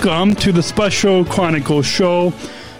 Welcome 0.00 0.36
to 0.36 0.52
the 0.52 0.62
Special 0.62 1.24
Chronicles 1.24 1.84
Show. 1.84 2.32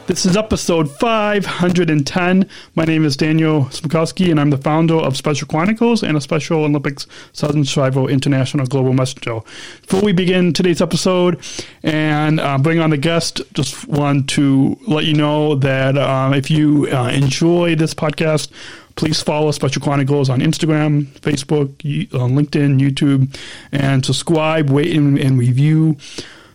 This 0.07 0.25
is 0.25 0.37
episode 0.37 0.89
510. 0.89 2.49
My 2.77 2.85
name 2.85 3.05
is 3.05 3.17
Daniel 3.17 3.63
Smrokowski, 3.63 4.31
and 4.31 4.39
I'm 4.39 4.51
the 4.51 4.57
founder 4.57 4.95
of 4.95 5.17
Special 5.17 5.49
Chronicles 5.49 6.05
and 6.05 6.17
a 6.17 6.21
Special 6.21 6.63
Olympics 6.63 7.09
Southern 7.33 7.65
Survival 7.65 8.07
International 8.07 8.67
Global 8.67 8.93
Messenger. 8.93 9.41
Before 9.83 10.01
we 10.01 10.13
begin 10.13 10.53
today's 10.53 10.81
episode 10.81 11.41
and 11.83 12.39
uh, 12.39 12.57
bring 12.57 12.79
on 12.79 12.91
the 12.91 12.97
guest, 12.97 13.43
just 13.53 13.89
want 13.89 14.29
to 14.31 14.79
let 14.87 15.05
you 15.05 15.15
know 15.15 15.57
that 15.57 15.99
uh, 15.99 16.31
if 16.37 16.53
you 16.53 16.87
uh, 16.93 17.09
enjoy 17.09 17.75
this 17.75 17.95
podcast, 17.95 18.53
please 18.95 19.21
follow 19.21 19.51
Special 19.51 19.83
Chronicles 19.83 20.31
on 20.31 20.39
Instagram, 20.39 21.07
Facebook, 21.19 21.69
on 22.15 22.37
LinkedIn, 22.37 22.79
YouTube, 22.79 23.37
and 23.73 24.07
subscribe, 24.07 24.71
rate, 24.71 24.97
and, 24.97 25.19
and 25.19 25.37
review. 25.37 25.97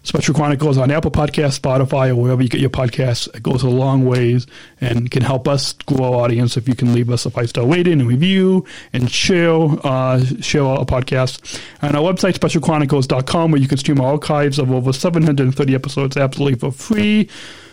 Special 0.05 0.33
Chronicles 0.33 0.77
on 0.77 0.91
Apple 0.91 1.11
Podcasts, 1.11 1.57
Spotify, 1.57 2.09
or 2.09 2.15
wherever 2.15 2.41
you 2.41 2.49
get 2.49 2.59
your 2.59 2.69
podcasts. 2.69 3.33
It 3.33 3.41
goes 3.41 3.63
a 3.63 3.69
long 3.69 4.03
ways 4.05 4.45
and 4.81 5.09
can 5.09 5.23
help 5.23 5.47
us 5.47 5.71
grow 5.71 6.13
our 6.13 6.25
audience 6.25 6.57
if 6.57 6.67
you 6.67 6.75
can 6.75 6.93
leave 6.93 7.09
us 7.09 7.25
a 7.25 7.29
five 7.29 7.47
star 7.49 7.65
rating 7.65 8.01
and 8.01 8.07
review 8.07 8.65
and 8.91 9.09
share 9.09 9.53
uh, 9.83 10.21
share 10.41 10.65
our 10.65 10.85
podcast. 10.85 11.61
And 11.81 11.95
our 11.95 12.03
website, 12.03 12.33
specialchronicles.com, 12.33 13.51
where 13.51 13.61
you 13.61 13.67
can 13.69 13.77
stream 13.77 14.01
our 14.01 14.13
archives 14.13 14.59
of 14.59 14.71
over 14.71 14.91
730 14.91 15.73
episodes 15.73 16.17
absolutely 16.17 16.59
for 16.59 16.71
free 16.71 17.29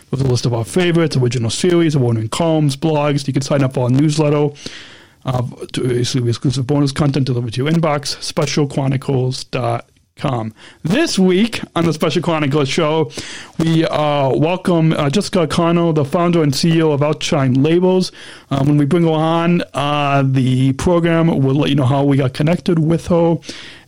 with 0.09 0.21
a 0.21 0.27
list 0.27 0.45
of 0.45 0.53
our 0.53 0.63
favorites, 0.63 1.17
original 1.17 1.49
series, 1.49 1.95
award-winning 1.95 2.29
columns, 2.29 2.77
blogs. 2.77 3.27
You 3.27 3.33
can 3.33 3.41
sign 3.41 3.61
up 3.61 3.73
for 3.73 3.83
our 3.83 3.89
newsletter. 3.89 4.49
Uh, 5.23 5.43
to 5.71 5.83
receive 5.83 6.27
exclusive 6.27 6.65
bonus 6.65 6.91
content 6.91 7.27
delivered 7.27 7.53
to 7.53 7.63
your 7.63 7.71
inbox, 7.71 8.17
specialchronicles.com. 8.17 9.90
This 10.83 11.17
week 11.17 11.61
on 11.75 11.85
the 11.85 11.93
Special 11.93 12.21
Chronicles 12.21 12.69
show, 12.69 13.09
we 13.57 13.85
uh, 13.85 14.29
welcome 14.35 14.93
uh, 14.93 15.09
Jessica 15.09 15.47
Connor, 15.47 15.93
the 15.93 16.05
founder 16.05 16.43
and 16.43 16.53
CEO 16.53 16.93
of 16.93 17.01
Outshine 17.01 17.63
Labels. 17.63 18.11
Uh, 18.51 18.63
when 18.63 18.77
we 18.77 18.85
bring 18.85 19.03
her 19.03 19.09
on 19.09 19.63
uh, 19.73 20.21
the 20.23 20.73
program, 20.73 21.25
we'll 21.39 21.55
let 21.55 21.69
you 21.69 21.75
know 21.75 21.85
how 21.85 22.03
we 22.03 22.17
got 22.17 22.35
connected 22.35 22.77
with 22.77 23.07
her. 23.07 23.37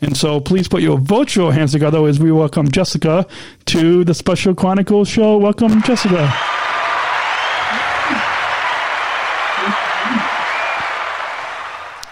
And 0.02 0.17
so 0.17 0.40
please 0.40 0.67
put 0.67 0.81
your 0.81 0.98
virtual 0.98 1.52
hands 1.52 1.72
together 1.72 2.03
as 2.08 2.20
we 2.20 2.31
welcome 2.31 2.72
Jessica 2.72 3.28
to 3.66 4.03
the 4.03 4.16
Special 4.16 4.56
Chronicles 4.56 5.09
show. 5.09 5.38
Welcome, 5.38 5.84
Jessica. 5.84 6.34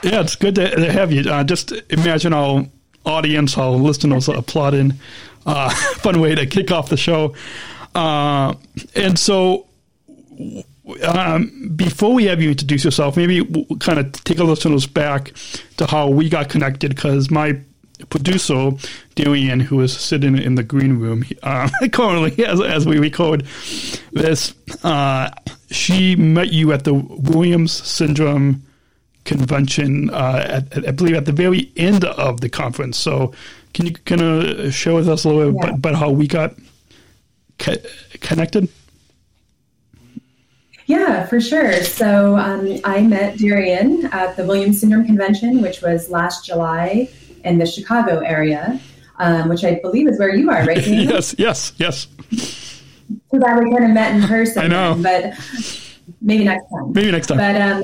Yeah, 0.04 0.22
it's 0.22 0.36
good 0.36 0.56
to 0.56 0.92
have 0.92 1.12
you. 1.12 1.28
Uh, 1.30 1.44
just 1.44 1.72
imagine 1.90 2.34
our 2.34 2.66
audience, 3.06 3.58
our 3.58 3.72
listeners 3.72 4.28
applauding. 4.30 4.94
Uh, 5.46 5.70
fun 5.96 6.20
way 6.20 6.36
to 6.36 6.46
kick 6.46 6.72
off 6.72 6.90
the 6.90 6.98
show. 6.98 7.36
Uh, 7.96 8.54
and 8.96 9.18
so, 9.18 9.68
um, 11.04 11.72
before 11.76 12.14
we 12.14 12.26
have 12.26 12.42
you 12.42 12.52
introduce 12.52 12.84
yourself, 12.84 13.18
maybe 13.18 13.42
we'll 13.42 13.78
kind 13.80 14.00
of 14.00 14.12
take 14.24 14.40
our 14.40 14.46
listeners 14.46 14.86
back 14.86 15.34
to 15.78 15.86
how 15.86 16.10
we 16.10 16.30
got 16.30 16.50
connected 16.50 16.96
because 16.96 17.30
my 17.30 17.60
producer, 18.10 18.72
Darian, 19.16 19.60
who 19.60 19.82
is 19.82 19.96
sitting 19.96 20.38
in 20.38 20.56
the 20.56 20.64
green 20.64 20.98
room 20.98 21.24
uh, 21.44 21.70
currently 21.92 22.46
as, 22.46 22.62
as 22.62 22.86
we 22.86 23.00
record 23.00 23.46
this, 24.12 24.54
uh, 24.84 25.30
she 25.70 26.16
met 26.16 26.52
you 26.52 26.74
at 26.74 26.84
the 26.84 26.94
Williams 26.94 27.72
Syndrome 27.72 28.64
convention, 29.26 30.10
uh, 30.10 30.62
at, 30.72 30.88
I 30.88 30.92
believe, 30.92 31.16
at 31.16 31.26
the 31.26 31.32
very 31.32 31.72
end 31.78 32.06
of 32.06 32.42
the 32.42 32.50
conference. 32.50 32.98
So, 32.98 33.34
can 33.74 33.86
you 33.86 33.94
kind 33.94 34.22
of 34.22 34.74
share 34.74 34.94
with 34.94 35.08
us 35.08 35.24
a 35.24 35.30
little 35.30 35.52
bit 35.52 35.56
yeah. 35.56 35.68
about, 35.70 35.78
about, 35.78 35.96
how 35.96 36.10
we 36.10 36.28
got 36.28 36.56
co- 37.60 37.76
connected? 38.20 38.70
Yeah, 40.88 41.26
for 41.26 41.40
sure. 41.40 41.84
So, 41.84 42.36
um, 42.38 42.80
I 42.84 43.02
met 43.02 43.38
Darian 43.38 44.08
at 44.12 44.36
the 44.36 44.46
Williams 44.46 44.82
Syndrome 44.82 45.06
Convention, 45.06 45.62
which 45.62 45.82
was 45.82 46.10
last 46.10 46.46
July 46.46 47.10
in 47.44 47.60
the 47.60 47.66
Chicago 47.66 48.20
area, 48.20 48.80
um, 49.18 49.50
which 49.50 49.64
I 49.64 49.80
believe 49.82 50.08
is 50.08 50.20
where 50.20 50.36
you 50.36 50.50
are, 50.50 50.66
right? 50.66 50.78
yes, 50.88 51.36
yes, 51.38 51.74
yes. 51.78 52.08
So 53.30 53.40
that 53.40 53.62
we 53.62 53.72
kind 53.72 53.86
of 53.86 53.92
met 53.92 54.16
in 54.16 54.28
person. 54.28 54.64
I 54.64 54.68
know, 54.68 55.00
but 55.02 55.34
maybe 56.22 56.44
next 56.44 56.66
time. 56.70 56.92
Maybe 56.92 57.12
next 57.12 57.28
time. 57.28 57.38
But 57.38 57.62
um, 57.62 57.84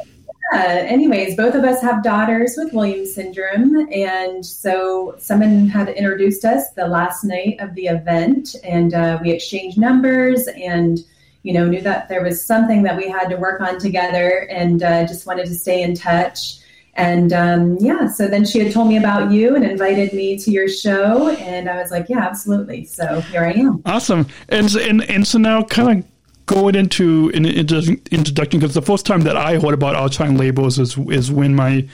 yeah, 0.53 0.85
anyways, 0.87 1.35
both 1.35 1.55
of 1.55 1.63
us 1.63 1.81
have 1.81 2.03
daughters 2.03 2.55
with 2.57 2.73
Williams 2.73 3.13
syndrome. 3.13 3.87
And 3.91 4.45
so 4.45 5.15
someone 5.19 5.67
had 5.67 5.89
introduced 5.89 6.45
us 6.45 6.69
the 6.71 6.87
last 6.87 7.23
night 7.23 7.57
of 7.59 7.75
the 7.75 7.87
event, 7.87 8.55
and 8.63 8.93
uh, 8.93 9.19
we 9.21 9.31
exchanged 9.31 9.77
numbers 9.77 10.47
and 10.47 10.99
you 11.43 11.53
know 11.53 11.65
knew 11.65 11.81
that 11.81 12.09
there 12.09 12.23
was 12.23 12.43
something 12.43 12.83
that 12.83 12.97
we 12.97 13.09
had 13.09 13.29
to 13.29 13.37
work 13.37 13.61
on 13.61 13.79
together 13.79 14.47
and 14.49 14.83
uh, 14.83 15.05
just 15.05 15.25
wanted 15.25 15.45
to 15.45 15.55
stay 15.55 15.81
in 15.81 15.95
touch. 15.95 16.59
And 16.95 17.31
um, 17.31 17.77
yeah 17.79 18.07
so 18.07 18.27
then 18.27 18.43
she 18.43 18.57
had 18.57 18.73
told 18.73 18.87
me 18.87 18.97
about 18.97 19.31
you 19.31 19.55
and 19.55 19.63
invited 19.63 20.13
me 20.13 20.35
to 20.39 20.49
your 20.49 20.67
show 20.67 21.29
and 21.29 21.69
i 21.69 21.79
was 21.79 21.91
like 21.91 22.09
yeah 22.09 22.19
absolutely. 22.19 22.85
So 22.85 23.21
here 23.21 23.43
i 23.43 23.51
am. 23.51 23.83
Awesome. 23.85 24.25
And 24.49 24.73
and, 24.75 25.03
and 25.03 25.27
so 25.27 25.37
now 25.37 25.61
kind 25.63 25.99
of 26.03 26.16
going 26.47 26.75
into 26.75 27.29
an 27.35 27.45
introduction 27.45 28.59
because 28.59 28.73
the 28.73 28.81
first 28.81 29.05
time 29.05 29.21
that 29.21 29.37
I 29.37 29.59
heard 29.59 29.73
about 29.73 29.95
Outshine 29.95 30.37
labels 30.37 30.79
is 30.79 30.97
is 30.97 31.31
when 31.31 31.55
my 31.55 31.87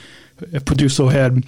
producer 0.64 1.08
had 1.10 1.44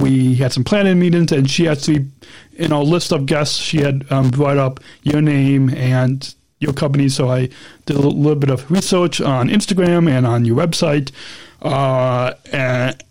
we 0.00 0.36
had 0.36 0.52
some 0.52 0.64
planning 0.64 0.98
meetings 0.98 1.32
and 1.32 1.50
she 1.50 1.68
actually 1.68 2.06
in 2.54 2.72
our 2.72 2.84
list 2.84 3.12
of 3.12 3.26
guests 3.26 3.56
she 3.56 3.78
had 3.78 4.06
um, 4.10 4.30
brought 4.30 4.56
up 4.56 4.80
your 5.02 5.20
name 5.20 5.70
and 5.70 6.34
your 6.60 6.72
company. 6.72 7.08
So 7.08 7.28
I 7.30 7.48
did 7.84 7.96
a 7.96 8.00
little 8.00 8.34
bit 8.34 8.50
of 8.50 8.70
research 8.70 9.20
on 9.20 9.48
Instagram 9.48 10.08
and 10.08 10.26
on 10.26 10.44
your 10.44 10.56
website 10.56 11.12
uh, 11.62 12.34
and 12.52 13.02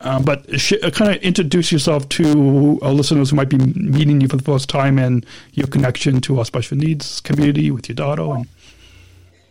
uh, 0.00 0.20
but 0.20 0.60
sh- 0.60 0.74
uh, 0.82 0.90
kind 0.90 1.14
of 1.14 1.22
introduce 1.22 1.72
yourself 1.72 2.08
to 2.10 2.78
our 2.82 2.92
listeners 2.92 3.30
who 3.30 3.36
might 3.36 3.48
be 3.48 3.56
meeting 3.58 4.20
you 4.20 4.28
for 4.28 4.36
the 4.36 4.42
first 4.42 4.68
time 4.68 4.98
and 4.98 5.24
your 5.52 5.66
connection 5.66 6.20
to 6.20 6.38
our 6.38 6.44
special 6.44 6.76
needs 6.76 7.20
community 7.20 7.70
with 7.70 7.88
your 7.88 7.96
daughter 7.96 8.22
and 8.22 8.46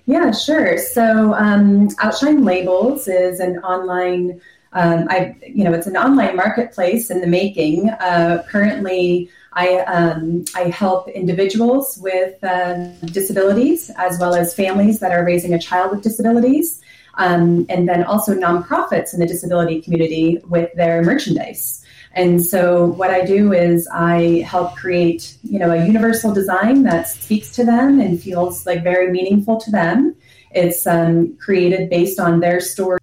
yeah, 0.06 0.32
sure. 0.32 0.78
So 0.78 1.34
um, 1.34 1.90
Outshine 2.00 2.44
Labels 2.44 3.08
is 3.08 3.40
an 3.40 3.60
online, 3.60 4.42
um, 4.74 5.08
I 5.10 5.36
you 5.48 5.64
know, 5.64 5.74
it's 5.74 5.88
an 5.88 5.96
online 5.96 6.36
marketplace 6.36 7.10
in 7.10 7.22
the 7.22 7.28
making. 7.28 7.90
Uh, 7.90 8.44
currently, 8.50 9.30
I 9.54 9.80
um, 9.80 10.46
I 10.56 10.64
help 10.64 11.08
individuals 11.10 11.98
with 12.02 12.44
uh, 12.44 12.90
disabilities 13.06 13.92
as 13.98 14.20
well 14.20 14.36
as 14.36 14.54
families 14.54 15.00
that 15.00 15.12
are 15.12 15.24
raising 15.24 15.54
a 15.54 15.60
child 15.60 15.92
with 15.92 16.02
disabilities, 16.02 16.82
um, 17.16 17.66
and 17.70 17.88
then 17.88 18.04
also 18.04 18.34
nonprofits 18.34 19.14
in 19.14 19.20
the 19.20 19.28
disability 19.28 19.82
community 19.82 20.42
with 20.50 20.74
their 20.74 21.02
merchandise. 21.04 21.83
And 22.14 22.46
so 22.46 22.86
what 22.86 23.10
I 23.10 23.26
do 23.26 23.54
is 23.54 23.88
I 23.92 24.46
help 24.48 24.76
create, 24.76 25.38
you 25.44 25.58
know, 25.58 25.72
a 25.72 25.86
universal 25.86 26.32
design 26.34 26.84
that 26.84 27.08
speaks 27.08 27.52
to 27.54 27.66
them 27.66 28.00
and 28.00 28.22
feels 28.22 28.66
like 28.66 28.84
very 28.84 29.12
meaningful 29.12 29.60
to 29.62 29.72
them. 29.72 30.16
It's 30.52 30.86
um, 30.86 31.36
created 31.38 31.90
based 31.90 32.20
on 32.20 32.40
their 32.40 32.60
stories 32.60 33.00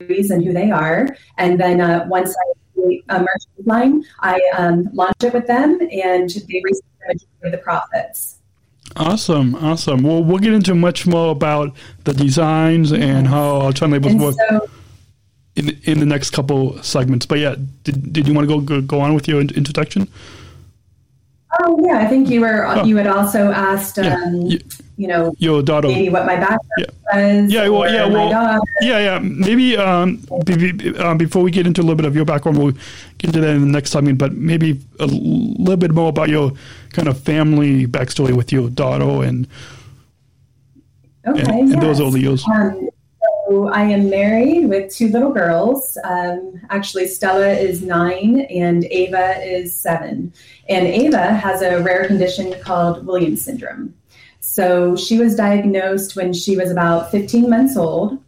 and 0.00 0.42
who 0.42 0.52
they 0.54 0.70
are. 0.70 1.14
And 1.36 1.60
then 1.60 1.80
uh, 1.80 2.06
once 2.08 2.34
I 2.34 2.52
create 2.74 3.04
a 3.10 3.20
merch 3.20 3.44
design, 3.58 4.04
I 4.20 4.40
um, 4.56 4.88
launch 4.94 5.22
it 5.22 5.34
with 5.34 5.46
them 5.46 5.80
and 5.80 6.30
they 6.30 6.62
receive 6.64 6.82
the 7.00 7.08
majority 7.08 7.26
of 7.44 7.52
the 7.52 7.58
profits. 7.58 8.38
Awesome, 8.96 9.54
awesome. 9.56 10.02
Well, 10.02 10.22
we'll 10.22 10.38
get 10.38 10.52
into 10.52 10.74
much 10.74 11.06
more 11.06 11.30
about 11.30 11.74
the 12.04 12.12
designs 12.12 12.92
and 12.92 13.26
how 13.26 13.62
Outshine 13.62 13.90
Labels 13.90 14.14
work. 14.14 14.34
So, 14.48 14.68
in 15.56 15.70
in 15.84 16.00
the 16.00 16.06
next 16.06 16.30
couple 16.30 16.82
segments. 16.82 17.26
But 17.26 17.38
yeah, 17.38 17.56
did, 17.84 18.12
did 18.12 18.26
you 18.28 18.34
want 18.34 18.48
to 18.48 18.54
go, 18.54 18.60
go, 18.60 18.80
go 18.80 19.00
on 19.00 19.14
with 19.14 19.28
your 19.28 19.40
introduction? 19.40 20.08
Oh 21.60 21.84
yeah, 21.86 21.98
I 21.98 22.06
think 22.06 22.30
you 22.30 22.40
were. 22.40 22.66
Oh. 22.66 22.84
You 22.84 22.96
had 22.96 23.06
also 23.06 23.50
asked, 23.50 23.98
Yeah. 23.98 24.14
um, 24.14 24.34
You- 24.46 24.60
you 24.98 25.08
know, 25.08 25.34
Your 25.38 25.62
daughter. 25.62 25.88
maybe 25.88 26.10
what 26.10 26.26
my 26.26 26.36
background 26.36 26.60
was. 27.12 27.52
Yeah, 27.52 27.66
well, 27.68 27.92
yeah, 27.92 28.06
well, 28.06 28.60
yeah, 28.82 28.98
yeah. 29.00 29.18
Maybe 29.18 29.76
um, 29.76 30.18
be, 30.44 30.96
um, 30.98 31.18
before 31.18 31.42
we 31.42 31.50
get 31.50 31.66
into 31.66 31.80
a 31.80 31.82
little 31.82 31.96
bit 31.96 32.04
of 32.04 32.14
your 32.14 32.26
background, 32.26 32.58
we'll 32.58 32.72
get 33.18 33.28
into 33.28 33.40
that 33.40 33.50
in 33.56 33.62
the 33.62 33.66
next 33.66 33.90
segment. 33.90 34.18
But 34.18 34.34
maybe 34.34 34.80
a 35.00 35.06
little 35.06 35.78
bit 35.78 35.92
more 35.92 36.10
about 36.10 36.28
your 36.28 36.52
kind 36.90 37.08
of 37.08 37.18
family 37.18 37.86
backstory 37.86 38.32
with 38.36 38.52
your 38.52 38.68
daughter 38.70 39.26
and 39.26 39.48
Okay, 41.26 41.40
and, 41.40 41.72
and 41.72 41.82
those 41.82 41.98
yes. 41.98 42.06
are 42.06 42.10
Leos. 42.10 42.48
Um, 42.48 42.88
I 43.60 43.82
am 43.84 44.10
married 44.10 44.68
with 44.68 44.94
two 44.94 45.08
little 45.08 45.32
girls. 45.32 45.96
Um, 46.04 46.60
actually, 46.70 47.08
Stella 47.08 47.48
is 47.48 47.82
nine 47.82 48.40
and 48.42 48.84
Ava 48.84 49.42
is 49.44 49.76
seven. 49.76 50.32
And 50.68 50.86
Ava 50.86 51.34
has 51.34 51.62
a 51.62 51.80
rare 51.82 52.06
condition 52.06 52.54
called 52.62 53.06
Williams 53.06 53.42
syndrome. 53.42 53.94
So 54.40 54.96
she 54.96 55.18
was 55.18 55.36
diagnosed 55.36 56.16
when 56.16 56.32
she 56.32 56.56
was 56.56 56.70
about 56.70 57.10
15 57.10 57.48
months 57.48 57.76
old. 57.76 58.18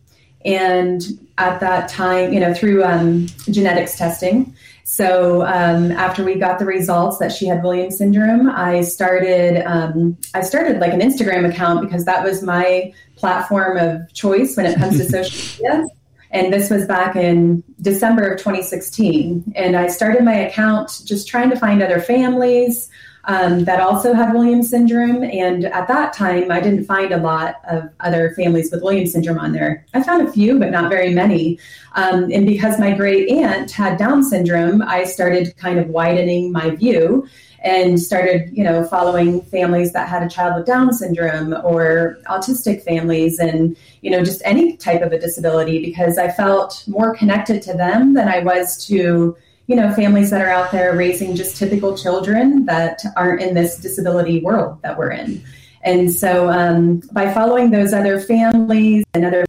And 0.45 1.03
at 1.39 1.61
that 1.61 1.89
time, 1.89 2.33
you 2.33 2.41
know, 2.41 2.55
through 2.55 2.85
um, 2.85 3.27
genetics 3.51 3.97
testing. 3.97 4.55
So 4.85 5.43
um, 5.43 5.93
after 5.93 6.23
we 6.23 6.35
got 6.35 6.59
the 6.59 6.67
results 6.67 7.19
that 7.19 7.33
she 7.33 7.47
had 7.47 7.63
Williams 7.63 7.99
syndrome, 7.99 8.51
I 8.51 8.83
started 8.83 9.65
um, 9.67 10.17
I 10.35 10.43
started 10.43 10.79
like 10.79 10.93
an 10.93 11.01
Instagram 11.01 11.49
account 11.49 11.81
because 11.81 12.05
that 12.05 12.23
was 12.23 12.43
my 12.43 12.93
platform 13.17 13.79
of 13.79 14.13
choice 14.13 14.57
when 14.57 14.67
it 14.67 14.77
comes 14.77 14.99
to 14.99 15.05
social 15.11 15.65
media. 15.65 15.87
And 16.31 16.53
this 16.53 16.69
was 16.69 16.87
back 16.87 17.17
in 17.17 17.63
December 17.81 18.29
of 18.33 18.39
2016. 18.39 19.53
And 19.55 19.77
I 19.77 19.87
started 19.87 20.25
my 20.25 20.35
account 20.35 21.01
just 21.05 21.29
trying 21.29 21.49
to 21.51 21.57
find 21.57 21.81
other 21.81 22.01
families 22.01 22.91
um, 23.27 23.65
that 23.65 23.81
also 23.81 24.13
had 24.13 24.33
Williams 24.33 24.71
syndrome. 24.71 25.23
And 25.23 25.65
at 25.67 25.89
that 25.89 26.13
time, 26.13 26.51
I 26.51 26.61
didn't 26.61 26.85
find 26.85 27.13
a 27.13 27.19
lot 27.19 27.57
of 27.69 27.91
other 28.01 28.33
families 28.37 28.71
with 28.71 28.83
Williams 28.83 29.13
syndrome 29.13 29.39
on 29.39 29.53
there. 29.53 29.85
I 29.95 30.03
found 30.03 30.27
a 30.27 30.33
few, 30.33 30.59
but 30.59 30.71
not 30.71 30.91
very 30.91 31.15
many. 31.15 31.59
Um, 31.95 32.31
and 32.33 32.47
because 32.47 32.79
my 32.79 32.93
great 32.93 33.29
aunt 33.31 33.71
had 33.71 33.99
Down 33.99 34.23
syndrome, 34.23 34.83
I 34.83 35.05
started 35.05 35.57
kind 35.57 35.79
of 35.79 35.89
widening 35.89 36.53
my 36.53 36.71
view 36.71 37.27
and 37.65 37.99
started, 37.99 38.51
you 38.53 38.63
know, 38.63 38.85
following 38.85 39.41
families 39.41 39.95
that 39.95 40.07
had 40.07 40.23
a 40.23 40.29
child 40.29 40.57
with 40.57 40.67
Down 40.67 40.93
syndrome 40.93 41.55
or 41.65 42.19
autistic 42.27 42.83
families 42.83 43.39
and, 43.39 43.75
you 44.03 44.11
know, 44.11 44.23
just 44.23 44.43
any 44.45 44.77
type 44.77 45.01
of 45.01 45.13
a 45.13 45.19
disability 45.19 45.83
because 45.83 46.19
I 46.19 46.31
felt 46.31 46.85
more 46.87 47.17
connected 47.17 47.63
to 47.63 47.73
them 47.73 48.13
than 48.13 48.29
I 48.29 48.41
was 48.41 48.85
to, 48.87 49.35
you 49.67 49.77
know, 49.77 49.93
families 49.95 50.31
that 50.31 50.41
are 50.43 50.51
out 50.51 50.71
there 50.71 50.97
raising 50.97 51.35
just 51.35 51.57
typical 51.57 51.97
children 51.97 52.67
that 52.67 53.01
aren't 53.17 53.41
in 53.41 53.55
this 53.55 53.79
disability 53.79 54.41
world 54.41 54.79
that 54.83 54.99
we're 54.99 55.11
in. 55.11 55.43
And 55.83 56.13
so 56.13 56.51
um, 56.51 57.03
by 57.13 57.33
following 57.33 57.71
those 57.71 57.93
other 57.93 58.21
families 58.21 59.05
and 59.15 59.25
other 59.25 59.45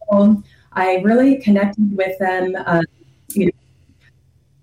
people, 0.00 0.42
I 0.72 0.96
really 0.96 1.40
connected 1.40 1.96
with 1.96 2.18
them. 2.18 2.56
Uh, 2.56 2.82
you 3.34 3.46
know, 3.46 3.52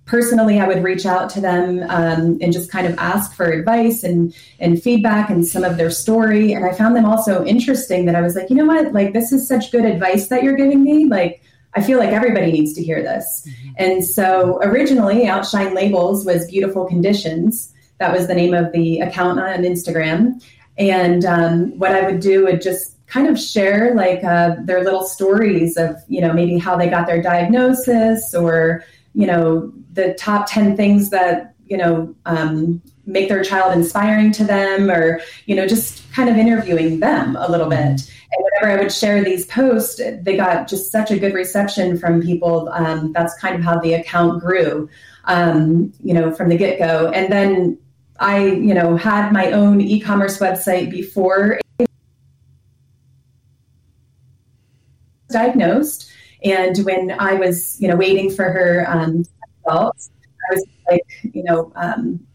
personally, 0.06 0.60
I 0.60 0.68
would 0.68 0.84
reach 0.84 1.06
out 1.06 1.30
to 1.32 1.42
them 1.42 1.84
um, 1.90 2.38
and 2.42 2.52
just 2.52 2.72
kind 2.72 2.88
of 2.88 2.98
ask 2.98 3.36
for 3.36 3.46
advice 3.46 4.04
and 4.04 4.34
and 4.60 4.82
feedback 4.82 5.30
and 5.30 5.46
some 5.46 5.64
of 5.64 5.78
their 5.78 5.92
story. 5.92 6.54
And 6.54 6.66
I 6.66 6.74
found 6.74 6.96
them 6.96 7.06
also 7.06 7.46
interesting. 7.46 8.06
That 8.06 8.16
I 8.16 8.22
was 8.22 8.36
like, 8.36 8.50
you 8.50 8.56
know 8.56 8.66
what, 8.66 8.94
like 8.94 9.14
this 9.14 9.32
is 9.32 9.48
such 9.48 9.72
good 9.72 9.86
advice 9.86 10.28
that 10.30 10.44
you're 10.44 10.56
giving 10.56 10.84
me. 10.84 11.06
Like 11.06 11.42
I 11.78 11.84
feel 11.84 12.00
like 12.00 12.10
everybody 12.10 12.52
needs 12.52 12.74
to 12.74 12.84
hear 12.84 13.04
this. 13.04 13.48
And 13.78 14.04
so 14.04 14.58
originally, 14.64 15.28
Outshine 15.28 15.76
Labels 15.76 16.26
was 16.26 16.48
Beautiful 16.48 16.86
Conditions. 16.86 17.72
That 18.00 18.12
was 18.12 18.26
the 18.26 18.34
name 18.34 18.56
of 18.56 18.72
the 18.72 19.00
account 19.00 19.40
on 19.40 19.62
Instagram. 19.62 20.44
And 20.80 21.24
um, 21.24 21.78
what 21.78 21.92
I 21.92 22.02
would 22.10 22.20
do 22.20 22.46
would 22.46 22.64
just 22.64 22.96
kind 23.06 23.28
of 23.28 23.40
share 23.40 23.94
like 23.94 24.24
uh, 24.24 24.56
their 24.62 24.84
little 24.84 25.04
stories 25.04 25.78
of, 25.78 25.98
you 26.08 26.20
know, 26.20 26.34
maybe 26.34 26.58
how 26.58 26.76
they 26.76 26.90
got 26.90 27.06
their 27.06 27.22
diagnosis 27.22 28.34
or, 28.34 28.84
you 29.14 29.28
know, 29.28 29.72
the 29.94 30.16
top 30.16 30.50
10 30.50 30.76
things 30.76 31.12
that, 31.12 31.54
you 31.70 31.78
know, 31.78 32.16
um, 32.26 32.82
make 33.06 33.30
their 33.30 33.44
child 33.44 33.74
inspiring 33.74 34.32
to 34.34 34.44
them 34.44 34.90
or, 34.90 35.22
you 35.46 35.56
know, 35.56 35.68
just 35.68 36.12
kind 36.12 36.30
of 36.30 36.36
interviewing 36.38 37.00
them 37.00 37.36
a 37.38 37.50
little 37.50 37.70
bit. 37.70 37.80
And 37.80 38.44
whenever 38.44 38.78
I 38.78 38.84
would 38.84 38.92
share 38.92 39.24
these 39.24 39.46
posts, 39.46 40.02
they 40.22 40.36
got 40.36 40.68
just 40.68 40.92
such 40.92 41.12
a 41.12 41.18
good 41.18 41.34
reception 41.34 41.98
from 41.98 42.22
people. 42.22 42.70
Um, 42.74 43.14
that's 43.14 43.34
kind 43.36 43.56
of 43.56 43.62
how 43.62 43.80
the 43.80 43.94
account 43.94 44.42
grew, 44.42 44.90
um, 45.26 45.94
you 46.04 46.14
know, 46.14 46.34
from 46.34 46.50
the 46.50 46.58
get 46.58 46.80
go. 46.80 47.10
And 47.10 47.32
then 47.32 47.78
I, 48.20 48.46
you 48.46 48.74
know, 48.74 48.98
had 48.98 49.32
my 49.32 49.52
own 49.52 49.80
e-commerce 49.80 50.40
website 50.40 50.92
before 50.92 51.60
diagnosed. 55.30 56.12
And 56.44 56.78
when 56.80 57.12
I 57.12 57.34
was, 57.36 57.80
you 57.80 57.88
know, 57.88 57.96
waiting 57.96 58.30
for 58.30 58.46
her 58.46 58.86
um, 58.90 59.26
results, 59.66 60.10
I 60.50 60.54
was 60.54 60.66
like, 60.90 61.34
you 61.34 61.44
know, 61.44 61.72
um, 61.76 62.26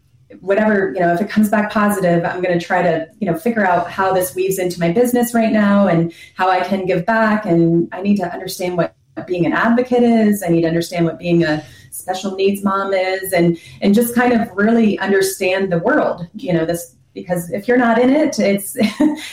whatever, 0.41 0.93
you 0.93 0.99
know, 0.99 1.13
if 1.13 1.21
it 1.21 1.29
comes 1.29 1.49
back 1.49 1.71
positive, 1.71 2.23
I'm 2.25 2.41
going 2.41 2.57
to 2.57 2.65
try 2.65 2.81
to, 2.81 3.07
you 3.19 3.29
know, 3.29 3.37
figure 3.37 3.65
out 3.65 3.89
how 3.89 4.13
this 4.13 4.35
weaves 4.35 4.59
into 4.59 4.79
my 4.79 4.91
business 4.91 5.33
right 5.33 5.51
now 5.51 5.87
and 5.87 6.13
how 6.35 6.49
I 6.49 6.61
can 6.61 6.85
give 6.85 7.05
back. 7.05 7.45
And 7.45 7.87
I 7.91 8.01
need 8.01 8.17
to 8.17 8.33
understand 8.33 8.77
what 8.77 8.95
being 9.27 9.45
an 9.45 9.53
advocate 9.53 10.03
is. 10.03 10.43
I 10.43 10.49
need 10.49 10.61
to 10.61 10.67
understand 10.67 11.05
what 11.05 11.19
being 11.19 11.43
a 11.43 11.63
special 11.91 12.35
needs 12.35 12.63
mom 12.63 12.93
is 12.93 13.33
and, 13.33 13.59
and 13.81 13.93
just 13.93 14.15
kind 14.15 14.33
of 14.33 14.49
really 14.55 14.97
understand 14.99 15.71
the 15.71 15.79
world, 15.79 16.27
you 16.33 16.53
know, 16.53 16.65
this, 16.65 16.95
because 17.13 17.51
if 17.51 17.67
you're 17.67 17.77
not 17.77 17.99
in 17.99 18.09
it, 18.09 18.39
it's, 18.39 18.75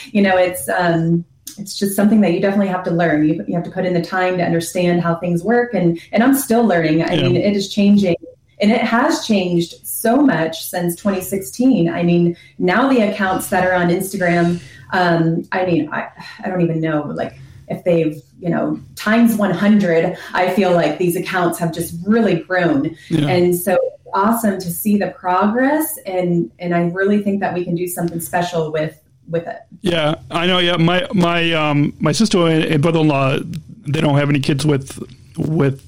you 0.13 0.21
know, 0.21 0.37
it's, 0.37 0.69
um, 0.69 1.25
it's 1.57 1.77
just 1.77 1.95
something 1.95 2.21
that 2.21 2.33
you 2.33 2.39
definitely 2.39 2.67
have 2.67 2.83
to 2.83 2.91
learn. 2.91 3.27
You, 3.27 3.43
you 3.47 3.55
have 3.55 3.63
to 3.63 3.71
put 3.71 3.85
in 3.85 3.93
the 3.93 4.01
time 4.01 4.37
to 4.37 4.43
understand 4.43 5.01
how 5.01 5.15
things 5.15 5.43
work. 5.43 5.73
And, 5.73 5.99
and 6.11 6.23
I'm 6.23 6.35
still 6.35 6.63
learning. 6.63 7.03
I 7.03 7.15
Yeah. 7.15 7.23
mean, 7.23 7.35
it 7.35 7.55
is 7.55 7.73
changing 7.73 8.15
and 8.61 8.71
it 8.71 8.81
has 8.81 9.25
changed 9.25 9.85
so 9.85 10.17
much 10.17 10.63
since 10.63 10.95
2016. 10.95 11.89
I 11.89 12.03
mean, 12.03 12.37
now 12.59 12.87
the 12.87 13.01
accounts 13.01 13.49
that 13.49 13.65
are 13.65 13.73
on 13.73 13.89
Instagram, 13.89 14.61
um, 14.93 15.47
I 15.51 15.65
mean, 15.65 15.89
I, 15.91 16.09
I 16.43 16.49
don't 16.49 16.61
even 16.61 16.79
know, 16.79 17.01
like, 17.01 17.39
if 17.67 17.83
they've, 17.85 18.21
you 18.39 18.49
know, 18.49 18.79
times 18.95 19.35
100, 19.35 20.17
I 20.33 20.53
feel 20.53 20.73
like 20.73 20.97
these 20.97 21.15
accounts 21.15 21.57
have 21.59 21.73
just 21.73 21.95
really 22.05 22.35
grown. 22.35 22.95
Yeah. 23.09 23.27
And 23.27 23.55
so 23.55 23.73
it's 23.73 24.07
awesome 24.13 24.59
to 24.59 24.69
see 24.69 24.97
the 24.97 25.11
progress. 25.11 25.97
And, 26.05 26.51
and 26.59 26.75
I 26.75 26.89
really 26.89 27.23
think 27.23 27.39
that 27.39 27.53
we 27.53 27.63
can 27.63 27.75
do 27.75 27.87
something 27.87 28.19
special 28.19 28.71
with, 28.71 29.01
with 29.29 29.47
it. 29.47 29.59
Yeah, 29.81 30.15
I 30.29 30.45
know. 30.45 30.59
Yeah, 30.59 30.77
my 30.77 31.07
my 31.13 31.53
um 31.53 31.93
my 31.99 32.11
sister 32.11 32.47
and, 32.47 32.63
and 32.65 32.81
brother 32.81 32.99
in 32.99 33.07
law, 33.07 33.37
they 33.39 34.01
don't 34.01 34.17
have 34.17 34.29
any 34.29 34.39
kids 34.39 34.65
with 34.65 35.01
with 35.37 35.85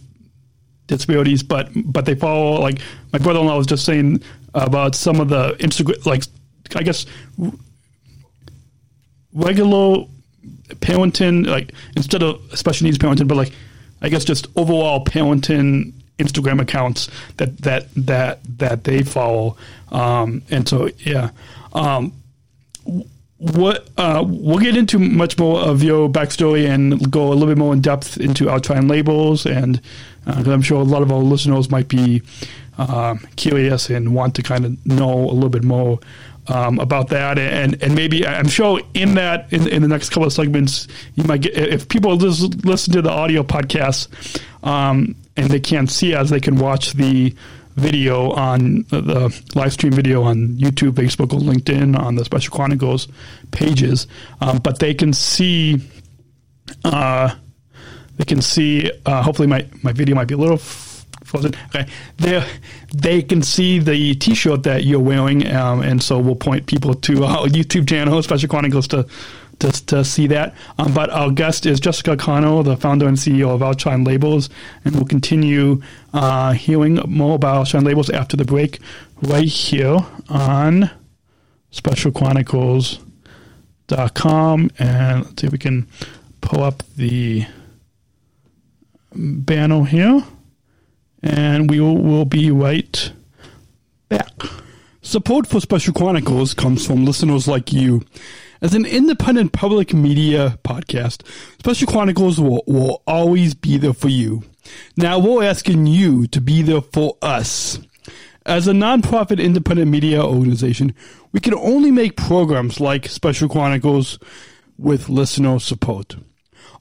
disabilities, 0.98 1.44
but 1.44 1.70
but 1.76 2.06
they 2.06 2.16
follow 2.16 2.60
like 2.60 2.80
my 3.12 3.20
brother 3.20 3.40
in 3.40 3.48
law 3.48 3.58
was 3.58 3.68
just 3.68 3.86
saying 3.86 4.22
about 4.54 4.96
some 4.96 5.20
of 5.20 5.30
the 5.30 5.54
Instagram 5.60 6.06
like 6.06 6.24
I 6.76 6.84
guess 6.84 7.06
regular 9.34 10.06
parenting 10.76 11.48
like 11.48 11.72
instead 11.96 12.24
of 12.24 12.42
special 12.58 12.86
needs 12.86 12.98
parenting, 12.98 13.28
but 13.28 13.36
like 13.36 13.54
I 14.02 14.10
guess 14.10 14.24
just 14.24 14.48
overall 14.56 15.04
parenting 15.04 15.94
Instagram 16.20 16.62
accounts 16.62 17.10
that 17.38 17.58
that 17.60 17.88
that 17.96 18.40
that 18.60 18.84
they 18.84 19.04
follow, 19.04 19.58
um, 19.92 20.42
and 20.50 20.68
so 20.68 20.90
yeah. 21.00 21.32
Um, 21.74 22.14
what 23.52 23.90
uh, 23.98 24.24
we'll 24.26 24.60
get 24.60 24.78
into 24.78 24.98
much 24.98 25.38
more 25.38 25.60
of 25.60 25.84
your 25.84 26.10
backstory 26.10 26.68
and 26.68 27.12
go 27.12 27.28
a 27.28 27.34
little 27.34 27.48
bit 27.48 27.58
more 27.58 27.74
in 27.74 27.82
depth 27.82 28.18
into 28.18 28.50
Outshine 28.50 28.88
labels, 28.88 29.46
and 29.46 29.82
uh, 30.26 30.44
I'm 30.48 30.62
sure 30.62 30.80
a 30.80 30.84
lot 30.86 31.02
of 31.02 31.12
our 31.12 31.20
listeners 31.20 31.70
might 31.70 31.90
be 31.90 32.22
um, 32.78 33.20
curious 33.36 33.90
and 33.90 34.16
want 34.16 34.36
to 34.36 34.44
kind 34.44 34.66
of 34.66 34.86
know 34.86 35.12
a 35.12 35.34
little 35.34 35.50
bit 35.50 35.66
more 35.66 36.00
um, 36.48 36.80
about 36.80 37.10
that, 37.10 37.38
and 37.38 37.82
and 37.84 37.96
maybe 37.96 38.26
I'm 38.26 38.48
sure 38.48 38.80
in 38.94 39.16
that 39.16 39.52
in, 39.52 39.68
in 39.68 39.82
the 39.82 39.90
next 39.90 40.10
couple 40.10 40.26
of 40.26 40.34
segments 40.34 40.88
you 41.16 41.26
might 41.26 41.42
get 41.42 41.54
if 41.54 41.90
people 41.90 42.16
just 42.16 42.66
listen 42.66 42.94
to 42.94 43.02
the 43.02 43.12
audio 43.12 43.44
podcast 43.44 44.42
um, 44.64 45.16
and 45.36 45.50
they 45.50 45.60
can't 45.60 45.92
see 45.92 46.16
us, 46.16 46.30
they 46.30 46.40
can 46.40 46.58
watch 46.58 46.94
the 46.94 47.36
video 47.76 48.32
on 48.32 48.86
uh, 48.92 49.02
the 49.02 49.44
live 49.56 49.74
stream 49.74 49.94
video 49.94 50.24
on 50.24 50.50
YouTube, 50.50 50.92
Facebook, 50.92 51.34
or 51.34 51.40
LinkedIn 51.40 51.98
on 51.98 52.16
the 52.16 52.26
Special 52.26 52.56
Chronicles 52.56 53.08
pages. 53.52 54.08
Um, 54.42 54.60
but 54.60 54.80
they 54.80 54.94
can 54.94 55.14
see, 55.14 55.82
uh, 56.84 57.34
they 58.18 58.26
can 58.26 58.42
see. 58.42 58.92
Uh, 59.06 59.22
hopefully, 59.22 59.48
my 59.48 59.68
my 59.82 59.92
video 59.92 60.16
might 60.16 60.28
be 60.28 60.36
a 60.36 60.38
little 60.38 60.58
frozen. 60.58 61.54
Okay, 61.68 61.88
they 62.18 62.46
they 62.94 63.22
can 63.22 63.42
see 63.42 63.80
the 63.80 64.16
T-shirt 64.16 64.64
that 64.64 64.84
you're 64.84 65.00
wearing, 65.00 65.52
um, 65.52 65.82
and 65.82 66.02
so 66.02 66.20
we'll 66.20 66.36
point 66.36 66.68
people 66.68 66.94
to 66.94 67.26
our 67.26 67.48
YouTube 67.48 67.88
channel, 67.88 68.22
Special 68.22 68.50
Chronicles, 68.50 68.88
to 68.90 69.08
to, 69.64 69.86
to 69.86 70.06
see 70.06 70.28
that. 70.28 70.54
Um, 70.78 70.94
but 70.94 71.10
our 71.10 71.32
guest 71.32 71.66
is 71.66 71.80
Jessica 71.80 72.16
Connor, 72.18 72.62
the 72.64 72.76
founder 72.78 73.08
and 73.08 73.18
CEO 73.18 73.50
of 73.50 73.64
Outshine 73.64 74.04
Labels, 74.04 74.50
and 74.84 74.94
we'll 74.96 75.06
continue 75.06 75.82
uh, 76.14 76.52
hearing 76.52 77.00
more 77.08 77.36
about 77.36 77.56
Outshine 77.58 77.86
Labels 77.86 78.10
after 78.10 78.36
the 78.38 78.46
break 78.46 78.80
right 79.22 79.48
here 79.48 80.00
on 80.30 80.90
specialchronicles.com. 81.72 84.70
And 84.80 85.26
let's 85.26 85.42
see 85.42 85.48
if 85.48 85.54
we 85.54 85.60
can 85.60 85.88
pull 86.42 86.62
up 86.62 86.84
the 86.98 87.46
banner 89.16 89.86
here. 89.86 90.26
And 91.22 91.70
we 91.70 91.80
will 91.80 91.98
we'll 91.98 92.26
be 92.26 92.52
right 92.52 93.14
back. 94.10 94.34
Support 95.02 95.48
for 95.48 95.62
Special 95.62 95.94
Chronicles 95.94 96.54
comes 96.54 96.86
from 96.86 97.06
listeners 97.06 97.48
like 97.48 97.72
you. 97.72 98.04
As 98.64 98.74
an 98.74 98.86
independent 98.86 99.52
public 99.52 99.94
media 99.94 100.58
podcast, 100.64 101.28
Special 101.60 101.86
Chronicles 101.86 102.40
will, 102.40 102.64
will 102.66 103.04
always 103.06 103.54
be 103.54 103.78
there 103.78 103.92
for 103.92 104.08
you. 104.08 104.44
Now 104.96 105.20
we're 105.20 105.44
asking 105.44 105.86
you 105.86 106.28
to 106.28 106.40
be 106.40 106.62
there 106.62 106.80
for 106.80 107.18
us. 107.22 107.78
As 108.46 108.66
a 108.70 108.72
nonprofit 108.72 109.44
independent 109.44 109.92
media 109.92 110.24
organization, 110.24 110.96
we 111.34 111.42
can 111.42 111.54
only 111.56 111.92
make 111.92 112.16
programs 112.16 112.80
like 112.80 113.10
Special 113.10 113.50
Chronicles 113.50 114.18
with 114.78 115.10
listener 115.10 115.60
support. 115.60 116.16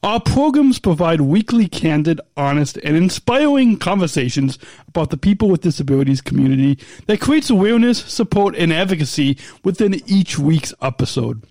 Our 0.04 0.20
programs 0.20 0.78
provide 0.78 1.22
weekly, 1.22 1.66
candid, 1.66 2.20
honest, 2.36 2.76
and 2.84 2.96
inspiring 2.96 3.76
conversations 3.76 4.56
about 4.86 5.10
the 5.10 5.16
people 5.16 5.48
with 5.48 5.62
disabilities 5.62 6.20
community 6.20 6.78
that 7.06 7.20
creates 7.20 7.50
awareness, 7.50 7.98
support, 8.04 8.54
and 8.54 8.72
advocacy 8.72 9.36
within 9.64 10.00
each 10.08 10.38
week's 10.38 10.72
episode. 10.80 11.44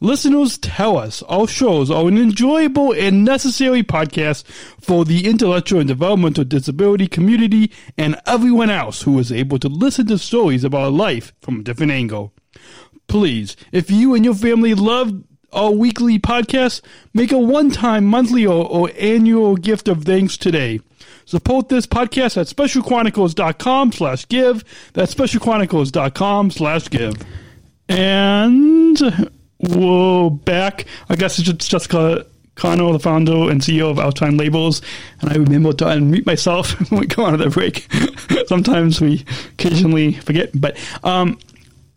Listeners 0.00 0.58
tell 0.58 0.96
us 0.96 1.22
our 1.24 1.48
shows 1.48 1.90
are 1.90 2.06
an 2.06 2.18
enjoyable 2.18 2.92
and 2.92 3.24
necessary 3.24 3.82
podcast 3.82 4.44
for 4.80 5.04
the 5.04 5.26
intellectual 5.26 5.80
and 5.80 5.88
developmental 5.88 6.44
disability 6.44 7.08
community 7.08 7.72
and 7.96 8.20
everyone 8.26 8.70
else 8.70 9.02
who 9.02 9.18
is 9.18 9.32
able 9.32 9.58
to 9.58 9.68
listen 9.68 10.06
to 10.06 10.18
stories 10.18 10.64
about 10.64 10.92
life 10.92 11.32
from 11.40 11.60
a 11.60 11.62
different 11.62 11.92
angle. 11.92 12.32
Please, 13.08 13.56
if 13.72 13.90
you 13.90 14.14
and 14.14 14.24
your 14.24 14.34
family 14.34 14.74
love 14.74 15.24
our 15.52 15.70
weekly 15.70 16.18
podcast, 16.18 16.82
make 17.14 17.32
a 17.32 17.38
one-time 17.38 18.04
monthly 18.04 18.46
or, 18.46 18.66
or 18.68 18.90
annual 18.98 19.56
gift 19.56 19.88
of 19.88 20.04
thanks 20.04 20.36
today. 20.36 20.80
Support 21.24 21.68
this 21.68 21.86
podcast 21.86 22.36
at 22.38 22.46
specialchronicles.com 22.46 23.92
slash 23.92 24.28
give. 24.28 24.64
That's 24.92 25.14
specialchronicles.com 25.14 26.50
slash 26.50 26.88
give. 26.90 27.14
And 27.88 29.30
we're 29.60 30.30
back. 30.30 30.86
I 31.08 31.16
guess 31.16 31.38
it's 31.38 31.68
Jessica 31.68 32.26
Connor, 32.54 32.92
the 32.92 32.98
founder 32.98 33.50
and 33.50 33.60
CEO 33.60 33.90
of 33.90 33.98
Outshine 33.98 34.36
Labels. 34.36 34.82
And 35.20 35.30
I 35.30 35.34
remember 35.34 35.72
to 35.74 35.84
unmute 35.84 36.26
myself 36.26 36.72
when 36.90 37.00
we 37.00 37.06
go 37.06 37.24
on 37.24 37.38
the 37.38 37.50
break. 37.50 37.86
Sometimes 38.46 39.00
we 39.00 39.24
occasionally 39.52 40.12
forget. 40.12 40.50
But 40.54 40.78
um, 41.04 41.38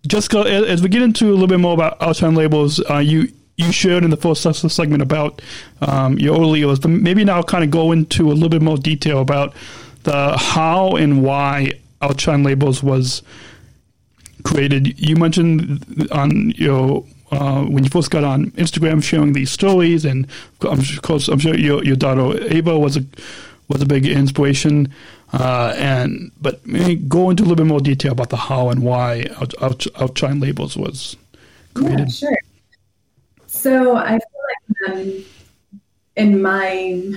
Jessica, 0.08 0.40
as 0.40 0.82
we 0.82 0.90
get 0.90 1.02
into 1.02 1.30
a 1.30 1.34
little 1.34 1.48
bit 1.48 1.60
more 1.60 1.74
about 1.74 2.02
Outshine 2.02 2.36
Labels, 2.36 2.82
uh, 2.90 2.98
you 2.98 3.32
you 3.58 3.72
shared 3.72 4.04
in 4.04 4.10
the 4.10 4.18
first 4.18 4.42
segment 4.42 5.04
about 5.04 5.40
um, 5.82 6.18
your 6.18 6.58
years, 6.58 6.80
but 6.80 6.90
maybe 6.90 7.24
now 7.24 7.44
kind 7.44 7.64
of 7.64 7.70
go 7.70 7.92
into 7.92 8.32
a 8.32 8.34
little 8.34 8.50
bit 8.50 8.62
more 8.62 8.78
detail 8.78 9.20
about 9.20 9.54
the 10.04 10.36
how 10.36 10.96
and 10.96 11.22
why 11.22 11.72
Outshine 12.02 12.42
Labels 12.42 12.82
was 12.82 13.22
created. 14.44 15.00
You 15.00 15.16
mentioned 15.16 16.08
on 16.12 16.52
your 16.52 17.06
uh, 17.32 17.64
when 17.64 17.84
you 17.84 17.90
first 17.90 18.12
got 18.12 18.24
on 18.24 18.52
Instagram 18.52 19.04
sharing 19.04 19.34
these 19.34 19.52
stories, 19.52 20.06
and 20.06 20.28
of 20.62 21.02
course, 21.02 21.28
I'm 21.28 21.40
sure 21.40 21.56
your 21.56 21.84
your 21.84 21.96
daughter 21.96 22.44
Ava 22.54 22.78
was 22.78 22.98
a 22.98 23.06
was 23.68 23.82
a 23.82 23.86
big 23.86 24.06
inspiration. 24.06 24.94
Uh, 25.34 25.74
and 25.78 26.30
but 26.42 26.66
maybe 26.68 26.96
go 26.96 27.30
into 27.30 27.42
a 27.42 27.46
little 27.46 27.56
bit 27.56 27.66
more 27.66 27.80
detail 27.80 28.12
about 28.12 28.30
the 28.30 28.36
how 28.36 28.68
and 28.68 28.84
why 28.84 29.26
Out, 29.40 29.54
Out, 29.62 29.88
Outshine 29.96 30.42
Labels 30.42 30.76
was 30.76 31.16
created. 31.74 32.00
Yeah, 32.00 32.06
sure. 32.30 32.38
So 33.48 33.96
I 33.96 34.20
feel 34.20 34.90
like 34.90 34.98
um, 34.98 35.26
in 36.18 36.42
my 36.42 37.14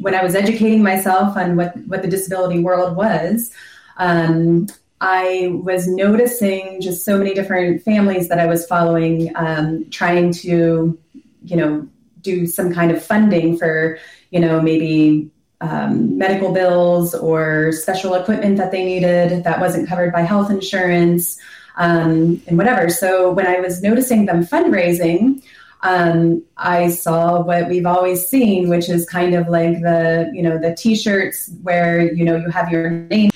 when 0.00 0.14
I 0.14 0.22
was 0.22 0.34
educating 0.34 0.82
myself 0.82 1.36
on 1.36 1.56
what 1.56 1.76
what 1.86 2.00
the 2.00 2.08
disability 2.08 2.60
world 2.60 2.96
was, 2.96 3.50
um, 3.98 4.68
I 5.00 5.50
was 5.52 5.86
noticing 5.86 6.80
just 6.80 7.04
so 7.04 7.18
many 7.18 7.34
different 7.34 7.82
families 7.82 8.28
that 8.28 8.38
I 8.38 8.46
was 8.46 8.66
following, 8.66 9.30
um, 9.36 9.88
trying 9.90 10.32
to, 10.34 10.98
you 11.44 11.56
know, 11.56 11.86
do 12.22 12.46
some 12.46 12.72
kind 12.72 12.90
of 12.90 13.04
funding 13.04 13.58
for, 13.58 13.98
you 14.30 14.40
know, 14.40 14.60
maybe 14.60 15.30
um, 15.60 16.18
medical 16.18 16.52
bills 16.52 17.14
or 17.14 17.72
special 17.72 18.14
equipment 18.14 18.56
that 18.56 18.72
they 18.72 18.84
needed 18.84 19.44
that 19.44 19.60
wasn't 19.60 19.88
covered 19.88 20.12
by 20.12 20.22
health 20.22 20.50
insurance 20.50 21.38
um, 21.76 22.40
and 22.46 22.56
whatever. 22.56 22.88
So 22.90 23.32
when 23.32 23.46
I 23.46 23.60
was 23.60 23.82
noticing 23.82 24.26
them 24.26 24.44
fundraising, 24.44 25.42
um, 25.82 26.42
I 26.56 26.90
saw 26.90 27.42
what 27.42 27.68
we've 27.68 27.86
always 27.86 28.26
seen, 28.26 28.68
which 28.68 28.88
is 28.88 29.06
kind 29.06 29.34
of 29.34 29.48
like 29.48 29.80
the 29.82 30.30
you 30.34 30.42
know 30.42 30.58
the 30.58 30.74
T-shirts 30.74 31.50
where 31.62 32.12
you 32.12 32.24
know 32.24 32.36
you 32.36 32.50
have 32.50 32.70
your 32.72 32.90
name. 32.90 33.30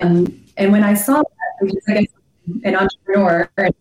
Um, 0.00 0.44
and 0.56 0.72
when 0.72 0.84
I 0.84 0.94
saw 0.94 1.16
that, 1.16 1.52
which 1.60 1.74
is 1.74 1.84
like 1.88 2.10
an 2.64 2.76
entrepreneur, 2.76 3.50
and 3.56 3.74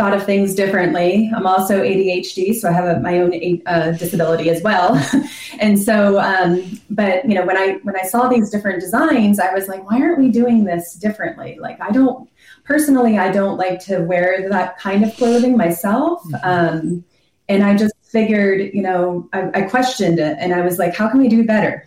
thought 0.00 0.14
of 0.14 0.24
things 0.24 0.54
differently. 0.54 1.30
I'm 1.36 1.46
also 1.46 1.82
ADHD, 1.82 2.54
so 2.54 2.70
I 2.70 2.72
have 2.72 2.86
a, 2.86 3.00
my 3.00 3.18
own 3.18 3.60
uh, 3.66 3.90
disability 3.90 4.48
as 4.48 4.62
well. 4.62 4.98
and 5.60 5.78
so, 5.78 6.18
um, 6.18 6.80
but 6.88 7.28
you 7.28 7.34
know, 7.34 7.44
when 7.44 7.58
I 7.58 7.80
when 7.82 7.94
I 7.96 8.04
saw 8.04 8.26
these 8.26 8.48
different 8.48 8.80
designs, 8.80 9.38
I 9.38 9.52
was 9.52 9.68
like, 9.68 9.90
why 9.90 10.00
aren't 10.00 10.18
we 10.18 10.30
doing 10.30 10.64
this 10.64 10.94
differently? 10.94 11.58
Like, 11.60 11.82
I 11.82 11.90
don't 11.90 12.30
personally, 12.64 13.18
I 13.18 13.30
don't 13.30 13.58
like 13.58 13.78
to 13.86 13.98
wear 13.98 14.48
that 14.48 14.78
kind 14.78 15.04
of 15.04 15.14
clothing 15.16 15.54
myself. 15.54 16.22
Mm-hmm. 16.24 16.48
Um, 16.48 17.04
and 17.50 17.62
I 17.62 17.76
just 17.76 17.94
figured, 18.02 18.72
you 18.72 18.80
know, 18.80 19.28
I, 19.34 19.50
I 19.52 19.62
questioned 19.62 20.18
it, 20.18 20.38
and 20.40 20.54
I 20.54 20.62
was 20.62 20.78
like, 20.78 20.96
how 20.96 21.10
can 21.10 21.20
we 21.20 21.28
do 21.28 21.44
better? 21.44 21.86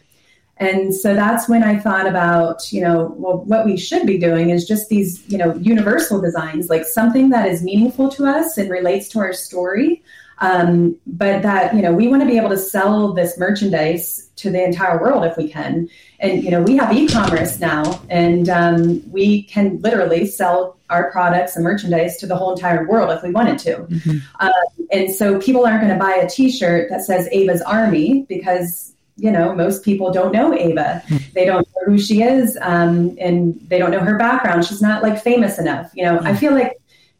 And 0.63 0.96
so 0.96 1.13
that's 1.13 1.50
when 1.50 1.62
I 1.62 1.77
thought 1.77 2.08
about, 2.08 2.72
you 2.72 2.82
know, 2.82 3.13
well, 3.17 3.39
what 3.39 3.65
we 3.65 3.75
should 3.75 4.08
be 4.08 4.17
doing 4.17 4.50
is 4.50 4.65
just 4.65 4.88
these, 4.88 5.22
you 5.27 5.38
know, 5.38 5.53
universal 5.55 6.22
designs, 6.22 6.70
like 6.70 6.86
something 6.86 7.29
that 7.32 7.48
is 7.50 7.62
meaningful 7.62 8.10
to 8.12 8.25
us 8.25 8.58
and 8.58 8.70
relates 8.70 9.10
to 9.10 9.20
our 9.20 9.34
story. 9.34 10.01
Um, 10.39 10.98
but 11.05 11.41
that, 11.43 11.75
you 11.75 11.82
know, 11.82 11.93
we 11.93 12.08
want 12.08 12.22
to 12.22 12.27
be 12.27 12.38
able 12.38 12.50
to 12.50 12.58
sell 12.58 13.13
this 13.13 13.38
merchandise 13.38 14.29
to 14.38 14.50
the 14.50 14.63
entire 14.63 15.00
world 15.00 15.25
if 15.25 15.38
we 15.38 15.50
can. 15.50 15.89
And, 16.20 16.43
you 16.43 16.50
know, 16.50 16.62
we 16.62 16.75
have 16.77 16.96
e 16.96 17.08
commerce 17.08 17.60
now, 17.60 18.01
and 18.10 18.50
um, 18.50 19.12
we 19.12 19.43
can 19.43 19.79
literally 19.82 20.25
sell 20.25 20.77
our 20.89 21.12
products 21.12 21.55
and 21.55 21.63
merchandise 21.63 22.17
to 22.17 22.27
the 22.27 22.36
whole 22.36 22.53
entire 22.53 22.88
world 22.88 23.12
if 23.12 23.22
we 23.22 23.32
wanted 23.32 23.60
to. 23.60 23.75
Mm-hmm. 23.75 24.17
Um, 24.39 24.88
and 24.91 25.13
so 25.13 25.39
people 25.39 25.65
aren't 25.65 25.82
going 25.82 25.93
to 25.93 26.00
buy 26.00 26.13
a 26.13 26.29
t 26.29 26.51
shirt 26.51 26.89
that 26.89 27.03
says 27.03 27.27
Ava's 27.32 27.62
Army 27.62 28.25
because 28.27 28.92
you 29.15 29.32
know, 29.32 29.53
most 29.53 29.84
people 29.84 30.12
don't 30.12 30.34
know 30.34 30.53
Ava. 30.53 31.03
Hmm. 31.08 31.17
They 31.34 31.46
don't 31.46 31.67
know 31.67 31.93
who 31.93 32.00
she 32.00 32.24
is, 32.24 32.58
um, 32.62 33.15
and 33.20 33.60
they 33.67 33.77
don't 33.77 33.91
know 33.91 34.00
her 34.00 34.17
background. 34.17 34.65
She's 34.65 34.82
not 34.82 35.03
like 35.03 35.22
famous 35.22 35.60
enough. 35.60 35.91
You 35.93 36.05
know, 36.05 36.20
I 36.20 36.32
hmm. 36.32 36.38
feel 36.38 36.53
like, 36.53 36.74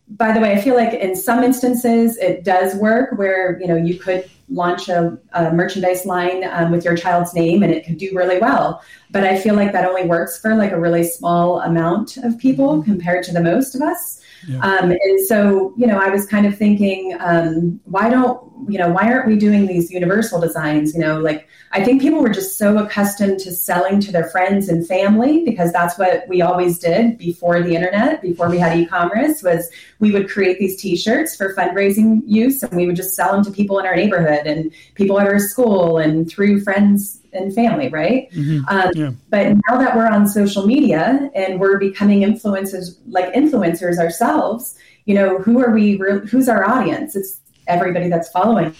by 0.10 0.32
the 0.32 0.40
way, 0.40 0.54
I 0.54 0.62
feel 0.62 0.76
like 0.76 0.94
in 0.94 1.16
some 1.16 1.44
instances 1.44 2.18
it 2.18 2.44
does 2.44 2.76
work 2.76 3.18
where 3.18 3.60
you 3.60 3.68
know 3.68 3.76
you 3.76 4.00
could 4.00 4.30
launch 4.50 4.90
a, 4.90 5.18
a 5.34 5.52
merchandise 5.52 6.06
line 6.06 6.44
um, 6.52 6.72
with 6.72 6.86
your 6.86 6.96
child's 6.96 7.34
name 7.34 7.64
and 7.64 7.72
it 7.72 7.86
could 7.86 7.98
do 7.98 8.12
really 8.14 8.40
well. 8.40 8.82
But 9.12 9.24
I 9.24 9.40
feel 9.40 9.56
like 9.56 9.72
that 9.72 9.86
only 9.86 10.06
works 10.06 10.40
for 10.40 10.56
like 10.56 10.72
a 10.72 10.80
really 10.80 11.04
small 11.04 11.62
amount 11.62 12.18
of 12.18 12.38
people 12.38 12.74
mm-hmm. 12.74 12.92
compared 12.92 13.24
to 13.26 13.34
the 13.34 13.42
most 13.42 13.74
of 13.76 13.82
us. 13.82 14.22
Yeah. 14.48 14.60
Um, 14.60 14.92
and 14.92 15.28
so, 15.28 15.74
you 15.78 15.88
know, 15.88 15.98
I 15.98 16.10
was 16.10 16.26
kind 16.26 16.46
of 16.46 16.58
thinking, 16.58 17.16
um, 17.20 17.80
why 17.86 18.10
don't, 18.10 18.40
you 18.70 18.78
know, 18.78 18.90
why 18.90 19.12
aren't 19.12 19.28
we 19.28 19.38
doing 19.38 19.68
these 19.68 19.92
universal 19.92 20.40
designs? 20.40 20.94
You 20.94 21.02
know, 21.02 21.20
like 21.20 21.48
I 21.72 21.84
think 21.84 22.02
people 22.02 22.22
were 22.22 22.30
just 22.30 22.58
so 22.58 22.78
accustomed 22.78 23.40
to 23.40 23.52
selling 23.52 24.00
to 24.02 24.12
their 24.12 24.30
friends 24.30 24.70
and 24.70 24.88
family 24.88 25.44
because 25.44 25.72
that's 25.72 25.98
what 25.98 26.28
we 26.28 26.42
always 26.42 26.78
did 26.78 27.18
before 27.18 27.62
the 27.62 27.76
internet, 27.76 28.22
before 28.22 28.50
we 28.50 28.60
had 28.60 28.78
e-commerce 28.78 29.42
was 29.42 29.70
we 30.00 30.12
would 30.12 30.30
create 30.30 30.60
these 30.60 30.80
t-shirts 30.80 31.36
for 31.36 31.56
fundraising 31.56 32.22
use 32.26 32.62
and 32.64 32.76
we 32.76 32.86
would 32.86 32.96
just 32.96 33.16
sell 33.16 33.32
them 33.32 33.44
to 33.44 33.52
people 33.52 33.80
in 33.80 33.86
our 33.86 33.96
neighborhood 33.96 34.46
and 34.46 34.72
people 34.94 35.20
at 35.20 35.28
our 35.28 35.40
school 35.40 35.98
and 35.98 36.30
through 36.30 36.62
friends 36.62 37.23
and 37.34 37.54
family, 37.54 37.90
right? 37.90 38.32
Mm-hmm. 38.32 38.68
Um, 38.68 38.92
yeah. 38.96 39.12
But 39.30 39.58
now 39.68 39.78
that 39.78 39.96
we're 39.96 40.08
on 40.08 40.28
social 40.28 40.66
media 40.66 41.30
and 41.36 41.60
we're 41.60 41.78
becoming 41.78 42.22
influencers, 42.22 42.98
like 43.08 43.34
influencers 43.34 43.98
ourselves, 43.98 44.78
you 45.06 45.16
know, 45.16 45.40
who 45.40 45.62
are 45.64 45.72
we? 45.72 45.98
Who's 46.30 46.48
our 46.48 46.68
audience? 46.68 47.16
It's 47.16 47.42
everybody 47.68 48.10
that's 48.10 48.30
following 48.30 48.74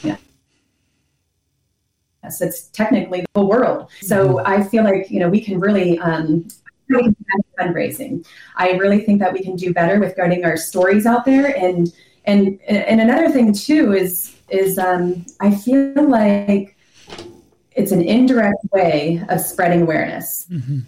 us. 2.24 2.42
It's 2.42 2.68
technically 2.70 3.22
the 3.22 3.28
whole 3.36 3.50
world. 3.50 3.90
So 4.02 4.36
mm-hmm. 4.36 4.48
I 4.48 4.64
feel 4.64 4.84
like 4.84 5.10
you 5.12 5.20
know 5.20 5.30
we 5.30 5.42
can 5.42 5.60
really 5.60 6.00
um, 6.00 6.48
fundraising. 7.60 8.26
I 8.56 8.72
really 8.72 9.00
think 9.00 9.20
that 9.20 9.34
we 9.34 9.42
can 9.44 9.56
do 9.56 9.74
better 9.74 10.00
with 10.00 10.16
getting 10.16 10.46
our 10.46 10.58
stories 10.58 11.06
out 11.06 11.26
there. 11.26 11.56
And 11.56 11.94
and 12.26 12.60
and 12.68 13.02
another 13.02 13.30
thing 13.30 13.54
too 13.54 13.94
is 13.94 14.36
is 14.50 14.78
um, 14.78 15.26
I 15.40 15.56
feel 15.56 16.08
like 16.08 16.78
it's 17.76 17.92
an 17.92 18.02
indirect 18.02 18.64
way 18.72 19.24
of 19.30 19.40
spreading 19.42 19.82
awareness. 19.82 20.48
Mm-hmm. 20.50 20.80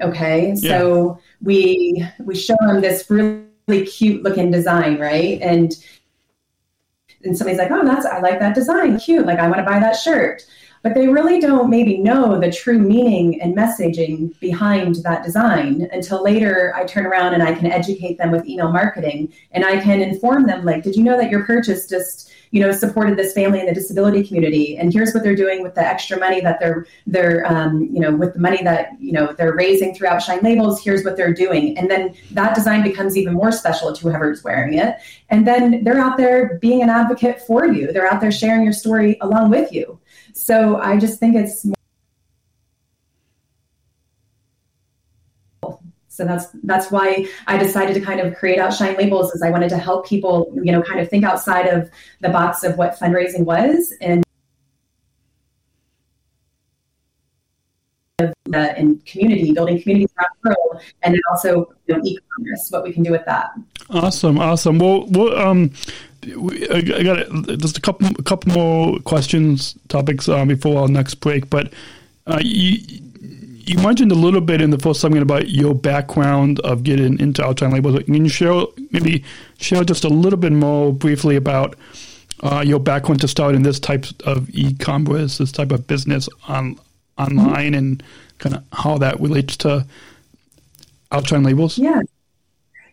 Okay, 0.00 0.54
yeah. 0.56 0.78
so 0.78 1.18
we 1.42 2.06
we 2.20 2.34
show 2.34 2.56
them 2.60 2.80
this 2.80 3.10
really 3.10 3.86
cute 3.86 4.22
looking 4.22 4.50
design, 4.50 4.98
right? 4.98 5.40
And 5.42 5.72
and 7.24 7.36
somebody's 7.36 7.58
like, 7.58 7.70
"Oh, 7.70 7.84
that's 7.84 8.06
I 8.06 8.20
like 8.20 8.38
that 8.40 8.54
design, 8.54 8.98
cute. 8.98 9.26
Like 9.26 9.38
I 9.38 9.48
want 9.48 9.58
to 9.58 9.64
buy 9.64 9.78
that 9.78 9.96
shirt." 9.96 10.44
but 10.82 10.94
they 10.94 11.08
really 11.08 11.40
don't 11.40 11.70
maybe 11.70 11.98
know 11.98 12.38
the 12.38 12.50
true 12.50 12.78
meaning 12.78 13.40
and 13.40 13.56
messaging 13.56 14.38
behind 14.40 14.96
that 14.96 15.22
design 15.22 15.88
until 15.92 16.22
later 16.22 16.72
I 16.74 16.84
turn 16.84 17.06
around 17.06 17.34
and 17.34 17.42
I 17.42 17.54
can 17.54 17.66
educate 17.66 18.18
them 18.18 18.32
with 18.32 18.46
email 18.46 18.70
marketing 18.70 19.32
and 19.52 19.64
I 19.64 19.80
can 19.80 20.02
inform 20.02 20.46
them 20.46 20.64
like, 20.64 20.82
did 20.82 20.96
you 20.96 21.04
know 21.04 21.16
that 21.16 21.30
your 21.30 21.44
purchase 21.44 21.88
just 21.88 22.32
you 22.52 22.60
know 22.60 22.70
supported 22.70 23.18
this 23.18 23.32
family 23.32 23.58
in 23.60 23.66
the 23.66 23.74
disability 23.74 24.22
community. 24.22 24.76
And 24.76 24.92
here's 24.92 25.12
what 25.12 25.24
they're 25.24 25.34
doing 25.34 25.62
with 25.62 25.74
the 25.74 25.80
extra 25.80 26.18
money 26.18 26.40
that 26.42 26.60
they're 26.60 26.86
they're 27.06 27.44
um, 27.50 27.88
you 27.90 27.98
know 27.98 28.14
with 28.14 28.34
the 28.34 28.40
money 28.40 28.62
that 28.62 28.90
you 29.00 29.10
know 29.10 29.32
they're 29.32 29.54
raising 29.54 29.94
through 29.94 30.08
Outshine 30.08 30.40
labels 30.42 30.82
here's 30.82 31.04
what 31.04 31.16
they're 31.16 31.34
doing. 31.34 31.76
And 31.76 31.90
then 31.90 32.14
that 32.32 32.54
design 32.54 32.82
becomes 32.82 33.16
even 33.16 33.34
more 33.34 33.52
special 33.52 33.92
to 33.92 34.02
whoever's 34.02 34.44
wearing 34.44 34.74
it. 34.74 34.96
And 35.30 35.46
then 35.46 35.82
they're 35.82 35.98
out 35.98 36.18
there 36.18 36.58
being 36.60 36.82
an 36.82 36.90
advocate 36.90 37.40
for 37.46 37.66
you. 37.66 37.92
They're 37.92 38.12
out 38.12 38.20
there 38.20 38.32
sharing 38.32 38.62
your 38.62 38.74
story 38.74 39.16
along 39.22 39.50
with 39.50 39.72
you. 39.72 39.98
So 40.34 40.76
I 40.76 40.98
just 40.98 41.18
think 41.18 41.36
it's 41.36 41.66
so 46.12 46.26
that's 46.26 46.48
that's 46.64 46.90
why 46.90 47.26
I 47.46 47.56
decided 47.56 47.94
to 47.94 48.00
kind 48.00 48.20
of 48.20 48.36
create 48.36 48.58
Outshine 48.58 48.96
Labels, 48.96 49.34
is 49.34 49.40
I 49.40 49.48
wanted 49.48 49.70
to 49.70 49.78
help 49.78 50.06
people, 50.06 50.52
you 50.62 50.70
know, 50.70 50.82
kind 50.82 51.00
of 51.00 51.08
think 51.08 51.24
outside 51.24 51.66
of 51.66 51.90
the 52.20 52.28
box 52.28 52.64
of 52.64 52.76
what 52.76 52.98
fundraising 52.98 53.46
was 53.46 53.94
and 54.02 54.22
in 58.52 59.00
community, 59.06 59.52
building 59.52 59.80
communities 59.80 60.10
around 60.18 60.28
the 60.42 60.50
world, 60.50 60.82
and 61.02 61.14
then 61.14 61.20
also 61.30 61.72
you 61.86 61.96
know, 61.96 62.02
e-commerce, 62.04 62.68
what 62.70 62.84
we 62.84 62.92
can 62.92 63.02
do 63.02 63.10
with 63.10 63.24
that. 63.24 63.50
Awesome, 63.88 64.38
awesome. 64.38 64.78
Well, 64.78 65.06
well 65.06 65.34
um, 65.38 65.72
I 66.22 67.02
got 67.02 67.58
just 67.58 67.78
a 67.78 67.80
couple, 67.80 68.08
a 68.18 68.22
couple 68.22 68.52
more 68.52 68.98
questions, 69.00 69.78
topics 69.88 70.28
uh, 70.28 70.44
before 70.44 70.82
our 70.82 70.88
next 70.88 71.16
break. 71.16 71.48
But 71.48 71.72
uh, 72.26 72.38
you, 72.42 73.00
you 73.64 73.78
mentioned 73.82 74.12
a 74.12 74.16
little 74.16 74.40
bit 74.40 74.60
in 74.60 74.70
the 74.70 74.78
first 74.78 75.00
segment 75.00 75.22
about 75.22 75.48
your 75.48 75.74
background 75.74 76.60
of 76.60 76.82
getting 76.82 77.18
into 77.20 77.44
Outshine 77.44 77.70
Labels. 77.70 78.02
Can 78.04 78.14
you 78.14 78.28
share 78.28 78.64
maybe 78.90 79.24
share 79.58 79.84
just 79.84 80.04
a 80.04 80.08
little 80.08 80.38
bit 80.38 80.52
more 80.52 80.92
briefly 80.92 81.36
about 81.36 81.76
uh, 82.40 82.62
your 82.66 82.80
background 82.80 83.20
to 83.20 83.28
start 83.28 83.54
in 83.54 83.62
this 83.62 83.78
type 83.78 84.06
of 84.24 84.50
e-commerce, 84.50 85.38
this 85.38 85.52
type 85.52 85.70
of 85.70 85.86
business 85.86 86.28
on 86.48 86.78
online, 87.18 87.74
and 87.74 88.02
kind 88.38 88.56
of 88.56 88.64
how 88.72 88.98
that 88.98 89.20
relates 89.20 89.56
to 89.58 89.86
Outshine 91.12 91.42
Labels? 91.42 91.78
Yeah. 91.78 92.02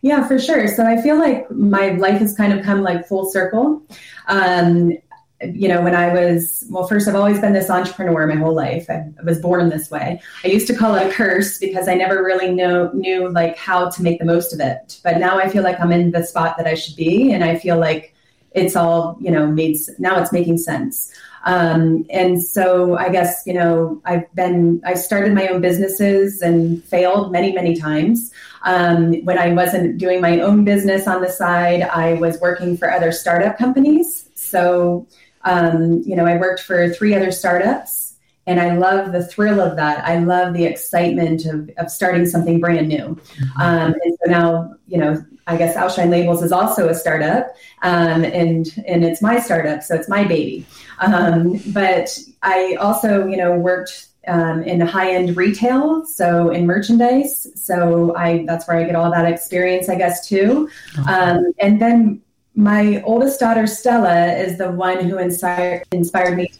Yeah, 0.02 0.26
for 0.26 0.38
sure. 0.38 0.66
So 0.66 0.86
I 0.86 1.02
feel 1.02 1.18
like 1.18 1.50
my 1.50 1.90
life 1.90 2.20
has 2.20 2.34
kind 2.34 2.52
of 2.52 2.64
come 2.64 2.82
like 2.82 3.06
full 3.06 3.30
circle. 3.30 3.82
Um, 4.28 4.92
you 5.42 5.68
know, 5.68 5.80
when 5.80 5.94
I 5.94 6.12
was, 6.12 6.64
well, 6.68 6.86
first, 6.86 7.08
I've 7.08 7.14
always 7.14 7.40
been 7.40 7.54
this 7.54 7.70
entrepreneur 7.70 8.26
my 8.26 8.34
whole 8.34 8.54
life. 8.54 8.90
I, 8.90 9.06
was 9.24 9.40
born 9.40 9.70
this 9.70 9.90
way. 9.90 10.20
I 10.44 10.48
used 10.48 10.66
to 10.66 10.74
call 10.74 10.94
it 10.94 11.06
a 11.06 11.12
curse 11.12 11.58
because 11.58 11.88
I 11.88 11.94
never 11.94 12.22
really 12.22 12.52
know, 12.52 12.90
knew 12.92 13.28
like 13.30 13.56
how 13.56 13.88
to 13.88 14.02
make 14.02 14.18
the 14.18 14.26
most 14.26 14.52
of 14.52 14.60
it. 14.60 15.00
But 15.02 15.18
now 15.18 15.38
I 15.38 15.48
feel 15.48 15.62
like 15.62 15.80
I'm 15.80 15.92
in 15.92 16.10
the 16.10 16.24
spot 16.24 16.56
that 16.58 16.66
I 16.66 16.74
should 16.74 16.96
be. 16.96 17.32
And 17.32 17.42
I 17.42 17.58
feel 17.58 17.78
like 17.78 18.14
it's 18.52 18.76
all, 18.76 19.16
you 19.20 19.30
know, 19.30 19.46
made, 19.46 19.76
now 19.98 20.20
it's 20.20 20.32
making 20.32 20.58
sense. 20.58 21.10
Um, 21.44 22.04
and 22.10 22.42
so 22.42 22.98
I 22.98 23.08
guess, 23.08 23.44
you 23.46 23.54
know, 23.54 24.00
I've 24.04 24.32
been, 24.34 24.82
I 24.84 24.94
started 24.94 25.32
my 25.32 25.48
own 25.48 25.62
businesses 25.62 26.42
and 26.42 26.84
failed 26.84 27.32
many, 27.32 27.52
many 27.52 27.76
times. 27.76 28.30
Um, 28.62 29.14
when 29.24 29.38
I 29.38 29.52
wasn't 29.52 29.96
doing 29.96 30.20
my 30.20 30.40
own 30.40 30.64
business 30.64 31.06
on 31.06 31.22
the 31.22 31.30
side, 31.30 31.82
I 31.82 32.14
was 32.14 32.38
working 32.40 32.76
for 32.76 32.90
other 32.90 33.10
startup 33.10 33.56
companies. 33.56 34.28
So, 34.34 35.06
um, 35.42 36.02
you 36.04 36.16
know, 36.16 36.26
I 36.26 36.36
worked 36.36 36.60
for 36.60 36.88
three 36.90 37.14
other 37.14 37.32
startups 37.32 38.16
and 38.46 38.60
I 38.60 38.76
love 38.76 39.12
the 39.12 39.24
thrill 39.24 39.60
of 39.60 39.76
that. 39.76 40.04
I 40.04 40.18
love 40.18 40.54
the 40.54 40.64
excitement 40.64 41.46
of, 41.46 41.70
of 41.76 41.90
starting 41.90 42.26
something 42.26 42.58
brand 42.58 42.88
new. 42.88 43.16
Mm-hmm. 43.16 43.60
Um, 43.60 43.94
and 44.02 44.18
so 44.22 44.30
now, 44.30 44.74
you 44.86 44.98
know, 44.98 45.24
I 45.46 45.56
guess 45.56 45.76
Outshine 45.76 46.10
Labels 46.10 46.42
is 46.42 46.52
also 46.52 46.88
a 46.88 46.94
startup, 46.94 47.54
um, 47.82 48.24
and 48.24 48.66
and 48.86 49.04
it's 49.04 49.20
my 49.20 49.40
startup, 49.40 49.82
so 49.82 49.96
it's 49.96 50.08
my 50.08 50.22
baby. 50.22 50.64
Um, 51.00 51.60
but 51.72 52.16
I 52.42 52.74
also, 52.74 53.26
you 53.26 53.36
know, 53.36 53.58
worked 53.58 54.06
um, 54.28 54.62
in 54.62 54.80
high 54.80 55.12
end 55.12 55.36
retail, 55.36 56.04
so 56.06 56.50
in 56.50 56.66
merchandise. 56.66 57.48
So 57.60 58.14
I 58.16 58.44
that's 58.46 58.68
where 58.68 58.76
I 58.76 58.84
get 58.84 58.94
all 58.94 59.10
that 59.10 59.26
experience, 59.26 59.88
I 59.88 59.96
guess, 59.96 60.28
too. 60.28 60.68
Um, 61.08 61.52
and 61.58 61.82
then 61.82 62.22
my 62.60 63.02
oldest 63.02 63.40
daughter 63.40 63.66
Stella 63.66 64.34
is 64.34 64.58
the 64.58 64.70
one 64.70 65.02
who 65.08 65.16
inspired 65.16 65.82
inspired 65.92 66.36
me 66.36 66.52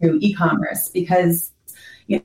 through 0.00 0.18
e-commerce 0.20 0.88
because 0.90 1.50
you 2.06 2.22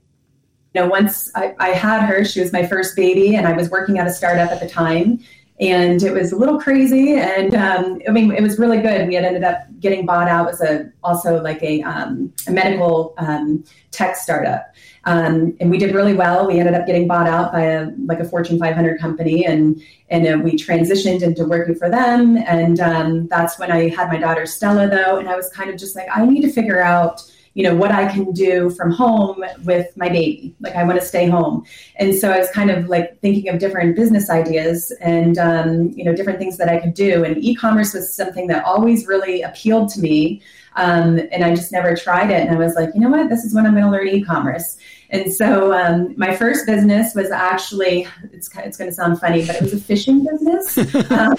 know 0.76 0.88
once 0.88 1.32
I, 1.36 1.56
I 1.60 1.70
had 1.70 2.04
her, 2.04 2.24
she 2.24 2.40
was 2.40 2.54
my 2.54 2.66
first 2.68 2.96
baby, 2.96 3.36
and 3.36 3.48
I 3.48 3.54
was 3.54 3.70
working 3.72 3.98
at 3.98 4.06
a 4.06 4.14
startup 4.14 4.52
at 4.52 4.60
the 4.60 4.70
time 4.70 5.20
and 5.60 6.02
it 6.02 6.12
was 6.12 6.32
a 6.32 6.36
little 6.36 6.60
crazy 6.60 7.14
and 7.14 7.54
um, 7.54 8.02
i 8.08 8.12
mean 8.12 8.32
it 8.32 8.42
was 8.42 8.58
really 8.58 8.82
good. 8.82 9.08
We 9.08 9.16
had 9.16 9.24
ended 9.24 9.44
up 9.44 9.60
getting 9.80 10.06
bought 10.06 10.28
out 10.28 10.50
as 10.50 10.62
a 10.62 10.92
also 11.04 11.42
like 11.42 11.62
a, 11.64 11.82
um, 11.84 12.34
a 12.48 12.52
medical 12.52 13.14
um, 13.18 13.64
tech 13.92 14.16
startup 14.16 14.73
um, 15.06 15.56
and 15.60 15.70
we 15.70 15.78
did 15.78 15.94
really 15.94 16.14
well 16.14 16.48
we 16.48 16.60
ended 16.60 16.74
up 16.74 16.86
getting 16.86 17.08
bought 17.08 17.28
out 17.28 17.52
by 17.52 17.62
a 17.62 17.92
like 18.06 18.20
a 18.20 18.26
fortune 18.26 18.60
500 18.60 19.00
company 19.00 19.46
and 19.46 19.82
and 20.10 20.28
uh, 20.28 20.38
we 20.44 20.54
transitioned 20.54 21.22
into 21.22 21.46
working 21.46 21.76
for 21.76 21.90
them 21.90 22.38
and 22.38 22.80
um, 22.80 23.28
that's 23.28 23.60
when 23.60 23.72
i 23.72 23.90
had 23.90 24.10
my 24.10 24.18
daughter 24.18 24.46
stella 24.46 24.88
though 24.88 25.18
and 25.18 25.30
i 25.30 25.36
was 25.36 25.50
kind 25.50 25.70
of 25.70 25.78
just 25.78 25.96
like 25.96 26.08
i 26.14 26.26
need 26.26 26.42
to 26.42 26.52
figure 26.52 26.82
out 26.82 27.24
you 27.54 27.64
know 27.64 27.76
what 27.76 27.92
I 27.92 28.12
can 28.12 28.32
do 28.32 28.70
from 28.72 28.92
home 28.92 29.44
with 29.64 29.96
my 29.96 30.10
baby. 30.10 30.56
Like 30.60 30.76
I 30.76 30.84
want 30.84 31.00
to 31.00 31.06
stay 31.06 31.28
home, 31.28 31.66
and 31.98 32.16
so 32.16 32.32
I 32.32 32.40
was 32.40 32.50
kind 32.50 32.72
of 32.72 32.88
like 32.88 33.20
thinking 33.20 33.50
of 33.50 33.60
different 33.60 33.96
business 33.96 34.30
ideas 34.30 34.92
and 35.02 35.38
um, 35.38 35.92
you 35.92 36.04
know 36.04 36.16
different 36.16 36.40
things 36.40 36.58
that 36.58 36.70
I 36.70 36.80
could 36.80 36.94
do. 36.94 37.24
And 37.24 37.38
e-commerce 37.38 37.94
was 37.94 38.14
something 38.14 38.48
that 38.48 38.66
always 38.66 39.06
really 39.08 39.44
appealed 39.44 39.90
to 39.90 40.00
me, 40.00 40.42
um, 40.76 41.20
and 41.32 41.44
I 41.44 41.54
just 41.54 41.72
never 41.72 41.96
tried 41.96 42.32
it. 42.32 42.48
And 42.48 42.50
I 42.50 42.58
was 42.58 42.76
like, 42.76 42.90
you 42.96 43.02
know 43.02 43.10
what, 43.10 43.30
this 43.30 43.44
is 43.44 43.54
when 43.54 43.66
I'm 43.66 43.74
going 43.74 43.86
to 43.86 43.92
learn 43.92 44.08
e-commerce. 44.08 44.78
And 45.14 45.32
so 45.32 45.72
um, 45.74 46.16
my 46.18 46.36
first 46.36 46.66
business 46.66 47.14
was 47.14 47.30
actually, 47.30 48.08
it's, 48.32 48.50
it's 48.58 48.78
going 48.78 48.90
to 48.90 48.96
sound 48.96 49.20
funny, 49.20 49.46
but 49.46 49.58
it 49.58 49.62
was 49.62 49.72
a 49.72 49.80
fishing 49.80 50.26
business. 50.26 50.76
um, 51.12 51.36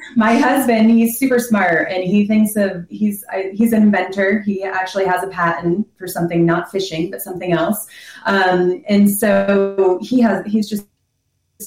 my 0.16 0.34
husband, 0.34 0.90
he's 0.90 1.16
super 1.16 1.38
smart 1.38 1.88
and 1.88 2.02
he 2.02 2.26
thinks 2.26 2.56
of, 2.56 2.84
he's, 2.90 3.24
I, 3.30 3.52
he's 3.54 3.72
an 3.72 3.84
inventor. 3.84 4.40
He 4.40 4.64
actually 4.64 5.04
has 5.04 5.22
a 5.22 5.28
patent 5.28 5.86
for 5.96 6.08
something, 6.08 6.44
not 6.44 6.72
fishing, 6.72 7.12
but 7.12 7.22
something 7.22 7.52
else. 7.52 7.86
Um, 8.26 8.82
and 8.88 9.08
so 9.08 10.00
he 10.02 10.20
has, 10.22 10.44
he's 10.46 10.68
just 10.68 10.84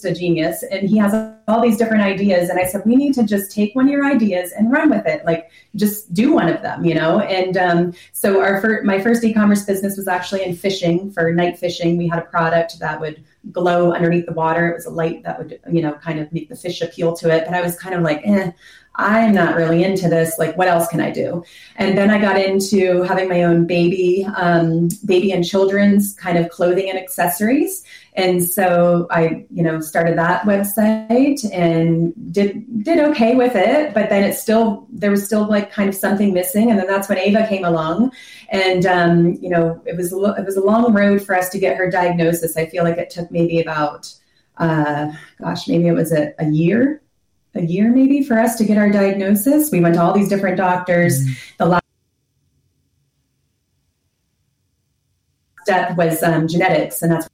a 0.06 0.14
genius 0.14 0.64
and 0.72 0.88
he 0.88 0.98
has 0.98 1.14
all 1.48 1.62
these 1.62 1.78
different 1.78 2.04
ideas 2.04 2.50
and 2.50 2.60
i 2.60 2.66
said 2.66 2.82
we 2.86 2.96
need 2.96 3.14
to 3.14 3.24
just 3.24 3.52
take 3.52 3.76
one 3.76 3.86
of 3.86 3.92
your 3.92 4.06
ideas 4.06 4.52
and 4.52 4.72
run 4.72 4.90
with 4.90 5.06
it 5.06 5.24
like 5.26 5.52
just 5.76 6.14
do 6.14 6.34
one 6.34 6.48
of 6.48 6.62
them 6.62 6.84
you 6.84 6.94
know? 6.94 7.20
And 7.20 7.58
um, 7.58 7.94
so 8.12 8.42
our 8.42 8.62
fir- 8.62 8.84
my 8.84 9.02
first 9.02 9.24
e-commerce 9.24 9.64
business 9.66 9.98
was 9.98 10.08
actually 10.08 10.44
in 10.44 10.56
fishing 10.56 11.12
for 11.12 11.34
night 11.34 11.58
fishing. 11.58 11.98
We 11.98 12.08
had 12.08 12.20
a 12.20 12.26
product 12.26 12.80
that 12.80 13.00
would 13.00 13.24
glow 13.52 13.92
underneath 13.92 14.26
the 14.26 14.34
water. 14.34 14.70
It 14.70 14.76
was 14.76 14.86
a 14.86 14.90
light 14.90 15.24
that 15.24 15.38
would 15.38 15.60
you 15.72 15.82
know 15.82 15.94
kind 15.94 16.20
of 16.20 16.32
make 16.32 16.50
the 16.50 16.56
fish 16.56 16.82
appeal 16.82 17.14
to 17.14 17.30
it 17.30 17.46
but 17.46 17.54
i 17.54 17.62
was 17.62 17.78
kind 17.78 17.96
of 17.96 18.02
like 18.02 18.22
eh, 18.24 18.52
I'm 18.96 19.34
not 19.34 19.56
really 19.56 19.84
into 19.84 20.08
this. 20.08 20.38
Like, 20.38 20.56
what 20.56 20.68
else 20.68 20.88
can 20.88 21.02
I 21.02 21.10
do? 21.10 21.44
And 21.78 21.98
then 21.98 22.12
I 22.12 22.22
got 22.22 22.40
into 22.40 23.02
having 23.02 23.28
my 23.28 23.44
own 23.44 23.66
baby, 23.66 24.28
um, 24.36 24.90
baby 25.04 25.32
and 25.32 25.44
children's 25.44 26.14
kind 26.14 26.38
of 26.38 26.50
clothing 26.50 26.90
and 26.90 27.00
accessories. 27.00 27.84
And 28.16 28.48
so 28.48 29.08
I, 29.10 29.46
you 29.50 29.64
know, 29.64 29.80
started 29.80 30.16
that 30.20 30.44
website 30.44 31.44
and 31.52 32.14
did 32.32 32.84
did 32.84 33.00
okay 33.00 33.36
with 33.36 33.56
it. 33.56 33.96
But 33.96 34.10
then 34.10 34.24
it 34.24 34.36
still 34.36 34.88
there 34.92 35.10
was 35.10 35.26
still 35.26 35.48
like 35.48 35.72
kind 35.72 35.90
of 35.90 35.96
something 35.96 36.32
missing. 36.32 36.70
And 36.70 36.80
then 36.80 36.86
that's 36.86 37.10
when 37.10 37.18
Ava 37.18 37.48
came 37.48 37.66
along, 37.66 38.12
and 38.50 38.86
um, 38.86 39.34
you 39.42 39.50
know, 39.50 39.82
it 39.86 39.98
was 39.98 40.14
it 40.14 40.46
was 40.46 40.58
a 40.58 40.64
long 40.64 40.94
road 40.94 41.24
for 41.24 41.36
us 41.36 41.50
to 41.50 41.60
get 41.60 41.78
her 41.78 41.90
diagnosis. 41.90 42.56
I 42.56 42.68
feel 42.68 42.84
like 42.84 43.00
it 43.00 43.10
took 43.10 43.32
maybe 43.32 43.60
about, 43.60 44.14
uh, 44.58 45.12
gosh, 45.42 45.68
maybe 45.68 45.88
it 45.88 45.94
was 45.94 46.12
a, 46.12 46.36
a 46.38 46.46
year 46.46 47.02
a 47.56 47.62
year 47.62 47.92
maybe 47.92 48.24
for 48.24 48.40
us 48.40 48.56
to 48.58 48.66
get 48.66 48.78
our 48.78 48.90
diagnosis. 48.90 49.72
We 49.72 49.80
went 49.80 49.96
to 49.96 50.02
all 50.02 50.14
these 50.14 50.30
different 50.30 50.58
doctors. 50.58 51.20
Mm-hmm. 51.20 51.34
The 51.60 51.66
last 51.66 51.86
step 55.62 55.98
was 55.98 56.24
um, 56.24 56.48
genetics, 56.48 57.02
and 57.02 57.12
that's 57.12 57.30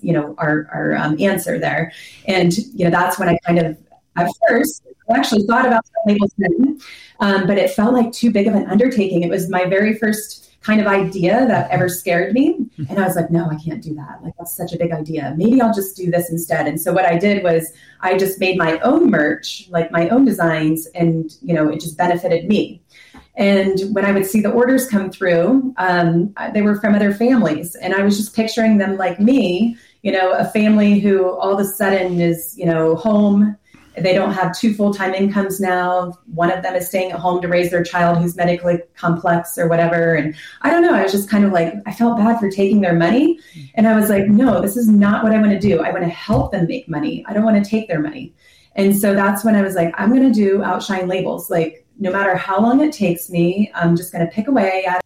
you 0.00 0.12
know, 0.12 0.34
our, 0.38 0.68
our 0.72 0.94
um, 0.96 1.20
answer 1.20 1.58
there. 1.58 1.92
And, 2.28 2.56
you 2.56 2.84
know, 2.84 2.90
that's 2.90 3.18
when 3.18 3.28
I 3.28 3.36
kind 3.44 3.58
of, 3.58 3.76
at 4.16 4.30
first, 4.48 4.86
I 5.10 5.18
actually 5.18 5.42
thought 5.42 5.66
about 5.66 5.84
labels 6.06 6.32
then, 6.38 6.80
um, 7.18 7.48
but 7.48 7.58
it 7.58 7.70
felt 7.70 7.92
like 7.92 8.12
too 8.12 8.30
big 8.30 8.46
of 8.46 8.54
an 8.54 8.66
undertaking. 8.66 9.24
It 9.24 9.30
was 9.30 9.50
my 9.50 9.64
very 9.64 9.94
first 9.94 10.45
kind 10.66 10.80
of 10.80 10.88
idea 10.88 11.46
that 11.46 11.70
ever 11.70 11.88
scared 11.88 12.34
me. 12.34 12.66
And 12.88 12.98
I 12.98 13.04
was 13.06 13.14
like, 13.14 13.30
no, 13.30 13.48
I 13.48 13.54
can't 13.54 13.80
do 13.80 13.94
that. 13.94 14.18
Like, 14.22 14.34
that's 14.36 14.56
such 14.56 14.72
a 14.72 14.76
big 14.76 14.90
idea. 14.90 15.32
Maybe 15.36 15.60
I'll 15.60 15.72
just 15.72 15.96
do 15.96 16.10
this 16.10 16.28
instead. 16.28 16.66
And 16.66 16.80
so 16.80 16.92
what 16.92 17.06
I 17.06 17.16
did 17.16 17.44
was 17.44 17.70
I 18.00 18.18
just 18.18 18.40
made 18.40 18.58
my 18.58 18.80
own 18.80 19.08
merch, 19.08 19.68
like 19.70 19.92
my 19.92 20.08
own 20.08 20.24
designs, 20.24 20.86
and, 20.88 21.30
you 21.40 21.54
know, 21.54 21.68
it 21.68 21.80
just 21.80 21.96
benefited 21.96 22.48
me. 22.48 22.82
And 23.36 23.78
when 23.92 24.04
I 24.04 24.12
would 24.12 24.26
see 24.26 24.40
the 24.40 24.50
orders 24.50 24.88
come 24.88 25.10
through, 25.10 25.72
um, 25.76 26.34
they 26.52 26.62
were 26.62 26.80
from 26.80 26.94
other 26.94 27.14
families. 27.14 27.76
And 27.76 27.94
I 27.94 28.02
was 28.02 28.16
just 28.16 28.34
picturing 28.34 28.78
them 28.78 28.96
like 28.96 29.20
me, 29.20 29.76
you 30.02 30.10
know, 30.10 30.32
a 30.32 30.46
family 30.46 30.98
who 30.98 31.28
all 31.30 31.52
of 31.52 31.60
a 31.60 31.64
sudden 31.64 32.20
is, 32.20 32.58
you 32.58 32.66
know, 32.66 32.96
home 32.96 33.56
they 33.98 34.12
don't 34.12 34.32
have 34.32 34.56
two 34.56 34.74
full 34.74 34.92
time 34.92 35.14
incomes 35.14 35.60
now. 35.60 36.12
One 36.34 36.50
of 36.50 36.62
them 36.62 36.74
is 36.74 36.86
staying 36.86 37.12
at 37.12 37.18
home 37.18 37.40
to 37.42 37.48
raise 37.48 37.70
their 37.70 37.82
child 37.82 38.18
who's 38.18 38.36
medically 38.36 38.80
complex 38.94 39.56
or 39.56 39.68
whatever. 39.68 40.14
And 40.14 40.34
I 40.62 40.70
don't 40.70 40.82
know. 40.82 40.94
I 40.94 41.02
was 41.02 41.12
just 41.12 41.30
kind 41.30 41.44
of 41.44 41.52
like, 41.52 41.74
I 41.86 41.92
felt 41.92 42.18
bad 42.18 42.38
for 42.38 42.50
taking 42.50 42.80
their 42.80 42.94
money. 42.94 43.38
And 43.74 43.88
I 43.88 43.98
was 43.98 44.10
like, 44.10 44.26
no, 44.26 44.60
this 44.60 44.76
is 44.76 44.88
not 44.88 45.24
what 45.24 45.32
I 45.32 45.40
want 45.40 45.52
to 45.52 45.58
do. 45.58 45.80
I 45.80 45.90
want 45.90 46.04
to 46.04 46.10
help 46.10 46.52
them 46.52 46.66
make 46.66 46.88
money. 46.88 47.24
I 47.26 47.32
don't 47.32 47.44
want 47.44 47.62
to 47.62 47.68
take 47.68 47.88
their 47.88 48.00
money. 48.00 48.34
And 48.74 48.94
so 48.94 49.14
that's 49.14 49.44
when 49.44 49.54
I 49.54 49.62
was 49.62 49.74
like, 49.74 49.94
I'm 49.96 50.10
going 50.10 50.30
to 50.30 50.38
do 50.38 50.62
outshine 50.62 51.08
labels. 51.08 51.50
Like, 51.50 51.86
no 51.98 52.12
matter 52.12 52.36
how 52.36 52.60
long 52.60 52.80
it 52.82 52.92
takes 52.92 53.30
me, 53.30 53.72
I'm 53.74 53.96
just 53.96 54.12
going 54.12 54.26
to 54.26 54.30
pick 54.30 54.48
away 54.48 54.84
at 54.84 55.02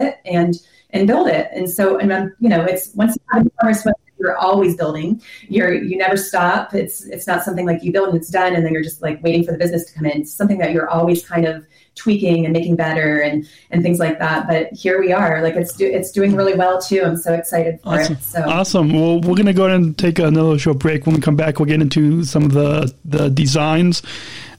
it 0.00 0.18
and 0.24 0.56
and 0.90 1.06
build 1.06 1.28
it. 1.28 1.48
And 1.52 1.68
so, 1.70 1.98
and 1.98 2.12
I'm, 2.12 2.34
you 2.40 2.48
know, 2.48 2.64
it's 2.64 2.94
once 2.94 3.16
you 3.16 3.22
have 3.32 3.46
e-commerce 3.46 3.84
you're 4.18 4.36
always 4.36 4.76
building. 4.76 5.22
You're 5.48 5.74
you 5.74 5.96
never 5.96 6.16
stop. 6.16 6.74
It's 6.74 7.04
it's 7.04 7.26
not 7.26 7.42
something 7.42 7.66
like 7.66 7.82
you 7.82 7.92
build 7.92 8.08
and 8.08 8.16
it's 8.16 8.30
done 8.30 8.54
and 8.54 8.64
then 8.64 8.72
you're 8.72 8.82
just 8.82 9.02
like 9.02 9.22
waiting 9.22 9.44
for 9.44 9.52
the 9.52 9.58
business 9.58 9.84
to 9.86 9.94
come 9.94 10.06
in. 10.06 10.22
It's 10.22 10.34
something 10.34 10.58
that 10.58 10.72
you're 10.72 10.88
always 10.88 11.26
kind 11.26 11.46
of 11.46 11.66
tweaking 11.94 12.44
and 12.44 12.52
making 12.52 12.76
better 12.76 13.20
and 13.20 13.48
and 13.70 13.82
things 13.82 13.98
like 13.98 14.18
that. 14.18 14.46
But 14.46 14.72
here 14.72 15.00
we 15.00 15.12
are. 15.12 15.42
Like 15.42 15.54
it's 15.54 15.74
do, 15.74 15.86
it's 15.86 16.10
doing 16.10 16.34
really 16.34 16.54
well 16.54 16.80
too. 16.80 17.02
I'm 17.04 17.16
so 17.16 17.34
excited 17.34 17.80
for 17.82 18.00
awesome. 18.00 18.14
it. 18.14 18.22
So 18.22 18.42
awesome. 18.42 18.92
Well, 18.92 19.20
we're 19.20 19.36
gonna 19.36 19.52
go 19.52 19.66
ahead 19.66 19.80
and 19.80 19.96
take 19.96 20.18
another 20.18 20.58
short 20.58 20.78
break. 20.78 21.06
When 21.06 21.14
we 21.14 21.20
come 21.20 21.36
back, 21.36 21.58
we'll 21.58 21.66
get 21.66 21.80
into 21.80 22.24
some 22.24 22.44
of 22.44 22.52
the 22.52 22.92
the 23.04 23.30
designs 23.30 24.02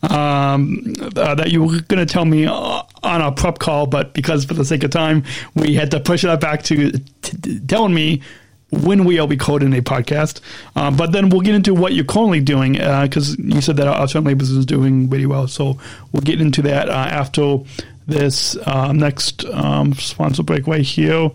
um, 0.04 0.94
uh, 1.16 1.36
that 1.36 1.52
you 1.52 1.64
were 1.64 1.82
going 1.82 2.06
to 2.06 2.06
tell 2.06 2.26
me 2.26 2.46
uh, 2.46 2.84
on 3.04 3.22
a 3.22 3.32
prep 3.32 3.60
call, 3.60 3.86
but 3.86 4.14
because 4.14 4.46
for 4.46 4.54
the 4.54 4.64
sake 4.64 4.84
of 4.84 4.92
time, 4.92 5.24
we 5.56 5.76
had 5.76 5.92
to 5.92 6.00
push 6.00 6.22
that 6.22 6.40
back 6.40 6.64
to 6.64 6.92
t- 7.22 7.60
telling 7.68 7.94
me 7.94 8.22
when 8.72 9.06
we'll 9.06 9.28
be 9.28 9.38
coding 9.38 9.74
a 9.74 9.82
podcast. 9.82 10.42
Um, 10.76 10.96
but 10.96 11.12
then 11.12 11.30
we'll 11.30 11.42
get 11.42 11.56
into 11.56 11.74
what 11.74 11.94
you're 11.94 12.06
currently 12.06 12.40
doing 12.40 12.74
because 12.74 13.34
uh, 13.34 13.42
you 13.44 13.62
said 13.62 13.78
that 13.78 13.88
Outshine 13.88 14.24
Labels 14.24 14.52
is 14.52 14.66
doing 14.66 15.10
really 15.10 15.26
well. 15.26 15.48
So 15.48 15.80
we'll 16.12 16.22
get 16.22 16.42
into 16.42 16.62
that 16.64 16.90
uh, 16.90 16.94
after 16.94 17.60
this 18.08 18.56
uh, 18.66 18.92
next 18.92 19.46
um, 19.46 19.94
sponsor 19.94 20.44
break 20.44 20.68
right 20.68 20.86
here 20.86 21.32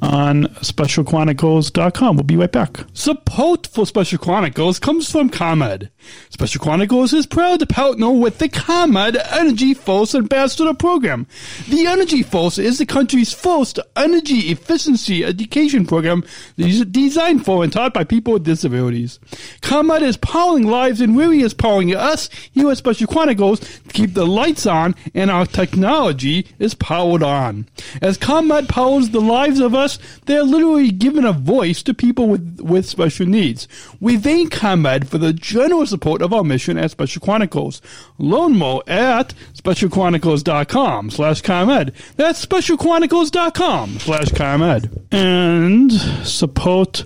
on 0.00 0.44
specialchronicles.com. 0.60 2.16
We'll 2.16 2.24
be 2.24 2.36
right 2.36 2.52
back. 2.52 2.84
Support 2.92 3.66
for 3.66 3.86
Special 3.86 4.18
Chronicles 4.18 4.78
comes 4.78 5.10
from 5.10 5.30
ComEd. 5.30 5.90
Special 6.30 6.62
Chronicles 6.62 7.12
is 7.12 7.26
proud 7.26 7.60
to 7.60 7.66
partner 7.66 8.10
with 8.10 8.38
the 8.38 8.48
ComEd 8.48 9.16
Energy 9.30 9.74
Force 9.74 10.14
Ambassador 10.14 10.74
Program. 10.74 11.26
The 11.68 11.86
Energy 11.86 12.22
Force 12.22 12.58
is 12.58 12.78
the 12.78 12.86
country's 12.86 13.32
first 13.32 13.78
energy 13.96 14.50
efficiency 14.50 15.24
education 15.24 15.86
program 15.86 16.24
designed 16.56 17.44
for 17.44 17.64
and 17.64 17.72
taught 17.72 17.94
by 17.94 18.04
people 18.04 18.34
with 18.34 18.44
disabilities. 18.44 19.18
ComEd 19.62 20.02
is 20.02 20.16
powering 20.16 20.66
lives 20.66 21.00
and 21.00 21.16
really 21.16 21.40
is 21.40 21.54
powering 21.54 21.94
us 21.94 22.28
here 22.52 22.70
at 22.70 22.76
Special 22.76 23.06
Chronicles 23.06 23.60
to 23.60 23.92
keep 23.92 24.14
the 24.14 24.26
lights 24.26 24.66
on 24.66 24.94
and 25.14 25.30
our 25.30 25.46
technology 25.46 26.46
is 26.58 26.74
powered 26.74 27.22
on. 27.22 27.66
As 28.02 28.18
ComEd 28.18 28.68
powers 28.68 29.10
the 29.10 29.20
lives 29.20 29.60
of 29.60 29.74
us 29.74 29.85
Plus, 29.86 30.00
they're 30.24 30.42
literally 30.42 30.90
giving 30.90 31.24
a 31.24 31.32
voice 31.32 31.80
to 31.84 31.94
people 31.94 32.26
with, 32.28 32.60
with 32.60 32.86
special 32.86 33.24
needs. 33.24 33.68
We 34.00 34.16
thank 34.16 34.50
ComEd 34.50 35.08
for 35.08 35.18
the 35.18 35.32
generous 35.32 35.90
support 35.90 36.22
of 36.22 36.32
our 36.32 36.42
mission 36.42 36.76
at 36.76 36.90
Special 36.90 37.22
Chronicles. 37.22 37.80
Learn 38.18 38.56
more 38.56 38.82
at 38.88 39.32
specialchronicles.com 39.54 41.10
slash 41.10 41.40
ComEd. 41.42 41.92
That's 42.16 42.44
specialchronicles.com 42.44 44.00
slash 44.00 44.32
ComEd. 44.32 44.90
And 45.12 45.92
support 45.92 47.04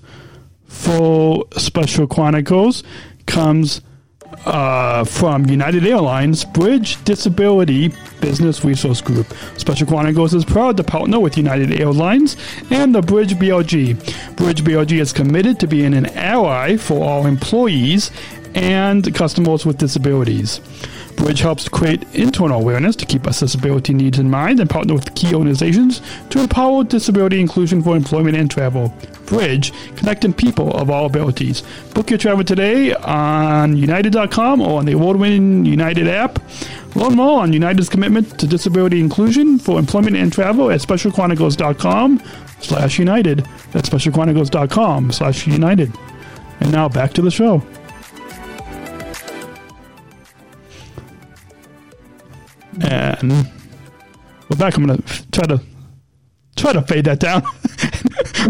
for 0.65 1.45
Special 1.59 2.07
Chronicles 2.07 2.83
comes 3.27 3.83
uh, 4.45 5.05
from 5.05 5.47
United 5.47 5.87
Airlines 5.87 6.45
Bridge 6.45 7.03
Disability 7.05 7.93
Business 8.21 8.65
Resource 8.65 9.01
Group. 9.01 9.27
Special 9.57 9.87
Chronicles 9.87 10.35
is 10.35 10.45
proud 10.45 10.77
to 10.77 10.85
partner 10.85 11.21
with 11.21 11.37
United 11.37 11.81
Airlines 11.81 12.37
and 12.71 12.95
the 12.95 13.03
Bridge 13.03 13.35
BRG. 13.35 14.37
Bridge 14.37 14.63
BRG 14.63 15.01
is 15.01 15.13
committed 15.13 15.61
to 15.61 15.67
being 15.67 15.95
an 15.95 16.07
ally 16.07 16.77
for 16.77 17.05
all 17.05 17.27
employees 17.27 18.11
and 18.55 19.15
customers 19.15 19.65
with 19.65 19.79
disabilities. 19.79 20.61
Bridge 21.21 21.41
helps 21.41 21.69
create 21.69 22.03
internal 22.15 22.59
awareness 22.59 22.97
to 22.97 23.05
keep 23.05 23.27
accessibility 23.27 23.93
needs 23.93 24.19
in 24.19 24.31
mind 24.31 24.59
and 24.59 24.71
partner 24.71 24.95
with 24.95 25.15
key 25.15 25.35
organizations 25.35 26.01
to 26.31 26.41
empower 26.41 26.83
disability 26.83 27.39
inclusion 27.39 27.83
for 27.83 27.95
employment 27.95 28.39
and 28.39 28.51
travel. 28.51 28.89
Bridge, 29.27 29.71
connecting 29.97 30.33
people 30.33 30.75
of 30.75 30.89
all 30.89 31.05
abilities. 31.05 31.63
Book 31.93 32.09
your 32.09 32.19
travel 32.19 32.43
today 32.43 32.95
on 32.95 33.77
United.com 33.77 34.63
or 34.63 34.79
on 34.79 34.87
the 34.87 34.93
award 34.93 35.19
winning 35.19 35.67
United 35.67 36.09
app. 36.09 36.39
Learn 36.97 37.17
more 37.17 37.43
on 37.43 37.53
United's 37.53 37.91
commitment 37.91 38.39
to 38.41 38.47
disability 38.47 38.99
inclusion 38.99 39.59
for 39.59 39.79
employment 39.79 40.17
and 40.17 40.33
travel 40.33 40.71
at 40.71 40.81
specialchronicles.com 40.81 42.23
slash 42.61 42.99
United. 42.99 43.47
That's 43.73 43.91
specialchronicles.com 43.91 45.13
slash 45.13 45.47
United. 45.47 45.93
And 46.61 46.73
now 46.73 46.89
back 46.89 47.13
to 47.13 47.23
the 47.23 47.31
show. 47.31 47.63
And 52.79 53.33
we're 54.49 54.57
back. 54.57 54.77
I'm 54.77 54.87
going 54.87 55.03
to 55.03 55.31
try 55.33 55.45
to 55.47 55.61
try 56.57 56.73
to 56.73 56.83
fade 56.83 57.05
that 57.07 57.19
down. 57.19 57.43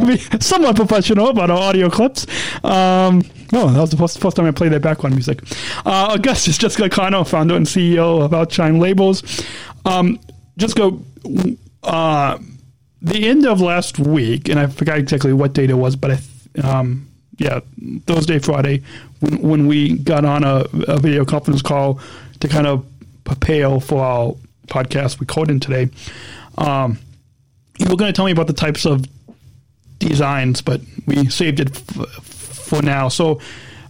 be 0.07 0.19
somewhat 0.41 0.77
professional 0.77 1.29
about 1.29 1.51
our 1.51 1.59
audio 1.59 1.89
clips. 1.89 2.27
Um, 2.63 3.23
oh, 3.53 3.71
that 3.71 3.81
was 3.81 3.91
the 3.91 3.97
first, 3.97 4.21
first 4.21 4.37
time 4.37 4.47
I 4.47 4.51
played 4.51 4.73
that 4.73 4.83
background 4.83 5.15
music. 5.15 5.41
Uh, 5.87 6.19
is 6.23 6.59
Jessica 6.59 6.91
Connor, 6.91 7.25
founder 7.25 7.57
and 7.57 7.67
CEO 7.67 8.23
of 8.23 8.35
Outshine 8.35 8.79
Labels. 8.79 9.43
Um, 9.87 10.21
Jessica, 10.59 10.91
uh, 11.83 12.39
the 13.01 13.27
end 13.27 13.47
of 13.47 13.61
last 13.61 13.99
week, 13.99 14.49
and 14.51 14.61
I 14.61 14.67
forgot 14.67 14.99
exactly 14.99 15.33
what 15.33 15.55
date 15.55 15.71
it 15.71 15.75
was, 15.75 15.97
but 15.97 16.11
I, 16.11 16.61
um, 16.61 17.09
yeah, 17.39 17.61
Thursday, 18.07 18.39
Friday, 18.39 18.83
when, 19.21 19.41
when 19.41 19.67
we 19.67 19.97
got 19.97 20.27
on 20.27 20.45
a, 20.45 20.67
a 20.89 20.99
video 20.99 21.25
conference 21.25 21.63
call 21.63 22.01
to 22.41 22.49
kind 22.49 22.67
of 22.67 22.85
prepare 23.25 23.81
for 23.81 24.03
our 24.03 24.35
podcast 24.67 25.21
recording 25.21 25.61
today. 25.61 25.89
Um, 26.59 26.99
you 27.79 27.87
were 27.89 27.97
going 27.97 28.13
to 28.13 28.17
tell 28.17 28.27
me 28.27 28.33
about 28.33 28.47
the 28.47 28.53
types 28.53 28.85
of 28.87 29.05
designs, 29.99 30.61
but 30.61 30.81
we 31.07 31.29
saved 31.29 31.61
it 31.61 31.71
f- 31.71 32.25
for 32.25 32.83
now. 32.83 33.09
So, 33.09 33.41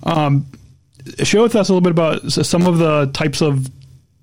um, 0.04 0.46
share 1.22 1.42
with 1.42 1.56
us 1.56 1.68
a 1.68 1.72
little 1.72 1.80
bit 1.80 1.92
about 1.92 2.30
some 2.30 2.66
of 2.66 2.78
the 2.78 3.06
types 3.12 3.40
of 3.40 3.68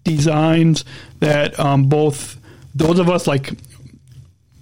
designs 0.04 0.86
that 1.20 1.60
um, 1.60 1.90
both 1.90 2.38
those 2.76 3.00
of 3.00 3.10
us 3.10 3.28
like 3.28 3.52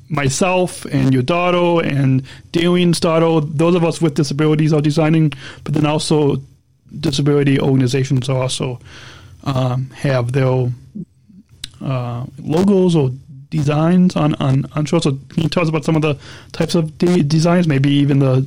myself 0.09 0.85
and 0.85 1.13
your 1.13 1.23
daughter 1.23 1.85
and 1.85 2.23
Darian's 2.51 2.99
daughter, 2.99 3.45
those 3.45 3.75
of 3.75 3.83
us 3.83 4.01
with 4.01 4.15
disabilities 4.15 4.73
are 4.73 4.81
designing, 4.81 5.33
but 5.63 5.73
then 5.73 5.85
also 5.85 6.37
disability 6.99 7.59
organizations 7.59 8.29
are 8.29 8.41
also 8.43 8.79
um, 9.45 9.89
have 9.91 10.31
their 10.31 10.69
uh, 11.81 12.25
logos 12.39 12.95
or 12.95 13.11
designs 13.49 14.15
on, 14.15 14.35
on, 14.35 14.65
on 14.73 14.85
shows. 14.85 15.03
So 15.03 15.11
can 15.29 15.43
you 15.43 15.49
tell 15.49 15.63
us 15.63 15.69
about 15.69 15.85
some 15.85 15.95
of 15.95 16.01
the 16.01 16.17
types 16.51 16.75
of 16.75 16.97
de- 16.97 17.23
designs, 17.23 17.67
maybe 17.67 17.89
even 17.89 18.19
the 18.19 18.45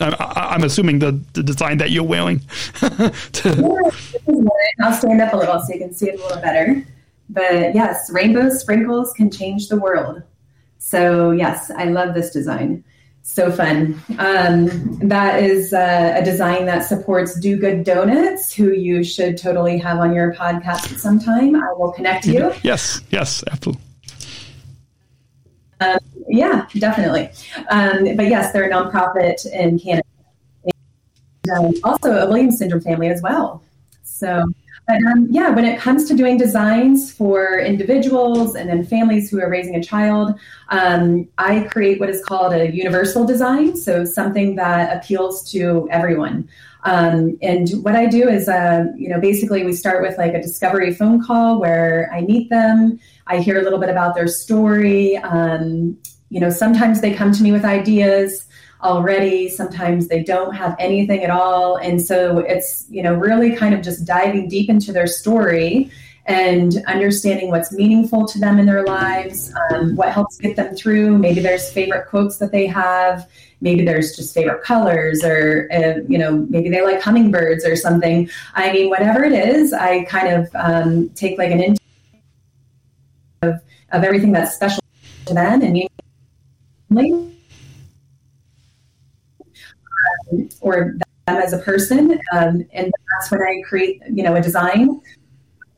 I, 0.00 0.54
am 0.54 0.64
assuming 0.64 1.00
the, 1.00 1.20
the 1.32 1.42
design 1.42 1.78
that 1.78 1.90
you're 1.90 2.04
wearing. 2.04 2.40
to... 2.80 3.92
I'll 4.80 4.92
stand 4.92 5.20
up 5.20 5.32
a 5.32 5.36
little 5.36 5.60
so 5.60 5.72
you 5.72 5.80
can 5.80 5.92
see 5.92 6.10
it 6.10 6.20
a 6.20 6.22
little 6.22 6.40
better. 6.40 6.84
But 7.28 7.74
yes, 7.74 8.10
rainbow 8.10 8.48
sprinkles 8.50 9.12
can 9.12 9.30
change 9.30 9.68
the 9.68 9.76
world. 9.76 10.22
So 10.78 11.32
yes, 11.32 11.70
I 11.70 11.84
love 11.84 12.14
this 12.14 12.30
design. 12.30 12.84
So 13.28 13.52
fun. 13.52 14.02
Um, 14.18 14.98
that 15.06 15.44
is 15.44 15.72
uh, 15.74 16.14
a 16.16 16.24
design 16.24 16.64
that 16.64 16.80
supports 16.80 17.38
Do 17.38 17.56
Good 17.56 17.84
Donuts, 17.84 18.52
who 18.52 18.72
you 18.72 19.04
should 19.04 19.36
totally 19.36 19.76
have 19.78 19.98
on 19.98 20.14
your 20.14 20.34
podcast 20.34 20.90
at 20.90 20.98
some 20.98 21.20
time. 21.20 21.54
I 21.54 21.72
will 21.76 21.92
connect 21.92 22.26
you. 22.26 22.52
Yes, 22.64 23.02
yes, 23.10 23.44
absolutely. 23.52 23.82
Um, 25.80 25.98
yeah, 26.26 26.66
definitely. 26.78 27.30
Um, 27.68 28.16
but 28.16 28.26
yes, 28.28 28.52
they're 28.52 28.68
a 28.68 28.72
nonprofit 28.72 29.46
in 29.52 29.78
Canada. 29.78 30.08
And, 30.64 31.66
um, 31.66 31.74
also 31.84 32.10
a 32.10 32.26
Williams 32.26 32.58
syndrome 32.58 32.80
family 32.80 33.08
as 33.08 33.20
well. 33.22 33.62
So, 34.02 34.42
but 34.88 34.96
um, 35.04 35.28
yeah, 35.30 35.50
when 35.50 35.66
it 35.66 35.78
comes 35.78 36.08
to 36.08 36.14
doing 36.14 36.38
designs 36.38 37.12
for 37.12 37.58
individuals 37.58 38.54
and 38.54 38.70
then 38.70 38.82
families 38.82 39.30
who 39.30 39.38
are 39.38 39.50
raising 39.50 39.76
a 39.76 39.82
child, 39.82 40.40
um, 40.70 41.28
I 41.36 41.60
create 41.64 42.00
what 42.00 42.08
is 42.08 42.24
called 42.24 42.54
a 42.54 42.74
universal 42.74 43.26
design. 43.26 43.76
So 43.76 44.06
something 44.06 44.56
that 44.56 44.96
appeals 44.96 45.48
to 45.52 45.86
everyone. 45.90 46.48
Um, 46.84 47.36
and 47.42 47.68
what 47.82 47.96
I 47.96 48.06
do 48.06 48.30
is, 48.30 48.48
uh, 48.48 48.86
you 48.96 49.10
know, 49.10 49.20
basically 49.20 49.62
we 49.62 49.74
start 49.74 50.00
with 50.00 50.16
like 50.16 50.32
a 50.32 50.40
discovery 50.40 50.94
phone 50.94 51.22
call 51.22 51.60
where 51.60 52.10
I 52.14 52.22
meet 52.22 52.48
them. 52.48 52.98
I 53.26 53.40
hear 53.40 53.60
a 53.60 53.62
little 53.62 53.78
bit 53.78 53.90
about 53.90 54.14
their 54.14 54.28
story. 54.28 55.18
Um, 55.18 55.98
you 56.30 56.40
know, 56.40 56.48
sometimes 56.48 57.02
they 57.02 57.12
come 57.12 57.32
to 57.32 57.42
me 57.42 57.52
with 57.52 57.66
ideas 57.66 58.47
already. 58.82 59.48
Sometimes 59.48 60.08
they 60.08 60.22
don't 60.22 60.54
have 60.54 60.76
anything 60.78 61.24
at 61.24 61.30
all. 61.30 61.76
And 61.76 62.00
so 62.00 62.38
it's, 62.38 62.86
you 62.88 63.02
know, 63.02 63.14
really 63.14 63.56
kind 63.56 63.74
of 63.74 63.82
just 63.82 64.04
diving 64.04 64.48
deep 64.48 64.70
into 64.70 64.92
their 64.92 65.06
story 65.06 65.90
and 66.26 66.82
understanding 66.86 67.48
what's 67.48 67.72
meaningful 67.72 68.26
to 68.28 68.38
them 68.38 68.58
in 68.58 68.66
their 68.66 68.84
lives, 68.84 69.52
um, 69.70 69.96
what 69.96 70.12
helps 70.12 70.36
get 70.36 70.56
them 70.56 70.76
through. 70.76 71.16
Maybe 71.16 71.40
there's 71.40 71.72
favorite 71.72 72.06
quotes 72.06 72.36
that 72.36 72.52
they 72.52 72.66
have. 72.66 73.28
Maybe 73.62 73.82
there's 73.82 74.14
just 74.14 74.34
favorite 74.34 74.62
colors, 74.62 75.24
or 75.24 75.68
uh, 75.72 76.02
you 76.06 76.18
know, 76.18 76.46
maybe 76.48 76.68
they 76.68 76.84
like 76.84 77.00
hummingbirds 77.00 77.64
or 77.64 77.74
something. 77.74 78.30
I 78.54 78.72
mean, 78.72 78.90
whatever 78.90 79.24
it 79.24 79.32
is, 79.32 79.72
I 79.72 80.04
kind 80.04 80.28
of 80.28 80.50
um, 80.54 81.08
take 81.10 81.38
like 81.38 81.50
an 81.50 81.60
intake 81.60 81.82
of, 83.42 83.54
of 83.90 84.04
everything 84.04 84.30
that's 84.30 84.54
special 84.54 84.82
to 85.26 85.34
them 85.34 85.62
and 85.62 85.76
unique 85.76 85.90
or 90.60 90.96
them 91.26 91.36
as 91.36 91.52
a 91.52 91.58
person. 91.58 92.12
Um, 92.32 92.66
and 92.72 92.92
that's 93.12 93.30
when 93.30 93.42
I 93.42 93.62
create, 93.66 94.02
you 94.10 94.22
know, 94.22 94.34
a 94.34 94.40
design. 94.40 95.00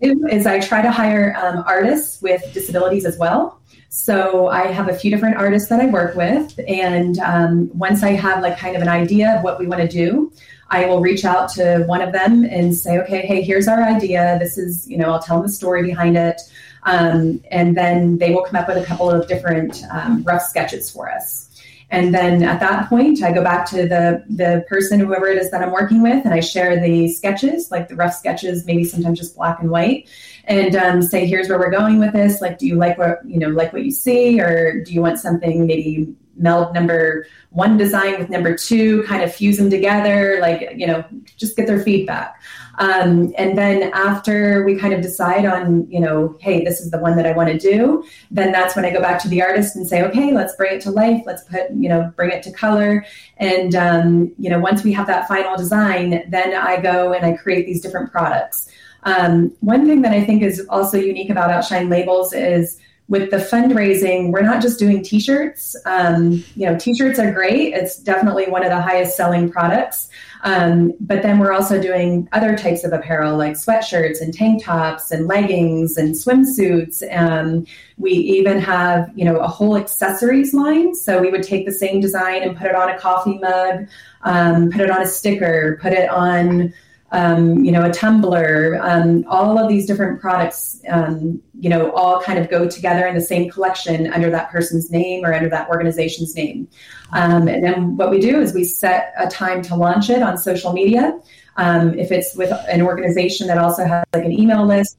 Is 0.00 0.46
I 0.46 0.60
try 0.60 0.80
to 0.80 0.90
hire 0.90 1.36
um, 1.38 1.62
artists 1.66 2.22
with 2.22 2.42
disabilities 2.54 3.04
as 3.04 3.18
well. 3.18 3.60
So 3.90 4.48
I 4.48 4.68
have 4.68 4.88
a 4.88 4.94
few 4.94 5.10
different 5.10 5.36
artists 5.36 5.68
that 5.68 5.80
I 5.80 5.86
work 5.86 6.14
with, 6.14 6.58
and 6.66 7.18
um, 7.18 7.76
once 7.76 8.02
I 8.02 8.12
have 8.12 8.40
like 8.40 8.56
kind 8.56 8.76
of 8.76 8.82
an 8.82 8.88
idea 8.88 9.36
of 9.36 9.42
what 9.42 9.58
we 9.58 9.66
want 9.66 9.82
to 9.82 9.88
do, 9.88 10.32
I 10.70 10.86
will 10.86 11.00
reach 11.00 11.24
out 11.24 11.50
to 11.54 11.82
one 11.86 12.00
of 12.00 12.12
them 12.12 12.44
and 12.44 12.74
say, 12.74 12.98
okay, 13.00 13.26
hey, 13.26 13.42
here's 13.42 13.66
our 13.66 13.82
idea. 13.82 14.38
This 14.38 14.56
is, 14.56 14.88
you 14.88 14.96
know, 14.96 15.10
I'll 15.10 15.20
tell 15.20 15.38
them 15.38 15.46
the 15.48 15.52
story 15.52 15.82
behind 15.82 16.16
it, 16.16 16.40
um, 16.84 17.42
and 17.50 17.76
then 17.76 18.16
they 18.16 18.32
will 18.32 18.44
come 18.44 18.56
up 18.56 18.68
with 18.68 18.78
a 18.78 18.86
couple 18.86 19.10
of 19.10 19.26
different 19.28 19.82
um, 19.90 20.22
rough 20.22 20.42
sketches 20.42 20.90
for 20.90 21.10
us. 21.10 21.49
And 21.90 22.14
then 22.14 22.44
at 22.44 22.60
that 22.60 22.88
point, 22.88 23.20
I 23.22 23.32
go 23.32 23.42
back 23.42 23.66
to 23.70 23.88
the 23.88 24.24
the 24.28 24.64
person, 24.68 25.00
whoever 25.00 25.26
it 25.26 25.38
is 25.38 25.50
that 25.50 25.60
I'm 25.60 25.72
working 25.72 26.02
with, 26.02 26.24
and 26.24 26.32
I 26.32 26.38
share 26.38 26.80
the 26.80 27.08
sketches, 27.08 27.70
like 27.70 27.88
the 27.88 27.96
rough 27.96 28.14
sketches, 28.14 28.64
maybe 28.64 28.84
sometimes 28.84 29.18
just 29.18 29.34
black 29.34 29.58
and 29.60 29.70
white, 29.70 30.08
and 30.44 30.76
um, 30.76 31.02
say, 31.02 31.26
"Here's 31.26 31.48
where 31.48 31.58
we're 31.58 31.70
going 31.70 31.98
with 31.98 32.12
this. 32.12 32.40
Like, 32.40 32.58
do 32.58 32.66
you 32.66 32.76
like 32.76 32.96
what 32.96 33.20
you 33.26 33.38
know, 33.38 33.48
like 33.48 33.72
what 33.72 33.84
you 33.84 33.90
see, 33.90 34.40
or 34.40 34.84
do 34.84 34.92
you 34.92 35.02
want 35.02 35.18
something 35.18 35.66
maybe 35.66 36.14
meld 36.36 36.72
number 36.74 37.26
one 37.50 37.76
design 37.76 38.18
with 38.20 38.30
number 38.30 38.56
two, 38.56 39.02
kind 39.02 39.24
of 39.24 39.34
fuse 39.34 39.56
them 39.56 39.68
together, 39.68 40.38
like 40.40 40.72
you 40.76 40.86
know, 40.86 41.04
just 41.36 41.56
get 41.56 41.66
their 41.66 41.82
feedback." 41.82 42.40
Um, 42.80 43.34
and 43.36 43.58
then 43.58 43.92
after 43.92 44.64
we 44.64 44.74
kind 44.78 44.94
of 44.94 45.02
decide 45.02 45.44
on, 45.44 45.86
you 45.90 46.00
know, 46.00 46.34
hey, 46.40 46.64
this 46.64 46.80
is 46.80 46.90
the 46.90 46.98
one 46.98 47.14
that 47.16 47.26
I 47.26 47.32
want 47.32 47.50
to 47.50 47.58
do, 47.58 48.02
then 48.30 48.52
that's 48.52 48.74
when 48.74 48.86
I 48.86 48.90
go 48.90 49.02
back 49.02 49.20
to 49.22 49.28
the 49.28 49.42
artist 49.42 49.76
and 49.76 49.86
say, 49.86 50.02
okay, 50.04 50.32
let's 50.32 50.56
bring 50.56 50.74
it 50.76 50.80
to 50.82 50.90
life. 50.90 51.22
Let's 51.26 51.44
put, 51.44 51.70
you 51.72 51.90
know, 51.90 52.10
bring 52.16 52.30
it 52.30 52.42
to 52.44 52.50
color. 52.50 53.04
And, 53.36 53.74
um, 53.74 54.32
you 54.38 54.48
know, 54.48 54.58
once 54.58 54.82
we 54.82 54.94
have 54.94 55.06
that 55.08 55.28
final 55.28 55.58
design, 55.58 56.22
then 56.30 56.54
I 56.54 56.80
go 56.80 57.12
and 57.12 57.24
I 57.24 57.36
create 57.36 57.66
these 57.66 57.82
different 57.82 58.10
products. 58.10 58.70
Um, 59.02 59.54
one 59.60 59.86
thing 59.86 60.00
that 60.02 60.12
I 60.12 60.24
think 60.24 60.42
is 60.42 60.66
also 60.70 60.96
unique 60.96 61.28
about 61.28 61.50
Outshine 61.50 61.90
Labels 61.90 62.32
is 62.32 62.78
with 63.10 63.32
the 63.32 63.38
fundraising, 63.38 64.30
we're 64.30 64.40
not 64.40 64.62
just 64.62 64.78
doing 64.78 65.02
t-shirts. 65.02 65.74
Um, 65.84 66.44
you 66.54 66.64
know, 66.64 66.78
t-shirts 66.78 67.18
are 67.18 67.32
great. 67.32 67.74
It's 67.74 67.96
definitely 67.96 68.46
one 68.46 68.62
of 68.62 68.70
the 68.70 68.80
highest 68.80 69.16
selling 69.16 69.50
products. 69.50 70.08
Um, 70.42 70.94
but 71.00 71.20
then 71.20 71.40
we're 71.40 71.52
also 71.52 71.82
doing 71.82 72.28
other 72.30 72.56
types 72.56 72.84
of 72.84 72.92
apparel 72.92 73.36
like 73.36 73.54
sweatshirts 73.54 74.20
and 74.20 74.32
tank 74.32 74.64
tops 74.64 75.10
and 75.10 75.26
leggings 75.26 75.96
and 75.96 76.14
swimsuits. 76.14 77.02
Um, 77.12 77.66
we 77.98 78.12
even 78.12 78.60
have, 78.60 79.10
you 79.16 79.24
know, 79.24 79.38
a 79.40 79.48
whole 79.48 79.76
accessories 79.76 80.54
line. 80.54 80.94
So 80.94 81.20
we 81.20 81.32
would 81.32 81.42
take 81.42 81.66
the 81.66 81.72
same 81.72 82.00
design 82.00 82.44
and 82.44 82.56
put 82.56 82.68
it 82.68 82.76
on 82.76 82.90
a 82.90 82.98
coffee 82.98 83.38
mug, 83.38 83.88
um, 84.22 84.70
put 84.70 84.82
it 84.82 84.90
on 84.90 85.02
a 85.02 85.06
sticker, 85.06 85.80
put 85.82 85.92
it 85.92 86.08
on 86.08 86.72
um, 87.12 87.64
you 87.64 87.72
know, 87.72 87.84
a 87.84 87.92
tumbler, 87.92 88.78
um, 88.82 89.24
all 89.28 89.58
of 89.58 89.68
these 89.68 89.86
different 89.86 90.20
products, 90.20 90.80
um, 90.88 91.42
you 91.58 91.68
know, 91.68 91.90
all 91.92 92.20
kind 92.20 92.38
of 92.38 92.48
go 92.48 92.68
together 92.68 93.06
in 93.06 93.14
the 93.14 93.20
same 93.20 93.50
collection 93.50 94.12
under 94.12 94.30
that 94.30 94.50
person's 94.50 94.90
name 94.90 95.24
or 95.24 95.34
under 95.34 95.48
that 95.48 95.68
organization's 95.68 96.34
name. 96.34 96.68
Um, 97.12 97.48
and 97.48 97.64
then 97.64 97.96
what 97.96 98.10
we 98.10 98.20
do 98.20 98.40
is 98.40 98.54
we 98.54 98.64
set 98.64 99.12
a 99.18 99.28
time 99.28 99.62
to 99.62 99.74
launch 99.74 100.08
it 100.08 100.22
on 100.22 100.38
social 100.38 100.72
media. 100.72 101.18
Um, 101.56 101.98
if 101.98 102.12
it's 102.12 102.36
with 102.36 102.52
an 102.68 102.80
organization 102.82 103.48
that 103.48 103.58
also 103.58 103.84
has 103.84 104.04
like 104.12 104.24
an 104.24 104.32
email 104.32 104.64
list, 104.64 104.96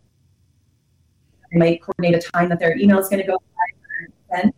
they 1.52 1.60
might 1.60 1.82
coordinate 1.82 2.24
a 2.24 2.32
time 2.32 2.50
that 2.50 2.60
their 2.60 2.78
email 2.78 3.00
is 3.00 3.08
going 3.08 3.22
to 3.22 3.28
go 3.28 3.34
live. 3.34 4.52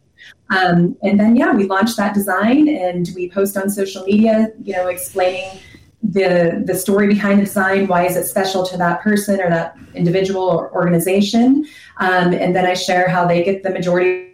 Um, 0.49 0.95
and 1.01 1.19
then, 1.19 1.35
yeah, 1.35 1.53
we 1.53 1.65
launch 1.65 1.95
that 1.95 2.13
design 2.13 2.67
and 2.67 3.09
we 3.15 3.29
post 3.29 3.57
on 3.57 3.69
social 3.69 4.03
media, 4.03 4.51
you 4.61 4.73
know, 4.73 4.87
explaining 4.87 5.59
the 6.03 6.61
the 6.65 6.75
story 6.75 7.07
behind 7.07 7.39
the 7.39 7.45
design 7.45 7.87
why 7.87 8.05
is 8.05 8.17
it 8.17 8.25
special 8.25 8.65
to 8.65 8.77
that 8.77 9.01
person 9.01 9.39
or 9.39 9.49
that 9.49 9.77
individual 9.95 10.43
or 10.43 10.71
organization? 10.73 11.65
Um, 11.97 12.33
and 12.33 12.55
then 12.55 12.65
i 12.65 12.73
share 12.73 13.07
how 13.07 13.25
they 13.25 13.43
get 13.43 13.63
the 13.63 13.69
majority 13.69 14.31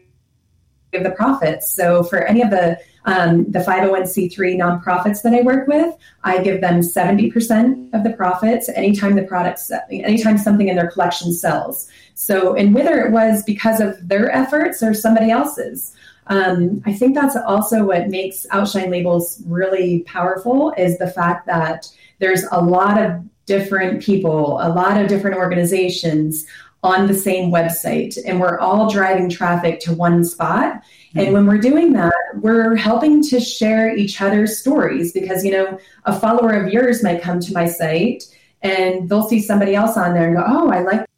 of 0.94 1.04
the 1.04 1.12
profits. 1.12 1.72
So 1.72 2.04
for 2.04 2.24
any 2.24 2.42
of 2.42 2.50
the 2.50 2.80
um, 3.06 3.50
the 3.50 3.60
501c3 3.60 4.58
nonprofits 4.58 5.22
that 5.22 5.34
i 5.34 5.42
work 5.42 5.68
with 5.68 5.96
i 6.24 6.44
give 6.44 6.60
them 6.60 6.82
70% 6.82 7.94
of 7.94 8.04
the 8.04 8.12
profits 8.12 8.68
anytime 8.70 9.16
the 9.16 9.24
products 9.24 9.72
anytime 9.90 10.38
something 10.38 10.68
in 10.68 10.76
their 10.76 10.90
collection 10.90 11.32
sells. 11.32 11.88
So 12.16 12.56
and 12.56 12.74
whether 12.74 13.00
it 13.06 13.12
was 13.12 13.44
because 13.44 13.80
of 13.80 13.96
their 14.08 14.32
efforts 14.32 14.82
or 14.82 14.94
somebody 14.94 15.30
else's 15.30 15.96
um, 16.30 16.82
I 16.86 16.94
think 16.94 17.16
that's 17.16 17.36
also 17.36 17.84
what 17.84 18.08
makes 18.08 18.46
Outshine 18.52 18.92
Labels 18.92 19.42
really 19.48 20.02
powerful 20.02 20.74
is 20.78 20.98
the 21.00 21.10
fact 21.10 21.48
that 21.48 21.92
there's 22.20 22.44
a 22.52 22.62
lot 22.62 23.02
of 23.02 23.24
different 23.46 24.04
people, 24.04 24.60
a 24.62 24.70
lot 24.70 25.02
of 25.02 25.08
different 25.08 25.38
organizations 25.38 26.46
on 26.84 27.08
the 27.08 27.16
same 27.16 27.52
website, 27.52 28.18
and 28.26 28.40
we're 28.40 28.60
all 28.60 28.90
driving 28.90 29.28
traffic 29.28 29.80
to 29.82 29.94
one 29.94 30.24
spot. 30.24 30.76
Mm-hmm. 30.76 31.20
And 31.20 31.34
when 31.34 31.48
we're 31.48 31.58
doing 31.58 31.94
that, 31.94 32.14
we're 32.36 32.76
helping 32.76 33.24
to 33.24 33.40
share 33.40 33.94
each 33.94 34.22
other's 34.22 34.60
stories 34.60 35.12
because, 35.12 35.44
you 35.44 35.52
know, 35.52 35.80
a 36.06 36.18
follower 36.18 36.52
of 36.52 36.72
yours 36.72 37.04
might 37.04 37.24
come 37.24 37.40
to 37.40 37.54
my 37.54 37.68
site 37.68 38.24
and 38.62 39.10
they'll 39.10 39.28
see 39.28 39.42
somebody 39.42 39.76
else 39.76 39.98
on 39.98 40.14
there 40.14 40.28
and 40.28 40.38
go, 40.38 40.44
Oh, 40.46 40.70
I 40.70 40.82
like 40.82 41.09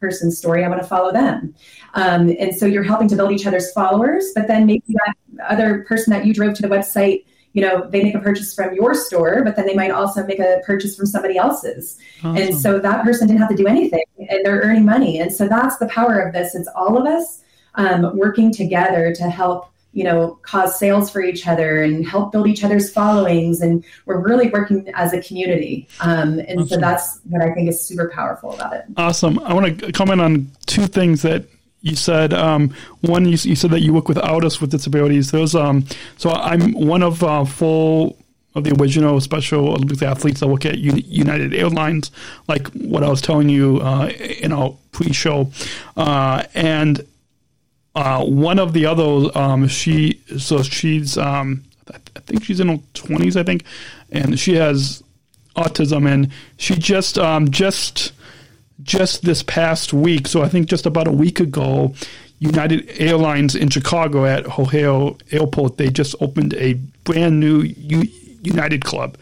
person's 0.00 0.38
story. 0.38 0.64
I 0.64 0.68
want 0.68 0.80
to 0.80 0.86
follow 0.88 1.12
them. 1.12 1.54
Um, 1.94 2.34
and 2.38 2.54
so 2.54 2.66
you're 2.66 2.82
helping 2.82 3.08
to 3.08 3.16
build 3.16 3.32
each 3.32 3.46
other's 3.46 3.72
followers, 3.72 4.32
but 4.34 4.48
then 4.48 4.66
maybe 4.66 4.84
that 4.88 5.14
other 5.48 5.84
person 5.84 6.12
that 6.12 6.26
you 6.26 6.34
drove 6.34 6.54
to 6.54 6.62
the 6.62 6.68
website, 6.68 7.24
you 7.52 7.62
know, 7.62 7.88
they 7.88 8.02
make 8.02 8.14
a 8.14 8.20
purchase 8.20 8.54
from 8.54 8.74
your 8.74 8.94
store, 8.94 9.42
but 9.42 9.56
then 9.56 9.66
they 9.66 9.74
might 9.74 9.90
also 9.90 10.26
make 10.26 10.38
a 10.38 10.60
purchase 10.66 10.96
from 10.96 11.06
somebody 11.06 11.38
else's. 11.38 11.98
Awesome. 12.18 12.36
And 12.36 12.56
so 12.56 12.78
that 12.78 13.02
person 13.02 13.26
didn't 13.26 13.40
have 13.40 13.48
to 13.48 13.56
do 13.56 13.66
anything 13.66 14.04
and 14.18 14.44
they're 14.44 14.60
earning 14.60 14.84
money. 14.84 15.20
And 15.20 15.32
so 15.32 15.48
that's 15.48 15.78
the 15.78 15.86
power 15.86 16.18
of 16.20 16.34
this. 16.34 16.54
It's 16.54 16.68
all 16.76 16.98
of 16.98 17.06
us 17.06 17.42
um, 17.76 18.16
working 18.16 18.52
together 18.52 19.14
to 19.14 19.30
help 19.30 19.70
you 19.96 20.04
know, 20.04 20.38
cause 20.42 20.78
sales 20.78 21.10
for 21.10 21.22
each 21.22 21.46
other 21.46 21.82
and 21.82 22.06
help 22.06 22.30
build 22.30 22.46
each 22.46 22.62
other's 22.62 22.92
followings. 22.92 23.62
And 23.62 23.82
we're 24.04 24.20
really 24.20 24.50
working 24.50 24.86
as 24.92 25.14
a 25.14 25.22
community. 25.22 25.88
Um, 26.00 26.38
and 26.38 26.60
awesome. 26.60 26.68
so 26.68 26.76
that's 26.76 27.20
what 27.30 27.40
I 27.40 27.54
think 27.54 27.70
is 27.70 27.80
super 27.80 28.10
powerful 28.14 28.52
about 28.52 28.74
it. 28.74 28.84
Awesome. 28.98 29.38
I 29.38 29.54
want 29.54 29.80
to 29.80 29.92
comment 29.92 30.20
on 30.20 30.50
two 30.66 30.86
things 30.86 31.22
that 31.22 31.46
you 31.80 31.96
said. 31.96 32.34
Um, 32.34 32.74
one, 33.00 33.24
you, 33.24 33.38
you, 33.40 33.56
said 33.56 33.70
that 33.70 33.80
you 33.80 33.94
work 33.94 34.06
with 34.06 34.18
artists 34.18 34.60
with 34.60 34.70
disabilities. 34.70 35.30
Those, 35.30 35.54
um, 35.54 35.86
so 36.18 36.30
I'm 36.30 36.72
one 36.72 37.02
of 37.02 37.24
uh, 37.24 37.46
full 37.46 38.18
of 38.54 38.64
the 38.64 38.76
original 38.78 39.18
Special 39.22 39.68
Olympics 39.68 40.02
athletes 40.02 40.40
that 40.40 40.48
work 40.48 40.66
at 40.66 40.76
United 40.76 41.54
Airlines, 41.54 42.10
like 42.48 42.68
what 42.72 43.02
I 43.02 43.08
was 43.08 43.22
telling 43.22 43.48
you 43.48 43.80
uh, 43.80 44.08
in 44.08 44.52
our 44.52 44.76
pre-show, 44.92 45.50
uh, 45.96 46.42
and 46.54 47.02
uh, 47.96 48.22
one 48.22 48.58
of 48.58 48.74
the 48.74 48.84
other, 48.84 49.36
um, 49.36 49.66
she 49.66 50.20
so 50.36 50.62
she's 50.62 51.16
um, 51.16 51.64
I 51.90 52.20
think 52.20 52.44
she's 52.44 52.60
in 52.60 52.68
her 52.68 52.78
twenties, 52.92 53.36
I 53.36 53.42
think, 53.42 53.64
and 54.12 54.38
she 54.38 54.54
has 54.56 55.02
autism, 55.56 56.06
and 56.06 56.30
she 56.58 56.74
just 56.74 57.16
um, 57.18 57.50
just 57.50 58.12
just 58.82 59.22
this 59.22 59.42
past 59.42 59.94
week, 59.94 60.28
so 60.28 60.42
I 60.42 60.48
think 60.48 60.68
just 60.68 60.84
about 60.84 61.08
a 61.08 61.12
week 61.12 61.40
ago, 61.40 61.94
United 62.38 62.86
Airlines 63.00 63.54
in 63.54 63.70
Chicago 63.70 64.26
at 64.26 64.58
O'Hare 64.58 65.12
Airport, 65.30 65.78
they 65.78 65.88
just 65.88 66.14
opened 66.20 66.52
a 66.54 66.74
brand 67.04 67.40
new 67.40 67.62
U- 67.62 68.10
United 68.42 68.84
Club, 68.84 69.16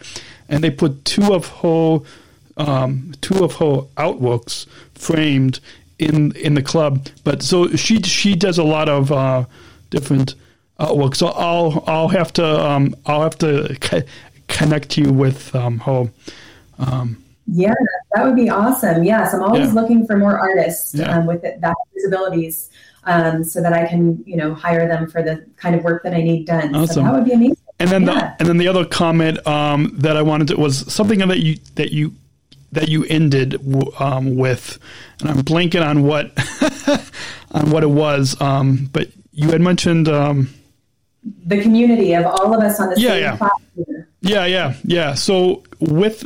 and 0.49 0.65
they 0.65 0.71
put 0.71 1.05
two 1.05 1.33
of 1.33 1.47
her 1.63 2.01
um, 2.57 3.13
two 3.21 3.45
of 3.45 3.55
her 3.55 3.83
artworks 3.97 4.67
framed 4.95 5.61
in 5.99 6.33
in 6.37 6.55
the 6.55 6.63
club. 6.63 7.07
But 7.25 7.43
so 7.43 7.69
she 7.77 8.01
she 8.03 8.35
does 8.35 8.59
a 8.59 8.65
lot 8.65 8.89
of 8.89 9.11
uh, 9.13 9.45
different 9.91 10.35
artwork. 10.81 11.17
So 11.17 11.29
I'll 11.29 11.85
I'll 11.87 12.09
have 12.09 12.33
to 12.35 12.45
um, 12.45 12.95
I'll 13.07 13.23
have 13.23 13.39
to 13.39 13.77
co- 13.81 14.03
connect 14.49 14.97
you 14.99 15.13
with 15.13 15.55
um, 15.55 15.79
her. 15.81 16.11
Um, 16.79 17.23
yeah, 17.47 17.75
that 18.15 18.25
would 18.25 18.37
be 18.37 18.49
awesome. 18.51 19.05
Yes, 19.05 19.35
I'm 19.35 19.43
always 19.43 19.69
Yeah. 19.69 19.81
looking 19.81 20.07
for 20.07 20.17
more 20.17 20.39
artists 20.39 20.95
Yeah. 20.95 21.15
um, 21.17 21.27
with 21.27 21.43
that 21.43 21.75
disabilities, 21.95 22.71
um, 23.05 23.45
so 23.45 23.61
that 23.61 23.73
I 23.75 23.87
can, 23.87 24.23
you 24.27 24.37
know, 24.37 24.55
hire 24.55 24.89
them 24.89 25.09
for 25.11 25.23
the 25.23 25.45
kind 25.57 25.75
of 25.75 25.85
work 25.85 26.03
that 26.05 26.15
I 26.15 26.23
need 26.23 26.47
done. 26.47 26.73
So 26.73 26.81
Awesome. 26.81 27.05
that 27.05 27.13
would 27.13 27.25
be 27.27 27.33
amazing. 27.33 27.57
And 27.79 27.91
then 27.91 28.03
Yeah. 28.05 28.15
the 28.15 28.37
and 28.41 28.49
then 28.49 28.57
the 28.57 28.69
other 28.69 28.85
comment 28.87 29.47
um, 29.47 29.95
that 29.99 30.17
I 30.17 30.23
wanted 30.23 30.49
to 30.49 30.57
was 30.57 30.91
something 30.93 31.19
that 31.19 31.41
you 31.41 31.59
that 31.75 31.93
you 31.93 32.13
that 32.75 32.89
you 32.89 33.05
ended 33.05 33.61
um, 33.99 34.37
with, 34.37 34.79
and 35.21 35.31
I'm 35.31 35.39
blanking 35.39 35.85
on 35.85 36.03
what 36.03 36.31
on 37.53 37.71
what 37.71 37.83
it 37.83 37.91
was, 37.91 38.41
um, 38.41 38.89
but 38.93 39.09
you 39.33 39.51
had 39.51 39.61
mentioned. 39.61 40.09
Um, 40.09 40.51
the 41.47 41.61
community 41.63 42.13
of 42.15 42.27
all 42.27 42.55
of 42.55 42.61
us 42.63 42.79
on 42.79 42.91
the 42.91 43.01
Yeah, 43.01 43.09
same 43.11 43.23
yeah. 43.23 43.37
platform. 43.37 44.07
Yeah, 44.21 44.47
yeah, 44.47 44.75
yeah. 44.85 45.15
So 45.15 45.63
with 45.81 46.25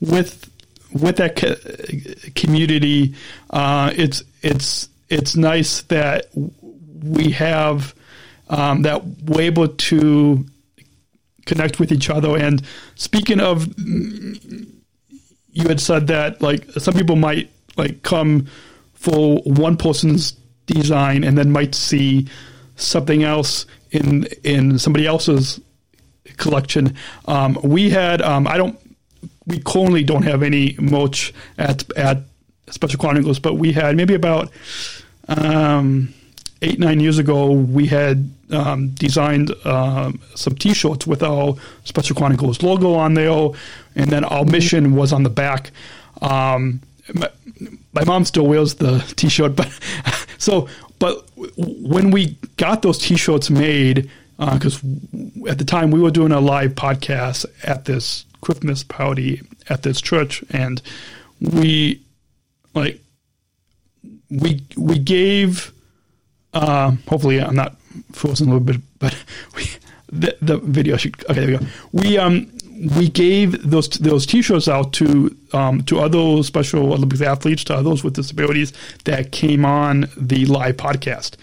with 0.00 0.50
with 0.92 1.16
that 1.16 1.36
co- 1.36 2.30
community, 2.34 3.14
uh, 3.50 3.92
it's 3.96 4.22
it's 4.42 4.88
it's 5.08 5.36
nice 5.36 5.82
that 5.82 6.26
we 7.04 7.30
have 7.32 7.94
um, 8.48 8.82
that 8.82 9.04
we're 9.04 9.42
able 9.42 9.68
to 9.68 10.44
connect 11.46 11.78
with 11.78 11.92
each 11.92 12.10
other. 12.10 12.36
And 12.36 12.62
speaking 12.96 13.38
of, 13.40 13.68
you 15.56 15.66
had 15.68 15.80
said 15.80 16.06
that 16.08 16.42
like 16.42 16.70
some 16.72 16.92
people 16.92 17.16
might 17.16 17.50
like 17.78 18.02
come 18.02 18.46
for 18.92 19.38
one 19.44 19.76
person's 19.76 20.32
design 20.66 21.24
and 21.24 21.36
then 21.38 21.50
might 21.50 21.74
see 21.74 22.26
something 22.76 23.22
else 23.22 23.64
in 23.90 24.24
in 24.44 24.78
somebody 24.78 25.06
else's 25.06 25.58
collection. 26.36 26.94
Um, 27.24 27.58
we 27.62 27.88
had 27.88 28.20
um, 28.20 28.46
I 28.46 28.58
don't 28.58 28.78
we 29.46 29.58
currently 29.60 30.04
don't 30.04 30.24
have 30.24 30.42
any 30.42 30.76
merch 30.78 31.32
at 31.56 31.90
at 31.96 32.18
Special 32.68 32.98
Chronicles, 32.98 33.38
but 33.38 33.54
we 33.54 33.72
had 33.72 33.96
maybe 33.96 34.12
about 34.14 34.50
um, 35.28 36.12
eight 36.62 36.78
nine 36.78 37.00
years 37.00 37.18
ago 37.18 37.50
we 37.52 37.86
had 37.86 38.30
um, 38.50 38.90
designed 38.90 39.52
um, 39.66 40.20
some 40.34 40.54
T-shirts 40.54 41.06
with 41.06 41.22
our 41.22 41.56
Special 41.84 42.16
Chronicles 42.16 42.62
logo 42.62 42.94
on 42.94 43.14
there, 43.14 43.50
and 43.94 44.10
then 44.10 44.24
our 44.24 44.44
mission 44.44 44.94
was 44.94 45.12
on 45.12 45.22
the 45.22 45.30
back. 45.30 45.70
Um, 46.22 46.80
my, 47.12 47.30
my 47.92 48.04
mom 48.04 48.24
still 48.24 48.46
wears 48.46 48.74
the 48.74 49.00
T-shirt, 49.16 49.56
but 49.56 49.68
so 50.38 50.68
but 50.98 51.28
when 51.56 52.10
we 52.10 52.38
got 52.56 52.82
those 52.82 52.98
T-shirts 52.98 53.50
made, 53.50 54.10
because 54.38 54.82
at 55.48 55.58
the 55.58 55.64
time 55.64 55.90
we 55.90 56.00
were 56.00 56.10
doing 56.10 56.32
a 56.32 56.40
live 56.40 56.74
podcast 56.74 57.46
at 57.64 57.84
this 57.84 58.24
Christmas 58.40 58.82
party 58.82 59.42
at 59.68 59.82
this 59.82 60.00
church, 60.00 60.44
and 60.50 60.80
we 61.40 62.00
like 62.74 63.00
we 64.30 64.62
we 64.76 64.98
gave. 64.98 65.72
Uh, 66.56 66.92
hopefully, 67.06 67.38
I'm 67.38 67.54
not 67.54 67.76
frozen 68.12 68.48
a 68.48 68.52
little 68.52 68.64
bit, 68.64 68.80
but 68.98 69.14
we, 69.56 69.64
the 70.10 70.36
the 70.40 70.56
video 70.58 70.96
should. 70.96 71.22
Okay, 71.30 71.44
there 71.44 71.46
we 71.46 71.58
go. 71.58 71.66
We 71.92 72.18
um 72.18 72.50
we 72.96 73.10
gave 73.10 73.70
those 73.70 73.88
those 73.90 74.24
T-shirts 74.24 74.66
out 74.66 74.94
to 74.94 75.36
um 75.52 75.82
to 75.82 76.00
other 76.00 76.42
Special 76.42 76.94
Olympics 76.94 77.20
athletes, 77.20 77.62
to 77.64 77.74
others 77.74 78.02
with 78.02 78.14
disabilities 78.14 78.72
that 79.04 79.32
came 79.32 79.66
on 79.66 80.08
the 80.16 80.46
live 80.46 80.78
podcast, 80.78 81.36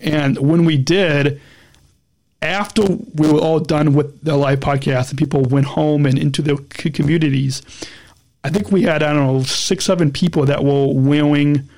and 0.00 0.36
when 0.38 0.66
we 0.66 0.76
did, 0.76 1.40
after 2.42 2.82
we 3.14 3.32
were 3.32 3.40
all 3.40 3.60
done 3.60 3.94
with 3.94 4.22
the 4.22 4.36
live 4.36 4.60
podcast 4.60 5.08
and 5.08 5.18
people 5.18 5.40
went 5.44 5.64
home 5.64 6.04
and 6.04 6.18
into 6.18 6.42
their 6.42 6.56
communities, 6.56 7.62
I 8.44 8.50
think 8.50 8.70
we 8.70 8.82
had 8.82 9.02
I 9.02 9.14
don't 9.14 9.26
know 9.26 9.42
six 9.44 9.86
seven 9.86 10.12
people 10.12 10.44
that 10.44 10.62
were 10.62 10.92
wearing 10.92 11.70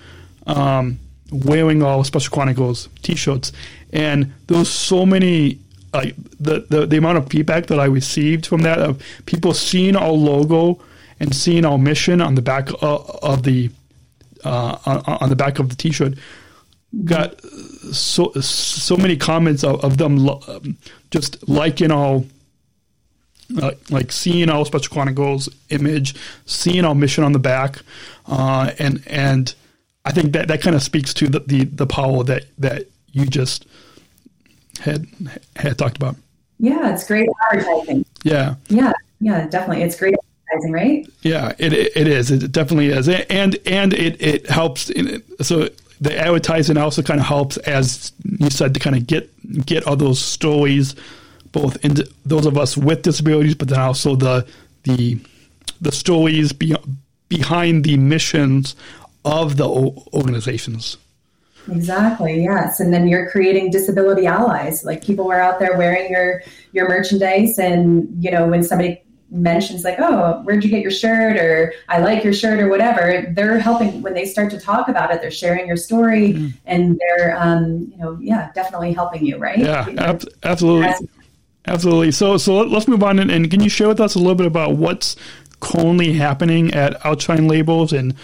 um, 0.48 0.98
wearing 1.32 1.82
all 1.82 2.04
Special 2.04 2.32
Chronicles 2.32 2.88
T-shirts, 3.02 3.52
and 3.92 4.32
there 4.46 4.58
was 4.58 4.70
so 4.70 5.06
many 5.06 5.58
like 5.92 6.14
the, 6.38 6.66
the 6.70 6.86
the 6.86 6.96
amount 6.96 7.18
of 7.18 7.28
feedback 7.28 7.66
that 7.66 7.80
I 7.80 7.86
received 7.86 8.46
from 8.46 8.62
that 8.62 8.78
of 8.78 9.02
people 9.26 9.54
seeing 9.54 9.96
our 9.96 10.12
logo 10.12 10.80
and 11.18 11.34
seeing 11.34 11.64
our 11.64 11.78
mission 11.78 12.20
on 12.20 12.34
the 12.34 12.42
back 12.42 12.70
of, 12.80 13.18
of 13.22 13.42
the 13.42 13.70
uh, 14.44 14.78
on, 15.20 15.28
the 15.28 15.36
back 15.36 15.58
of 15.58 15.68
the 15.68 15.76
T-shirt 15.76 16.14
got 17.04 17.40
so 17.92 18.32
so 18.40 18.96
many 18.96 19.16
comments 19.16 19.62
of, 19.64 19.84
of 19.84 19.98
them 19.98 20.16
lo- 20.16 20.40
um, 20.48 20.76
just 21.10 21.46
liking 21.48 21.90
our 21.90 22.22
uh, 23.60 23.72
like 23.90 24.12
seeing 24.12 24.48
our 24.48 24.64
special 24.64 24.92
chronicles 24.92 25.48
image, 25.70 26.14
seeing 26.46 26.84
our 26.84 26.94
mission 26.94 27.24
on 27.24 27.32
the 27.32 27.38
back, 27.38 27.80
uh, 28.26 28.70
and 28.78 29.02
and 29.06 29.54
I 30.10 30.12
think 30.12 30.32
that 30.32 30.48
that 30.48 30.60
kind 30.60 30.74
of 30.74 30.82
speaks 30.82 31.14
to 31.14 31.28
the, 31.28 31.38
the 31.40 31.64
the 31.64 31.86
power 31.86 32.24
that 32.24 32.46
that 32.58 32.86
you 33.12 33.26
just 33.26 33.64
had 34.80 35.06
had 35.54 35.78
talked 35.78 35.96
about. 35.96 36.16
Yeah, 36.58 36.92
it's 36.92 37.06
great 37.06 37.28
advertising. 37.52 38.04
Yeah, 38.24 38.56
Yeah, 38.68 38.92
yeah, 39.20 39.46
definitely. 39.46 39.84
It's 39.84 39.96
great 39.96 40.14
advertising, 40.48 40.72
right? 40.72 41.06
yeah, 41.22 41.52
it 41.58 41.72
it 41.72 42.08
is. 42.08 42.32
It 42.32 42.50
definitely 42.50 42.88
is, 42.88 43.08
and 43.08 43.56
and 43.66 43.94
it 43.94 44.20
it 44.20 44.50
helps. 44.50 44.90
In 44.90 45.22
so 45.40 45.68
the 46.00 46.18
advertising 46.18 46.76
also 46.76 47.02
kind 47.02 47.20
of 47.20 47.26
helps, 47.26 47.56
as 47.58 48.10
you 48.24 48.50
said, 48.50 48.74
to 48.74 48.80
kind 48.80 48.96
of 48.96 49.06
get 49.06 49.30
get 49.64 49.86
all 49.86 49.94
those 49.94 50.18
stories, 50.20 50.96
both 51.52 51.82
into 51.84 52.04
those 52.26 52.46
of 52.46 52.58
us 52.58 52.76
with 52.76 53.02
disabilities, 53.02 53.54
but 53.54 53.68
then 53.68 53.78
also 53.78 54.16
the 54.16 54.44
the 54.82 55.20
the 55.80 55.92
stories 55.92 56.52
be, 56.52 56.74
behind 57.28 57.84
the 57.84 57.96
missions 57.96 58.74
of 59.24 59.56
the 59.56 59.68
o- 59.68 60.04
organizations. 60.14 60.96
Exactly. 61.70 62.42
Yes, 62.42 62.80
and 62.80 62.92
then 62.92 63.06
you're 63.06 63.30
creating 63.30 63.70
disability 63.70 64.26
allies. 64.26 64.82
Like 64.84 65.04
people 65.04 65.30
are 65.30 65.40
out 65.40 65.58
there 65.58 65.76
wearing 65.76 66.10
your 66.10 66.42
your 66.72 66.88
merchandise, 66.88 67.58
and 67.58 68.08
you 68.22 68.30
know 68.30 68.48
when 68.48 68.62
somebody 68.62 69.02
mentions 69.30 69.84
like, 69.84 69.96
"Oh, 70.00 70.40
where'd 70.44 70.64
you 70.64 70.70
get 70.70 70.80
your 70.80 70.90
shirt?" 70.90 71.36
or 71.36 71.72
"I 71.88 71.98
like 71.98 72.24
your 72.24 72.32
shirt" 72.32 72.60
or 72.60 72.68
whatever, 72.68 73.30
they're 73.36 73.58
helping 73.58 74.00
when 74.02 74.14
they 74.14 74.24
start 74.24 74.50
to 74.52 74.58
talk 74.58 74.88
about 74.88 75.12
it. 75.12 75.20
They're 75.20 75.30
sharing 75.30 75.66
your 75.68 75.76
story, 75.76 76.52
and 76.66 76.98
they're 76.98 77.36
um, 77.38 77.92
you 77.92 77.98
know 77.98 78.18
yeah 78.20 78.50
definitely 78.54 78.92
helping 78.94 79.24
you, 79.24 79.36
right? 79.36 79.58
Yeah, 79.58 79.86
ab- 79.98 80.24
absolutely, 80.42 80.86
Yes. 80.86 81.02
absolutely. 81.68 82.10
So, 82.12 82.38
so 82.38 82.56
let- 82.56 82.70
let's 82.70 82.88
move 82.88 83.02
on, 83.04 83.18
and, 83.18 83.30
and 83.30 83.50
can 83.50 83.60
you 83.60 83.68
share 83.68 83.86
with 83.88 84.00
us 84.00 84.14
a 84.14 84.18
little 84.18 84.34
bit 84.34 84.46
about 84.46 84.76
what's 84.76 85.14
currently 85.60 86.14
happening 86.14 86.72
at 86.72 87.04
Outshine 87.04 87.46
Labels, 87.46 87.92
and 87.92 88.14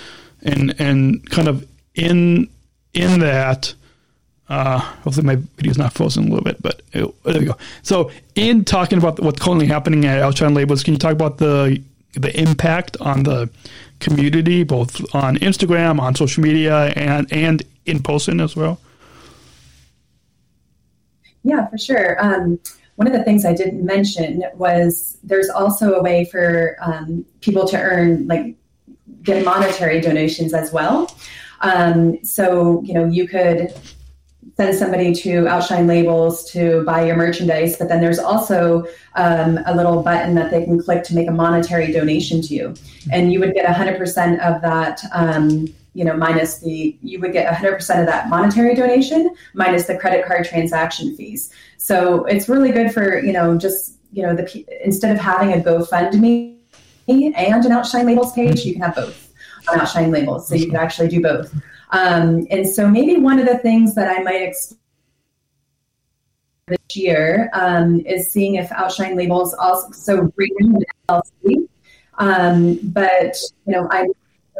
and 0.42 0.74
and 0.78 1.28
kind 1.30 1.48
of 1.48 1.66
in 1.94 2.48
in 2.94 3.20
that. 3.20 3.74
Uh, 4.48 4.78
hopefully, 4.78 5.26
my 5.26 5.34
video's 5.56 5.76
not 5.76 5.92
frozen 5.92 6.24
a 6.24 6.28
little 6.28 6.44
bit, 6.44 6.62
but 6.62 6.80
it, 6.92 7.24
there 7.24 7.40
we 7.40 7.46
go. 7.46 7.56
So, 7.82 8.12
in 8.36 8.64
talking 8.64 8.96
about 8.96 9.18
what's 9.18 9.40
currently 9.40 9.66
happening 9.66 10.04
at 10.04 10.22
Outshine 10.22 10.54
Labels, 10.54 10.84
can 10.84 10.94
you 10.94 10.98
talk 10.98 11.12
about 11.12 11.38
the 11.38 11.82
the 12.12 12.40
impact 12.40 12.96
on 13.00 13.24
the 13.24 13.50
community, 13.98 14.62
both 14.62 15.14
on 15.14 15.36
Instagram, 15.38 16.00
on 16.00 16.14
social 16.14 16.44
media, 16.44 16.92
and 16.94 17.32
and 17.32 17.64
in 17.86 18.02
person 18.02 18.40
as 18.40 18.54
well? 18.54 18.78
Yeah, 21.42 21.68
for 21.68 21.78
sure. 21.78 22.16
Um, 22.24 22.58
one 22.96 23.06
of 23.06 23.12
the 23.12 23.22
things 23.22 23.44
I 23.44 23.54
didn't 23.54 23.84
mention 23.84 24.42
was 24.54 25.18
there's 25.22 25.48
also 25.48 25.94
a 25.94 26.02
way 26.02 26.24
for 26.24 26.76
um, 26.80 27.24
people 27.40 27.68
to 27.68 27.78
earn, 27.78 28.26
like, 28.26 28.56
get 29.26 29.44
monetary 29.44 30.00
donations 30.00 30.54
as 30.54 30.72
well. 30.72 31.14
Um, 31.60 32.22
so, 32.24 32.82
you 32.82 32.94
know, 32.94 33.04
you 33.04 33.28
could 33.28 33.74
send 34.56 34.74
somebody 34.74 35.12
to 35.12 35.46
Outshine 35.48 35.86
Labels 35.86 36.50
to 36.52 36.82
buy 36.84 37.04
your 37.04 37.16
merchandise, 37.16 37.76
but 37.76 37.88
then 37.88 38.00
there's 38.00 38.18
also 38.18 38.86
um, 39.16 39.58
a 39.66 39.76
little 39.76 40.02
button 40.02 40.34
that 40.36 40.50
they 40.50 40.64
can 40.64 40.82
click 40.82 41.02
to 41.04 41.14
make 41.14 41.28
a 41.28 41.32
monetary 41.32 41.92
donation 41.92 42.40
to 42.40 42.54
you. 42.54 42.74
And 43.12 43.32
you 43.32 43.40
would 43.40 43.52
get 43.52 43.66
100% 43.66 44.40
of 44.40 44.62
that. 44.62 45.02
Um, 45.12 45.66
you 45.92 46.04
know, 46.04 46.14
minus 46.14 46.58
the, 46.58 46.94
you 47.02 47.18
would 47.20 47.32
get 47.32 47.50
100% 47.50 47.78
of 48.00 48.06
that 48.06 48.28
monetary 48.28 48.74
donation 48.74 49.34
minus 49.54 49.86
the 49.86 49.96
credit 49.96 50.26
card 50.26 50.44
transaction 50.44 51.16
fees. 51.16 51.50
So 51.78 52.26
it's 52.26 52.50
really 52.50 52.70
good 52.70 52.92
for, 52.92 53.18
you 53.18 53.32
know, 53.32 53.56
just, 53.56 53.94
you 54.12 54.22
know, 54.22 54.36
the 54.36 54.66
instead 54.84 55.16
of 55.16 55.22
having 55.22 55.54
a 55.54 55.56
GoFundMe 55.56 56.55
and 57.08 57.64
an 57.64 57.72
Outshine 57.72 58.06
Labels 58.06 58.32
page, 58.32 58.64
you 58.64 58.72
can 58.72 58.82
have 58.82 58.94
both. 58.94 59.32
on 59.68 59.80
Outshine 59.80 60.10
labels. 60.10 60.48
So 60.48 60.54
you 60.54 60.66
can 60.66 60.76
actually 60.76 61.08
do 61.08 61.20
both. 61.20 61.52
Um, 61.90 62.46
and 62.50 62.68
so 62.68 62.88
maybe 62.88 63.16
one 63.16 63.38
of 63.38 63.46
the 63.46 63.58
things 63.58 63.94
that 63.94 64.08
I 64.08 64.22
might 64.22 64.42
explore 64.42 64.78
this 66.68 66.96
year 66.96 67.50
um, 67.52 68.00
is 68.00 68.32
seeing 68.32 68.56
if 68.56 68.70
Outshine 68.72 69.16
labels 69.16 69.54
also 69.54 69.90
so. 69.92 70.32
Um, 72.18 72.78
but 72.82 73.36
you 73.66 73.72
know, 73.72 73.88
I 73.90 74.08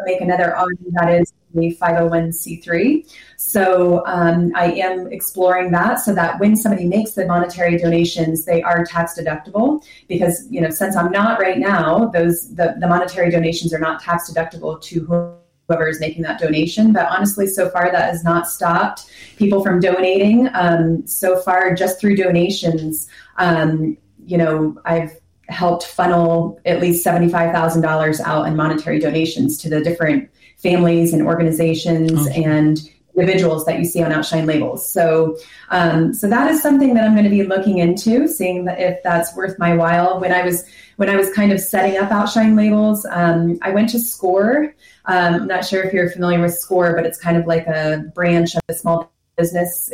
make 0.04 0.20
another 0.20 0.56
on 0.56 0.68
that 0.92 1.20
is 1.20 1.32
a 1.56 1.74
501c3. 1.74 3.14
So 3.36 4.04
um, 4.06 4.52
I 4.54 4.72
am 4.72 5.10
exploring 5.10 5.70
that 5.72 6.00
so 6.00 6.14
that 6.14 6.38
when 6.38 6.56
somebody 6.56 6.86
makes 6.86 7.12
the 7.12 7.26
monetary 7.26 7.78
donations, 7.78 8.44
they 8.44 8.62
are 8.62 8.84
tax 8.84 9.18
deductible 9.18 9.84
because, 10.08 10.46
you 10.50 10.60
know, 10.60 10.70
since 10.70 10.96
I'm 10.96 11.10
not 11.10 11.40
right 11.40 11.58
now, 11.58 12.06
those 12.08 12.54
the, 12.54 12.76
the 12.78 12.86
monetary 12.86 13.30
donations 13.30 13.72
are 13.72 13.78
not 13.78 14.02
tax 14.02 14.30
deductible 14.30 14.80
to 14.82 15.36
whoever 15.68 15.88
is 15.88 16.00
making 16.00 16.22
that 16.22 16.38
donation. 16.38 16.92
But 16.92 17.06
honestly, 17.06 17.46
so 17.46 17.68
far 17.70 17.90
that 17.90 18.10
has 18.10 18.22
not 18.22 18.48
stopped 18.48 19.10
people 19.36 19.62
from 19.62 19.80
donating. 19.80 20.48
Um, 20.54 21.06
so 21.06 21.40
far, 21.40 21.74
just 21.74 22.00
through 22.00 22.16
donations, 22.16 23.08
um, 23.38 23.96
you 24.24 24.38
know, 24.38 24.76
I've 24.84 25.18
helped 25.48 25.86
funnel 25.86 26.60
at 26.64 26.80
least 26.80 27.04
$75,000 27.04 28.20
out 28.20 28.46
in 28.46 28.56
monetary 28.56 28.98
donations 28.98 29.58
to 29.58 29.68
the 29.68 29.80
different 29.80 30.30
families 30.56 31.12
and 31.12 31.22
organizations 31.22 32.26
and 32.28 32.80
individuals 33.16 33.64
that 33.64 33.78
you 33.78 33.84
see 33.84 34.02
on 34.02 34.12
Outshine 34.12 34.46
labels. 34.46 34.90
So, 34.90 35.38
um, 35.70 36.12
so 36.12 36.28
that 36.28 36.50
is 36.50 36.62
something 36.62 36.94
that 36.94 37.04
I'm 37.04 37.14
going 37.14 37.24
to 37.24 37.30
be 37.30 37.44
looking 37.44 37.78
into, 37.78 38.28
seeing 38.28 38.64
that 38.66 38.80
if 38.80 39.02
that's 39.02 39.34
worth 39.34 39.58
my 39.58 39.74
while. 39.74 40.20
When 40.20 40.32
I 40.32 40.42
was 40.42 40.64
when 40.96 41.10
I 41.10 41.16
was 41.16 41.32
kind 41.32 41.52
of 41.52 41.60
setting 41.60 41.98
up 41.98 42.10
Outshine 42.10 42.56
labels, 42.56 43.06
um, 43.10 43.58
I 43.62 43.70
went 43.70 43.90
to 43.90 43.98
SCORE. 43.98 44.74
Um, 45.06 45.34
I'm 45.34 45.46
not 45.46 45.64
sure 45.64 45.82
if 45.82 45.92
you're 45.92 46.10
familiar 46.10 46.40
with 46.40 46.54
SCORE, 46.54 46.94
but 46.94 47.06
it's 47.06 47.18
kind 47.18 47.36
of 47.36 47.46
like 47.46 47.66
a 47.66 48.04
branch 48.14 48.54
of 48.54 48.62
a 48.68 48.74
small 48.74 49.12
business 49.36 49.90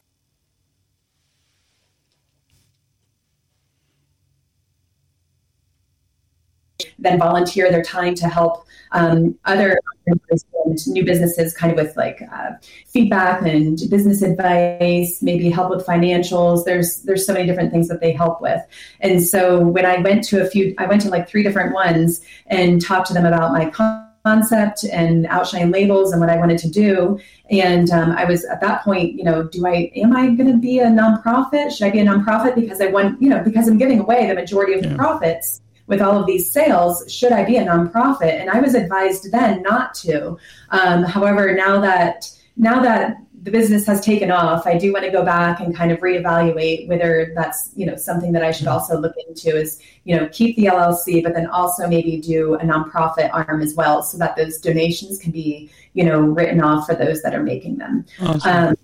then 6.98 7.18
volunteer 7.18 7.70
their 7.70 7.82
time 7.82 8.14
to 8.16 8.28
help 8.28 8.66
um, 8.92 9.38
other 9.44 9.78
and 10.06 10.86
new 10.88 11.04
businesses 11.04 11.54
kind 11.54 11.72
of 11.72 11.84
with 11.84 11.96
like 11.96 12.22
uh, 12.32 12.50
feedback 12.86 13.42
and 13.42 13.78
business 13.90 14.22
advice 14.22 15.22
maybe 15.22 15.50
help 15.50 15.70
with 15.70 15.86
financials. 15.86 16.64
There's 16.64 17.02
there's 17.02 17.26
so 17.26 17.32
many 17.32 17.46
different 17.46 17.72
things 17.72 17.88
that 17.88 18.00
they 18.00 18.12
help 18.12 18.40
with. 18.40 18.60
And 19.00 19.22
so 19.22 19.60
when 19.60 19.86
i 19.86 19.98
went 19.98 20.24
to 20.24 20.42
a 20.42 20.46
few 20.48 20.74
i 20.78 20.86
went 20.86 21.02
to 21.02 21.08
like 21.08 21.28
three 21.28 21.42
different 21.42 21.74
ones 21.74 22.20
and 22.46 22.80
talked 22.80 23.08
to 23.08 23.14
them 23.14 23.26
about 23.26 23.52
my 23.52 23.70
concept 24.24 24.84
and 24.84 25.26
outshine 25.26 25.70
labels 25.70 26.12
and 26.12 26.20
what 26.20 26.30
i 26.30 26.36
wanted 26.36 26.58
to 26.58 26.68
do. 26.68 27.18
And 27.50 27.90
um, 27.90 28.12
i 28.12 28.24
was 28.24 28.44
at 28.44 28.60
that 28.60 28.82
point 28.82 29.14
you 29.14 29.24
know 29.24 29.44
do 29.44 29.66
i 29.66 29.90
am 29.96 30.16
i 30.16 30.26
going 30.26 30.50
to 30.50 30.58
be 30.58 30.78
a 30.78 30.86
nonprofit? 30.86 31.72
Should 31.72 31.86
i 31.86 31.90
be 31.90 32.00
a 32.00 32.04
nonprofit 32.04 32.54
because 32.54 32.80
i 32.80 32.86
want 32.86 33.20
you 33.20 33.28
know 33.28 33.42
because 33.42 33.68
i'm 33.68 33.78
giving 33.78 34.00
away 34.00 34.26
the 34.26 34.34
majority 34.34 34.74
of 34.74 34.84
yeah. 34.84 34.90
the 34.90 34.96
profits 34.96 35.61
with 35.86 36.00
all 36.00 36.18
of 36.18 36.26
these 36.26 36.50
sales, 36.50 37.04
should 37.12 37.32
I 37.32 37.44
be 37.44 37.56
a 37.56 37.64
nonprofit? 37.64 38.40
And 38.40 38.50
I 38.50 38.60
was 38.60 38.74
advised 38.74 39.30
then 39.32 39.62
not 39.62 39.94
to. 39.96 40.36
Um, 40.70 41.02
however, 41.02 41.54
now 41.54 41.80
that 41.80 42.30
now 42.56 42.82
that 42.82 43.16
the 43.42 43.50
business 43.50 43.86
has 43.86 44.00
taken 44.00 44.30
off, 44.30 44.66
I 44.66 44.78
do 44.78 44.92
want 44.92 45.04
to 45.04 45.10
go 45.10 45.24
back 45.24 45.58
and 45.60 45.74
kind 45.74 45.90
of 45.90 45.98
reevaluate 45.98 46.86
whether 46.86 47.32
that's 47.34 47.70
you 47.74 47.86
know 47.86 47.96
something 47.96 48.32
that 48.32 48.44
I 48.44 48.52
should 48.52 48.68
also 48.68 48.98
look 48.98 49.14
into 49.28 49.56
is 49.56 49.80
you 50.04 50.16
know 50.16 50.28
keep 50.28 50.56
the 50.56 50.66
LLC, 50.66 51.22
but 51.22 51.34
then 51.34 51.46
also 51.46 51.88
maybe 51.88 52.18
do 52.18 52.54
a 52.54 52.60
nonprofit 52.60 53.30
arm 53.32 53.60
as 53.60 53.74
well, 53.74 54.02
so 54.02 54.16
that 54.18 54.36
those 54.36 54.58
donations 54.58 55.18
can 55.18 55.32
be 55.32 55.70
you 55.94 56.04
know 56.04 56.20
written 56.20 56.62
off 56.62 56.86
for 56.86 56.94
those 56.94 57.22
that 57.22 57.34
are 57.34 57.42
making 57.42 57.78
them. 57.78 58.04
Awesome. 58.20 58.68
Um, 58.68 58.76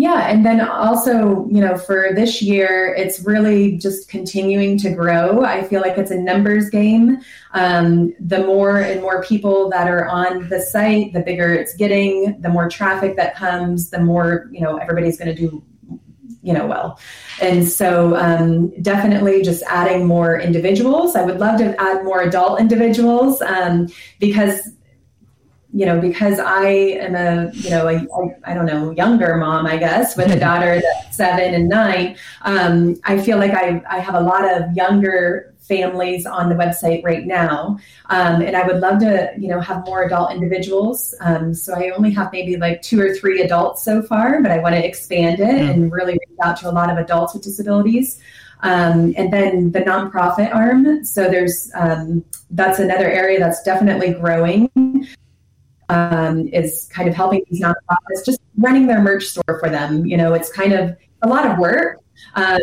yeah, 0.00 0.28
and 0.28 0.44
then 0.44 0.60
also, 0.60 1.46
you 1.48 1.60
know, 1.60 1.76
for 1.76 2.10
this 2.14 2.40
year, 2.40 2.94
it's 2.94 3.20
really 3.20 3.76
just 3.76 4.08
continuing 4.08 4.78
to 4.78 4.90
grow. 4.90 5.42
I 5.44 5.62
feel 5.62 5.80
like 5.80 5.98
it's 5.98 6.10
a 6.10 6.16
numbers 6.16 6.70
game. 6.70 7.18
Um, 7.52 8.14
the 8.18 8.38
more 8.38 8.78
and 8.78 9.00
more 9.00 9.22
people 9.22 9.70
that 9.70 9.88
are 9.88 10.06
on 10.06 10.48
the 10.48 10.60
site, 10.60 11.12
the 11.12 11.20
bigger 11.20 11.52
it's 11.52 11.74
getting. 11.74 12.40
The 12.40 12.48
more 12.48 12.68
traffic 12.68 13.16
that 13.16 13.36
comes, 13.36 13.90
the 13.90 14.00
more 14.00 14.48
you 14.50 14.60
know 14.60 14.76
everybody's 14.76 15.18
going 15.18 15.34
to 15.34 15.48
do, 15.48 15.62
you 16.42 16.52
know, 16.52 16.66
well. 16.66 16.98
And 17.40 17.68
so, 17.68 18.16
um, 18.16 18.70
definitely 18.82 19.42
just 19.42 19.62
adding 19.68 20.06
more 20.06 20.40
individuals. 20.40 21.14
I 21.14 21.24
would 21.24 21.40
love 21.40 21.58
to 21.58 21.80
add 21.80 22.04
more 22.04 22.22
adult 22.22 22.60
individuals 22.60 23.42
um, 23.42 23.88
because 24.18 24.70
you 25.74 25.84
know, 25.84 26.00
because 26.00 26.38
I 26.38 26.66
am 26.68 27.16
a, 27.16 27.50
you 27.52 27.68
know, 27.68 27.88
a, 27.88 27.96
a, 27.96 28.36
I 28.44 28.54
don't 28.54 28.64
know, 28.64 28.92
younger 28.92 29.36
mom, 29.36 29.66
I 29.66 29.76
guess, 29.76 30.16
with 30.16 30.30
a 30.30 30.38
daughter 30.48 30.80
that's 30.80 31.16
seven 31.16 31.52
and 31.52 31.68
nine, 31.68 32.16
um, 32.42 32.94
I 33.02 33.20
feel 33.20 33.38
like 33.38 33.50
I, 33.50 33.82
I 33.90 33.98
have 33.98 34.14
a 34.14 34.20
lot 34.20 34.44
of 34.44 34.72
younger 34.76 35.52
families 35.58 36.26
on 36.26 36.48
the 36.48 36.54
website 36.54 37.02
right 37.04 37.26
now. 37.26 37.76
Um, 38.08 38.40
and 38.40 38.56
I 38.56 38.64
would 38.64 38.76
love 38.76 39.00
to, 39.00 39.32
you 39.36 39.48
know, 39.48 39.58
have 39.60 39.84
more 39.84 40.04
adult 40.04 40.30
individuals. 40.30 41.12
Um, 41.20 41.52
so 41.52 41.74
I 41.74 41.90
only 41.90 42.12
have 42.12 42.30
maybe 42.30 42.56
like 42.56 42.80
two 42.80 43.00
or 43.00 43.12
three 43.12 43.42
adults 43.42 43.82
so 43.82 44.00
far, 44.00 44.40
but 44.42 44.52
I 44.52 44.58
want 44.58 44.76
to 44.76 44.86
expand 44.86 45.40
it 45.40 45.56
yeah. 45.56 45.70
and 45.70 45.90
really 45.90 46.12
reach 46.12 46.38
out 46.44 46.56
to 46.58 46.70
a 46.70 46.72
lot 46.72 46.88
of 46.88 46.98
adults 46.98 47.34
with 47.34 47.42
disabilities. 47.42 48.20
Um, 48.60 49.12
and 49.16 49.32
then 49.32 49.72
the 49.72 49.80
nonprofit 49.80 50.54
arm. 50.54 51.04
So 51.04 51.28
there's 51.28 51.70
um, 51.74 52.24
that's 52.50 52.78
another 52.78 53.10
area 53.10 53.40
that's 53.40 53.62
definitely 53.64 54.12
growing 54.12 54.70
um, 55.88 56.48
is 56.48 56.88
kind 56.92 57.08
of 57.08 57.14
helping 57.14 57.42
these 57.50 57.60
nonprofits, 57.60 58.24
just 58.24 58.40
running 58.56 58.86
their 58.86 59.00
merch 59.00 59.24
store 59.24 59.58
for 59.60 59.68
them. 59.68 60.06
You 60.06 60.16
know, 60.16 60.34
it's 60.34 60.50
kind 60.52 60.72
of 60.72 60.96
a 61.22 61.28
lot 61.28 61.50
of 61.50 61.58
work. 61.58 62.00
Uh, 62.34 62.58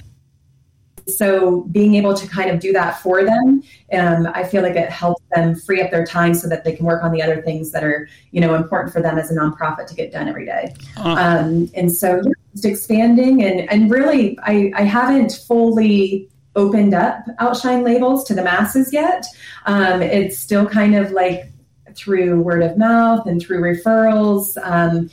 so 1.08 1.62
being 1.72 1.96
able 1.96 2.14
to 2.14 2.28
kind 2.28 2.50
of 2.50 2.60
do 2.60 2.72
that 2.74 3.02
for 3.02 3.24
them, 3.24 3.64
um, 3.94 4.28
I 4.34 4.44
feel 4.44 4.62
like 4.62 4.76
it 4.76 4.90
helps 4.90 5.24
them 5.36 5.56
free 5.56 5.82
up 5.82 5.92
their 5.92 6.06
time 6.06 6.34
so 6.34 6.48
that 6.48 6.64
they 6.64 6.74
can 6.74 6.86
work 6.86 7.04
on 7.04 7.12
the 7.12 7.22
other 7.22 7.42
things 7.42 7.72
that 7.72 7.84
are, 7.84 8.08
you 8.32 8.40
know, 8.40 8.56
important 8.56 8.94
for 8.94 9.02
them 9.02 9.18
as 9.18 9.32
a 9.32 9.34
nonprofit 9.34 9.88
to 9.88 9.96
get 9.96 10.12
done 10.12 10.28
every 10.28 10.46
day. 10.46 10.74
Uh-huh. 10.98 11.10
Um, 11.10 11.70
and 11.74 11.92
so 11.92 12.22
just 12.54 12.66
expanding 12.66 13.44
and, 13.44 13.70
and 13.70 13.90
really, 13.90 14.38
I, 14.44 14.72
I 14.76 14.84
haven't 14.84 15.34
fully 15.48 16.30
opened 16.56 16.94
up 16.94 17.26
Outshine 17.40 17.84
labels 17.84 18.24
to 18.26 18.34
the 18.34 18.44
masses 18.44 18.92
yet. 18.92 19.26
Um, 19.66 20.02
it's 20.02 20.38
still 20.38 20.66
kind 20.66 20.96
of 20.96 21.12
like 21.12 21.51
through 21.96 22.42
word 22.42 22.64
of 22.64 22.78
mouth 22.78 23.26
and 23.26 23.42
through 23.42 23.62
referrals. 23.62 24.58
Um, 24.64 25.10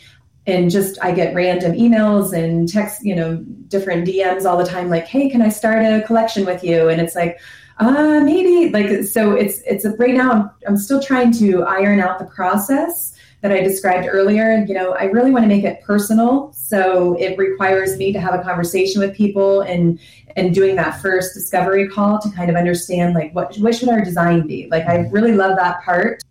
and 0.46 0.70
just 0.70 0.98
I 1.02 1.12
get 1.12 1.34
random 1.34 1.72
emails 1.72 2.32
and 2.32 2.66
text, 2.68 3.04
you 3.04 3.14
know, 3.14 3.36
different 3.68 4.08
DMs 4.08 4.46
all 4.46 4.56
the 4.56 4.64
time, 4.64 4.88
like, 4.88 5.06
"Hey, 5.06 5.28
can 5.28 5.42
I 5.42 5.50
start 5.50 5.84
a 5.84 6.02
collection 6.06 6.46
with 6.46 6.64
you?" 6.64 6.88
And 6.88 7.00
it's 7.00 7.14
like, 7.14 7.38
uh, 7.78 8.20
maybe. 8.24 8.70
Like, 8.70 9.04
so 9.04 9.32
it's 9.32 9.60
it's 9.66 9.86
right 9.98 10.14
now. 10.14 10.32
I'm, 10.32 10.50
I'm 10.66 10.76
still 10.76 11.00
trying 11.00 11.32
to 11.34 11.64
iron 11.64 12.00
out 12.00 12.18
the 12.18 12.24
process 12.24 13.14
that 13.42 13.52
I 13.52 13.60
described 13.60 14.08
earlier. 14.10 14.64
You 14.66 14.74
know, 14.74 14.94
I 14.94 15.04
really 15.04 15.30
want 15.30 15.44
to 15.44 15.48
make 15.48 15.64
it 15.64 15.82
personal, 15.82 16.52
so 16.52 17.14
it 17.18 17.38
requires 17.38 17.96
me 17.96 18.12
to 18.12 18.20
have 18.20 18.34
a 18.34 18.42
conversation 18.42 19.00
with 19.00 19.14
people 19.14 19.60
and 19.60 20.00
and 20.36 20.54
doing 20.54 20.76
that 20.76 21.00
first 21.00 21.34
discovery 21.34 21.88
call 21.88 22.20
to 22.20 22.30
kind 22.30 22.50
of 22.50 22.56
understand 22.56 23.14
like 23.14 23.34
what 23.34 23.54
what 23.58 23.74
should 23.74 23.90
our 23.90 24.02
design 24.02 24.46
be. 24.46 24.66
Like, 24.70 24.86
I 24.86 25.08
really 25.10 25.32
love 25.32 25.56
that 25.56 25.82
part 25.82 26.22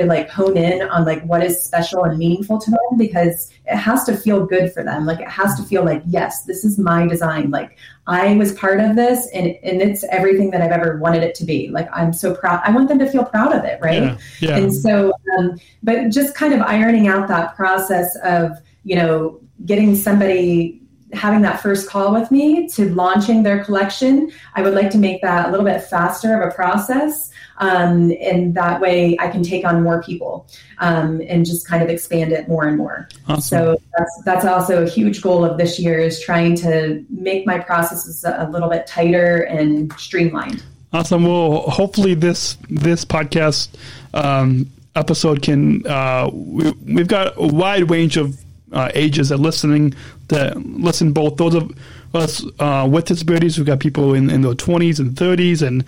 like 0.00 0.30
hone 0.30 0.56
in 0.56 0.82
on 0.88 1.04
like 1.04 1.22
what 1.24 1.42
is 1.42 1.62
special 1.62 2.04
and 2.04 2.18
meaningful 2.18 2.58
to 2.58 2.70
them 2.70 2.96
because 2.96 3.50
it 3.66 3.76
has 3.76 4.04
to 4.04 4.16
feel 4.16 4.46
good 4.46 4.72
for 4.72 4.82
them. 4.82 5.06
Like 5.06 5.20
it 5.20 5.28
has 5.28 5.56
to 5.56 5.62
feel 5.62 5.84
like 5.84 6.02
yes 6.06 6.44
this 6.44 6.64
is 6.64 6.78
my 6.78 7.06
design. 7.06 7.50
Like 7.50 7.78
i 8.06 8.34
was 8.36 8.54
part 8.54 8.80
of 8.80 8.96
this 8.96 9.28
and, 9.34 9.48
and 9.62 9.82
it's 9.82 10.02
everything 10.04 10.50
that 10.50 10.62
i've 10.62 10.70
ever 10.70 10.96
wanted 10.98 11.22
it 11.22 11.34
to 11.34 11.44
be. 11.44 11.68
Like 11.68 11.88
i'm 11.92 12.12
so 12.12 12.34
proud 12.34 12.60
i 12.64 12.70
want 12.70 12.88
them 12.88 12.98
to 12.98 13.10
feel 13.10 13.24
proud 13.24 13.52
of 13.52 13.64
it 13.64 13.78
right? 13.82 14.02
Yeah, 14.02 14.18
yeah. 14.40 14.56
and 14.56 14.74
so 14.74 15.12
um, 15.38 15.58
but 15.82 16.08
just 16.08 16.34
kind 16.34 16.54
of 16.54 16.60
ironing 16.62 17.06
out 17.08 17.28
that 17.28 17.54
process 17.54 18.16
of 18.24 18.52
you 18.84 18.96
know 18.96 19.40
getting 19.66 19.94
somebody 19.94 20.80
having 21.12 21.42
that 21.42 21.60
first 21.60 21.88
call 21.88 22.12
with 22.12 22.30
me 22.30 22.68
to 22.68 22.92
launching 22.94 23.42
their 23.42 23.64
collection 23.64 24.30
i 24.54 24.62
would 24.62 24.74
like 24.74 24.90
to 24.90 24.98
make 24.98 25.22
that 25.22 25.48
a 25.48 25.50
little 25.50 25.64
bit 25.64 25.82
faster 25.82 26.40
of 26.40 26.48
a 26.48 26.54
process 26.54 27.28
um, 27.58 28.12
and 28.20 28.54
that 28.54 28.80
way 28.80 29.16
I 29.18 29.28
can 29.28 29.42
take 29.42 29.64
on 29.64 29.82
more 29.82 30.02
people 30.02 30.46
um, 30.78 31.20
and 31.28 31.44
just 31.44 31.66
kind 31.66 31.82
of 31.82 31.88
expand 31.88 32.32
it 32.32 32.48
more 32.48 32.66
and 32.66 32.76
more. 32.76 33.08
Awesome. 33.28 33.42
So 33.42 33.82
that's 33.96 34.22
that's 34.24 34.44
also 34.44 34.84
a 34.84 34.88
huge 34.88 35.22
goal 35.22 35.44
of 35.44 35.58
this 35.58 35.78
year 35.78 35.98
is 35.98 36.20
trying 36.20 36.54
to 36.56 37.04
make 37.10 37.46
my 37.46 37.58
processes 37.58 38.24
a 38.24 38.48
little 38.50 38.68
bit 38.68 38.86
tighter 38.86 39.42
and 39.42 39.92
streamlined. 39.94 40.62
Awesome. 40.92 41.24
Well, 41.24 41.62
hopefully 41.62 42.14
this 42.14 42.56
this 42.70 43.04
podcast 43.04 43.70
um, 44.14 44.70
episode 44.94 45.42
can 45.42 45.86
uh, 45.86 46.30
we, 46.32 46.70
we've 46.86 47.08
got 47.08 47.34
a 47.36 47.46
wide 47.46 47.90
range 47.90 48.16
of 48.16 48.38
uh, 48.72 48.90
ages 48.94 49.30
that 49.30 49.38
listening 49.38 49.94
that 50.28 50.56
listen 50.56 51.12
both 51.12 51.36
those 51.36 51.54
of 51.54 51.72
us 52.14 52.44
uh, 52.58 52.88
with 52.90 53.06
disabilities. 53.06 53.58
We've 53.58 53.66
got 53.66 53.80
people 53.80 54.14
in, 54.14 54.30
in 54.30 54.42
their 54.42 54.54
twenties 54.54 55.00
and 55.00 55.16
thirties 55.16 55.62
and 55.62 55.86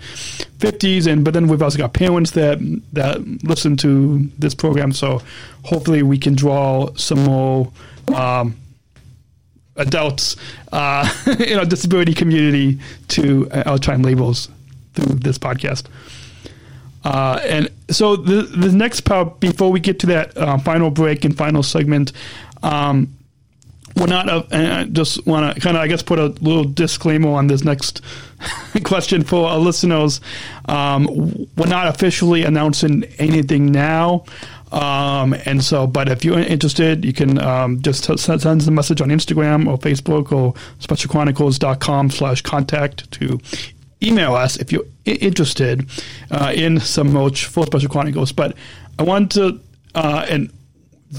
fifties, 0.59 1.07
and 1.07 1.23
but 1.23 1.33
then 1.33 1.47
we've 1.47 1.61
also 1.61 1.77
got 1.77 1.93
parents 1.93 2.31
that 2.31 2.59
that 2.93 3.21
listen 3.43 3.77
to 3.77 4.29
this 4.37 4.53
program. 4.53 4.91
So 4.91 5.21
hopefully 5.63 6.03
we 6.03 6.17
can 6.17 6.35
draw 6.35 6.93
some 6.95 7.23
more. 7.23 7.71
Um, 8.15 8.57
adults 9.77 10.35
uh, 10.73 11.09
in 11.39 11.57
our 11.57 11.65
disability 11.65 12.13
community 12.13 12.77
to 13.07 13.49
uh, 13.51 13.63
Outshine 13.65 14.03
Labels 14.03 14.49
through 14.93 15.15
this 15.15 15.37
podcast. 15.37 15.85
Uh, 17.03 17.39
and 17.43 17.69
so 17.89 18.15
the 18.15 18.43
the 18.43 18.71
next 18.71 19.01
part, 19.01 19.39
before 19.39 19.71
we 19.71 19.79
get 19.79 19.99
to 19.99 20.07
that 20.07 20.37
uh, 20.37 20.57
final 20.59 20.91
break 20.91 21.25
and 21.25 21.35
final 21.35 21.63
segment, 21.63 22.11
um, 22.61 23.11
we're 23.95 24.07
not. 24.07 24.29
Uh, 24.29 24.43
I 24.51 24.83
just 24.91 25.25
want 25.25 25.55
to 25.55 25.61
kind 25.61 25.75
of, 25.77 25.83
I 25.83 25.87
guess, 25.87 26.01
put 26.01 26.19
a 26.19 26.27
little 26.27 26.63
disclaimer 26.63 27.29
on 27.31 27.47
this 27.47 27.63
next 27.63 28.01
question 28.83 29.23
for 29.23 29.49
our 29.49 29.57
listeners. 29.57 30.21
Um, 30.65 31.07
we're 31.57 31.67
not 31.67 31.87
officially 31.87 32.43
announcing 32.43 33.03
anything 33.17 33.71
now. 33.71 34.23
Um, 34.71 35.35
and 35.45 35.61
so, 35.61 35.85
but 35.85 36.07
if 36.07 36.23
you're 36.23 36.39
interested, 36.39 37.03
you 37.03 37.11
can 37.11 37.37
um, 37.39 37.81
just 37.81 38.05
t- 38.05 38.15
send 38.15 38.45
us 38.45 38.67
a 38.67 38.71
message 38.71 39.01
on 39.01 39.09
Instagram 39.09 39.67
or 39.67 39.77
Facebook 39.77 40.31
or 40.31 40.53
specialchronicles.com 40.79 42.09
slash 42.09 42.41
contact 42.41 43.11
to 43.11 43.39
email 44.01 44.33
us 44.33 44.55
if 44.57 44.71
you're 44.71 44.85
I- 45.05 45.11
interested 45.11 45.89
uh, 46.31 46.53
in 46.55 46.79
some 46.79 47.11
merch 47.11 47.47
for 47.47 47.65
Special 47.65 47.89
Chronicles. 47.89 48.31
But 48.31 48.55
I 48.97 49.03
want 49.03 49.33
to, 49.33 49.59
uh, 49.93 50.25
and 50.29 50.51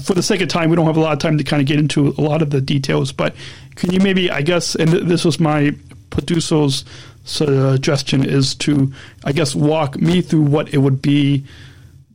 for 0.01 0.13
the 0.13 0.23
sake 0.23 0.41
of 0.41 0.47
time, 0.47 0.69
we 0.69 0.75
don't 0.75 0.85
have 0.85 0.97
a 0.97 1.01
lot 1.01 1.13
of 1.13 1.19
time 1.19 1.37
to 1.37 1.43
kind 1.43 1.61
of 1.61 1.67
get 1.67 1.79
into 1.79 2.09
a 2.17 2.21
lot 2.21 2.41
of 2.41 2.49
the 2.49 2.61
details, 2.61 3.11
but 3.11 3.35
can 3.75 3.91
you 3.91 3.99
maybe, 3.99 4.31
I 4.31 4.41
guess, 4.41 4.75
and 4.75 4.89
this 4.89 5.23
was 5.23 5.39
my 5.39 5.75
producer's 6.09 6.85
suggestion, 7.25 8.25
is 8.25 8.55
to, 8.55 8.91
I 9.23 9.31
guess, 9.31 9.55
walk 9.55 9.97
me 9.97 10.21
through 10.21 10.43
what 10.43 10.73
it 10.73 10.79
would 10.79 11.01
be 11.01 11.45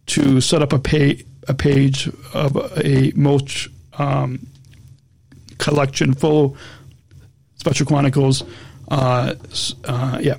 to 0.06 0.40
set 0.40 0.62
up 0.62 0.72
a 0.72 0.78
pay, 0.78 1.22
a 1.46 1.54
page 1.54 2.10
of 2.34 2.56
a 2.84 3.12
mulch 3.14 3.68
um, 3.98 4.46
collection 5.58 6.14
full 6.14 6.56
Special 7.56 7.86
Chronicles. 7.86 8.44
Uh, 8.88 9.34
uh, 9.84 10.18
yeah. 10.20 10.36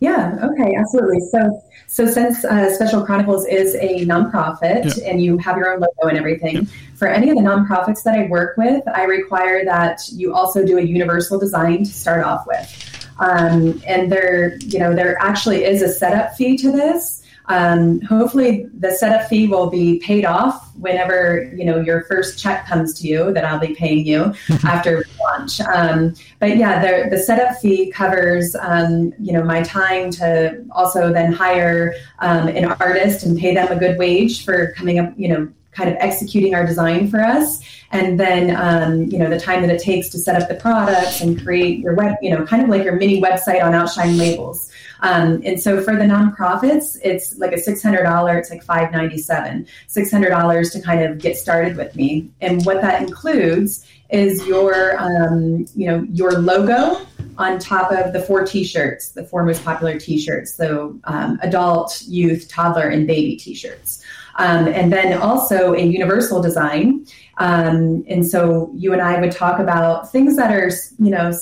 Yeah. 0.00 0.38
Okay. 0.42 0.74
Absolutely. 0.74 1.20
So, 1.30 1.62
so 1.92 2.06
since 2.06 2.44
uh, 2.44 2.72
Special 2.72 3.04
Chronicles 3.04 3.44
is 3.46 3.74
a 3.74 4.06
nonprofit 4.06 4.96
Yeah. 4.96 5.10
and 5.10 5.20
you 5.20 5.38
have 5.38 5.56
your 5.56 5.74
own 5.74 5.80
logo 5.80 6.08
and 6.08 6.16
everything, 6.16 6.54
Yeah. 6.54 6.62
for 6.94 7.08
any 7.08 7.30
of 7.30 7.36
the 7.36 7.42
nonprofits 7.42 8.04
that 8.04 8.14
I 8.16 8.28
work 8.28 8.56
with, 8.56 8.86
I 8.86 9.04
require 9.04 9.64
that 9.64 10.00
you 10.12 10.32
also 10.32 10.64
do 10.64 10.78
a 10.78 10.82
universal 10.82 11.36
design 11.38 11.78
to 11.78 11.92
start 11.92 12.24
off 12.24 12.46
with. 12.46 12.86
Um, 13.18 13.82
and 13.86 14.10
there, 14.10 14.56
you 14.60 14.78
know, 14.78 14.94
there 14.94 15.16
actually 15.20 15.64
is 15.64 15.82
a 15.82 15.88
setup 15.88 16.36
fee 16.36 16.56
to 16.58 16.70
this. 16.70 17.19
Um, 17.50 18.00
hopefully, 18.02 18.68
the 18.78 18.92
setup 18.92 19.28
fee 19.28 19.48
will 19.48 19.68
be 19.68 19.98
paid 19.98 20.24
off 20.24 20.72
whenever 20.76 21.52
you 21.56 21.64
know 21.64 21.80
your 21.80 22.04
first 22.04 22.38
check 22.38 22.64
comes 22.64 22.94
to 23.00 23.08
you 23.08 23.32
that 23.32 23.44
I'll 23.44 23.58
be 23.58 23.74
paying 23.74 24.06
you 24.06 24.32
after 24.64 25.04
launch. 25.20 25.60
Um, 25.60 26.14
but 26.38 26.56
yeah, 26.56 26.80
the, 26.80 27.10
the 27.10 27.18
setup 27.20 27.56
fee 27.56 27.90
covers 27.90 28.54
um, 28.60 29.12
you 29.18 29.32
know 29.32 29.42
my 29.42 29.62
time 29.64 30.12
to 30.12 30.64
also 30.70 31.12
then 31.12 31.32
hire 31.32 31.94
um, 32.20 32.46
an 32.46 32.66
artist 32.66 33.26
and 33.26 33.36
pay 33.36 33.52
them 33.52 33.66
a 33.72 33.76
good 33.76 33.98
wage 33.98 34.44
for 34.44 34.72
coming 34.76 35.00
up, 35.00 35.12
you 35.16 35.26
know, 35.26 35.52
kind 35.72 35.90
of 35.90 35.96
executing 35.98 36.54
our 36.54 36.64
design 36.64 37.10
for 37.10 37.20
us, 37.20 37.60
and 37.90 38.20
then 38.20 38.54
um, 38.54 39.10
you 39.10 39.18
know 39.18 39.28
the 39.28 39.40
time 39.40 39.60
that 39.62 39.74
it 39.74 39.82
takes 39.82 40.08
to 40.10 40.18
set 40.18 40.40
up 40.40 40.48
the 40.48 40.54
products 40.54 41.20
and 41.20 41.42
create 41.42 41.80
your 41.80 41.94
web, 41.94 42.14
you 42.22 42.30
know, 42.30 42.46
kind 42.46 42.62
of 42.62 42.68
like 42.68 42.84
your 42.84 42.94
mini 42.94 43.20
website 43.20 43.60
on 43.60 43.74
Outshine 43.74 44.16
Labels. 44.16 44.70
Um, 45.02 45.40
and 45.44 45.60
so 45.60 45.82
for 45.82 45.96
the 45.96 46.04
nonprofits, 46.04 46.96
it's 47.02 47.36
like 47.38 47.52
a 47.52 47.58
six 47.58 47.82
hundred 47.82 48.02
dollar. 48.02 48.38
It's 48.38 48.50
like 48.50 48.62
five 48.62 48.92
ninety 48.92 49.18
seven, 49.18 49.66
six 49.86 50.10
hundred 50.10 50.30
dollars 50.30 50.70
to 50.70 50.80
kind 50.80 51.02
of 51.02 51.18
get 51.18 51.36
started 51.36 51.76
with 51.76 51.96
me. 51.96 52.30
And 52.40 52.64
what 52.64 52.80
that 52.82 53.02
includes 53.02 53.86
is 54.10 54.44
your, 54.46 54.98
um, 54.98 55.66
you 55.74 55.86
know, 55.86 56.02
your 56.10 56.32
logo 56.32 57.06
on 57.38 57.58
top 57.58 57.92
of 57.92 58.12
the 58.12 58.20
four 58.20 58.44
T-shirts, 58.44 59.10
the 59.10 59.24
four 59.24 59.44
most 59.44 59.64
popular 59.64 59.98
T-shirts. 59.98 60.52
So 60.54 60.98
um, 61.04 61.38
adult, 61.42 62.02
youth, 62.06 62.48
toddler, 62.48 62.88
and 62.88 63.06
baby 63.06 63.36
T-shirts. 63.36 64.04
Um, 64.36 64.68
and 64.68 64.92
then 64.92 65.18
also 65.20 65.74
a 65.74 65.82
universal 65.82 66.42
design. 66.42 67.06
Um, 67.38 68.04
and 68.08 68.26
so 68.26 68.72
you 68.74 68.92
and 68.92 69.00
I 69.00 69.20
would 69.20 69.32
talk 69.32 69.60
about 69.60 70.10
things 70.10 70.36
that 70.36 70.52
are, 70.52 70.70
you 70.98 71.10
know, 71.10 71.32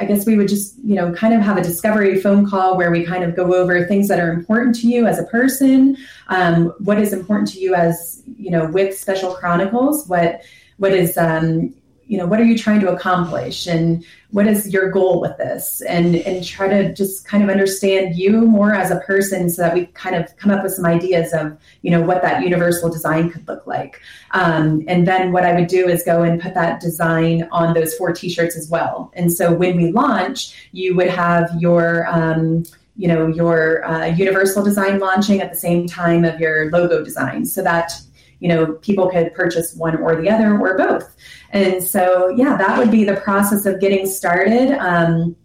I 0.00 0.04
guess 0.04 0.26
we 0.26 0.36
would 0.36 0.48
just, 0.48 0.76
you 0.84 0.94
know, 0.94 1.12
kind 1.12 1.34
of 1.34 1.40
have 1.40 1.56
a 1.56 1.62
discovery 1.62 2.20
phone 2.20 2.48
call 2.48 2.76
where 2.76 2.90
we 2.90 3.04
kind 3.04 3.24
of 3.24 3.34
go 3.34 3.54
over 3.54 3.84
things 3.86 4.08
that 4.08 4.20
are 4.20 4.32
important 4.32 4.74
to 4.76 4.88
you 4.88 5.06
as 5.06 5.18
a 5.18 5.24
person, 5.24 5.96
um, 6.28 6.72
what 6.78 6.98
is 6.98 7.12
important 7.12 7.48
to 7.52 7.60
you 7.60 7.74
as, 7.74 8.22
you 8.36 8.50
know, 8.50 8.66
with 8.66 8.96
Special 8.96 9.34
Chronicles, 9.34 10.06
what 10.06 10.42
what 10.76 10.92
is, 10.92 11.16
um, 11.18 11.74
you 12.08 12.16
know, 12.16 12.26
what 12.26 12.40
are 12.40 12.44
you 12.44 12.56
trying 12.56 12.80
to 12.80 12.90
accomplish, 12.90 13.66
and 13.66 14.04
what 14.30 14.46
is 14.46 14.72
your 14.72 14.90
goal 14.90 15.20
with 15.20 15.36
this, 15.36 15.82
and 15.82 16.16
and 16.16 16.44
try 16.44 16.66
to 16.66 16.92
just 16.94 17.28
kind 17.28 17.44
of 17.44 17.50
understand 17.50 18.16
you 18.16 18.32
more 18.40 18.74
as 18.74 18.90
a 18.90 19.00
person, 19.00 19.50
so 19.50 19.62
that 19.62 19.74
we 19.74 19.86
kind 19.88 20.16
of 20.16 20.34
come 20.38 20.50
up 20.50 20.62
with 20.62 20.72
some 20.72 20.86
ideas 20.86 21.34
of, 21.34 21.56
you 21.82 21.90
know, 21.90 22.00
what 22.00 22.22
that 22.22 22.42
universal 22.42 22.88
design 22.88 23.28
could 23.30 23.46
look 23.46 23.66
like. 23.66 24.00
Um, 24.30 24.84
and 24.88 25.06
then 25.06 25.32
what 25.32 25.44
I 25.44 25.52
would 25.52 25.68
do 25.68 25.86
is 25.86 26.02
go 26.02 26.22
and 26.22 26.40
put 26.40 26.54
that 26.54 26.80
design 26.80 27.46
on 27.52 27.74
those 27.74 27.94
four 27.94 28.12
T-shirts 28.12 28.56
as 28.56 28.68
well. 28.70 29.12
And 29.14 29.30
so 29.30 29.52
when 29.52 29.76
we 29.76 29.92
launch, 29.92 30.68
you 30.72 30.96
would 30.96 31.10
have 31.10 31.50
your 31.60 32.06
um, 32.08 32.64
you 32.96 33.06
know 33.06 33.26
your 33.26 33.84
uh, 33.84 34.06
universal 34.06 34.64
design 34.64 34.98
launching 34.98 35.42
at 35.42 35.50
the 35.50 35.58
same 35.58 35.86
time 35.86 36.24
of 36.24 36.40
your 36.40 36.70
logo 36.70 37.04
design, 37.04 37.44
so 37.44 37.62
that 37.62 37.92
you 38.40 38.48
know 38.48 38.72
people 38.80 39.10
could 39.10 39.34
purchase 39.34 39.74
one 39.74 39.96
or 39.96 40.16
the 40.16 40.30
other 40.30 40.58
or 40.58 40.76
both. 40.76 41.14
And 41.50 41.82
so 41.82 42.28
yeah, 42.36 42.56
that 42.56 42.78
would 42.78 42.90
be 42.90 43.04
the 43.04 43.16
process 43.16 43.66
of 43.66 43.80
getting 43.80 44.06
started. 44.06 44.72
Um, 44.78 45.36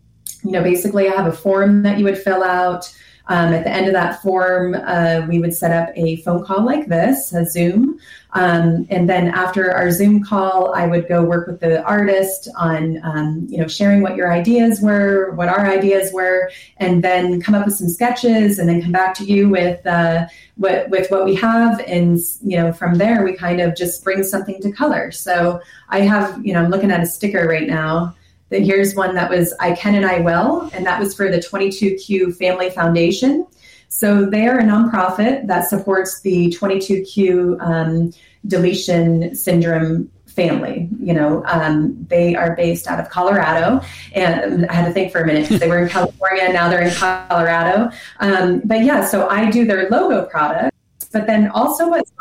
you 0.44 0.52
know, 0.52 0.64
basically, 0.64 1.08
I 1.08 1.16
have 1.16 1.28
a 1.28 1.36
form 1.36 1.84
that 1.84 1.98
you 1.98 2.06
would 2.06 2.18
fill 2.18 2.44
out. 2.44 2.92
Um, 3.28 3.54
at 3.54 3.64
the 3.64 3.72
end 3.72 3.88
of 3.88 3.94
that 3.94 4.22
form, 4.22 4.76
uh, 4.76 5.26
we 5.30 5.40
would 5.40 5.54
set 5.54 5.72
up 5.72 5.96
a 5.96 6.18
phone 6.18 6.44
call 6.44 6.66
like 6.66 6.88
this, 6.88 7.32
a 7.34 7.46
Zoom. 7.46 7.98
Um, 8.34 8.86
and 8.90 9.08
then 9.08 9.28
after 9.28 9.72
our 9.72 9.92
Zoom 9.92 10.24
call, 10.24 10.74
I 10.74 10.88
would 10.88 11.08
go 11.08 11.24
work 11.24 11.48
with 11.48 11.62
the 11.62 11.84
artist 11.84 12.50
on, 12.58 13.00
um, 13.04 13.46
you 13.48 13.60
know, 13.60 13.68
sharing 13.68 14.02
what 14.02 14.18
your 14.18 14.34
ideas 14.34 14.82
were, 14.82 15.32
what 15.36 15.48
our 15.48 15.66
ideas 15.66 16.12
were, 16.12 16.52
and 16.78 17.02
then 17.02 17.40
come 17.42 17.56
up 17.56 17.66
with 17.66 17.76
some 17.76 17.88
sketches, 17.88 18.60
and 18.60 18.68
then 18.68 18.82
come 18.82 18.92
back 18.92 19.14
to 19.16 19.24
you 19.24 19.48
with 19.48 19.86
uh, 19.86 20.26
what 20.56 20.90
with 20.90 21.10
what 21.10 21.24
we 21.24 21.36
have, 21.36 21.80
and 21.82 22.20
you 22.42 22.58
know, 22.58 22.74
from 22.74 22.96
there 22.96 23.24
we 23.24 23.34
kind 23.34 23.62
of 23.62 23.76
just 23.76 24.04
bring 24.04 24.24
something 24.24 24.60
to 24.62 24.72
color. 24.72 25.12
So 25.12 25.62
I 25.90 26.02
have, 26.02 26.46
you 26.46 26.54
know, 26.54 26.64
I'm 26.64 26.72
looking 26.72 26.92
at 26.92 27.02
a 27.02 27.06
sticker 27.06 27.48
right 27.48 27.68
now 27.68 28.16
here's 28.62 28.96
one 28.96 29.16
that 29.16 29.30
was 29.30 29.54
I 29.60 29.74
Can 29.74 29.96
and 29.96 30.06
I 30.06 30.20
Will, 30.20 30.70
and 30.74 30.86
that 30.86 31.00
was 31.00 31.16
for 31.16 31.30
the 31.30 31.38
22Q 31.38 32.36
Family 32.36 32.70
Foundation. 32.70 33.48
So 33.90 34.26
they 34.26 34.48
are 34.48 34.60
a 34.60 34.64
nonprofit 34.64 35.48
that 35.48 35.68
supports 35.68 36.22
the 36.22 36.50
22Q 36.50 37.62
um, 37.62 38.12
deletion 38.48 39.36
syndrome 39.36 40.10
family. 40.26 40.90
You 41.00 41.14
know, 41.14 41.44
um, 41.46 41.96
they 42.10 42.36
are 42.36 42.56
based 42.56 42.88
out 42.88 43.00
of 43.00 43.10
Colorado, 43.10 43.82
and 44.14 44.66
I 44.66 44.74
had 44.74 44.86
to 44.86 44.94
think 44.94 45.12
for 45.12 45.22
a 45.22 45.26
minute 45.26 45.44
because 45.44 45.60
they 45.60 45.68
were 45.68 45.80
in 45.80 45.90
California, 45.90 46.52
now 46.52 46.70
they're 46.70 46.82
in 46.82 46.94
Colorado. 46.94 47.92
Um, 48.20 48.62
but 48.66 48.84
yeah, 48.84 49.06
so 49.06 49.28
I 49.30 49.50
do 49.50 49.66
their 49.66 49.90
logo 49.90 50.26
products, 50.26 50.76
but 51.12 51.28
then 51.28 51.50
also 51.50 51.90
what's 51.90 52.12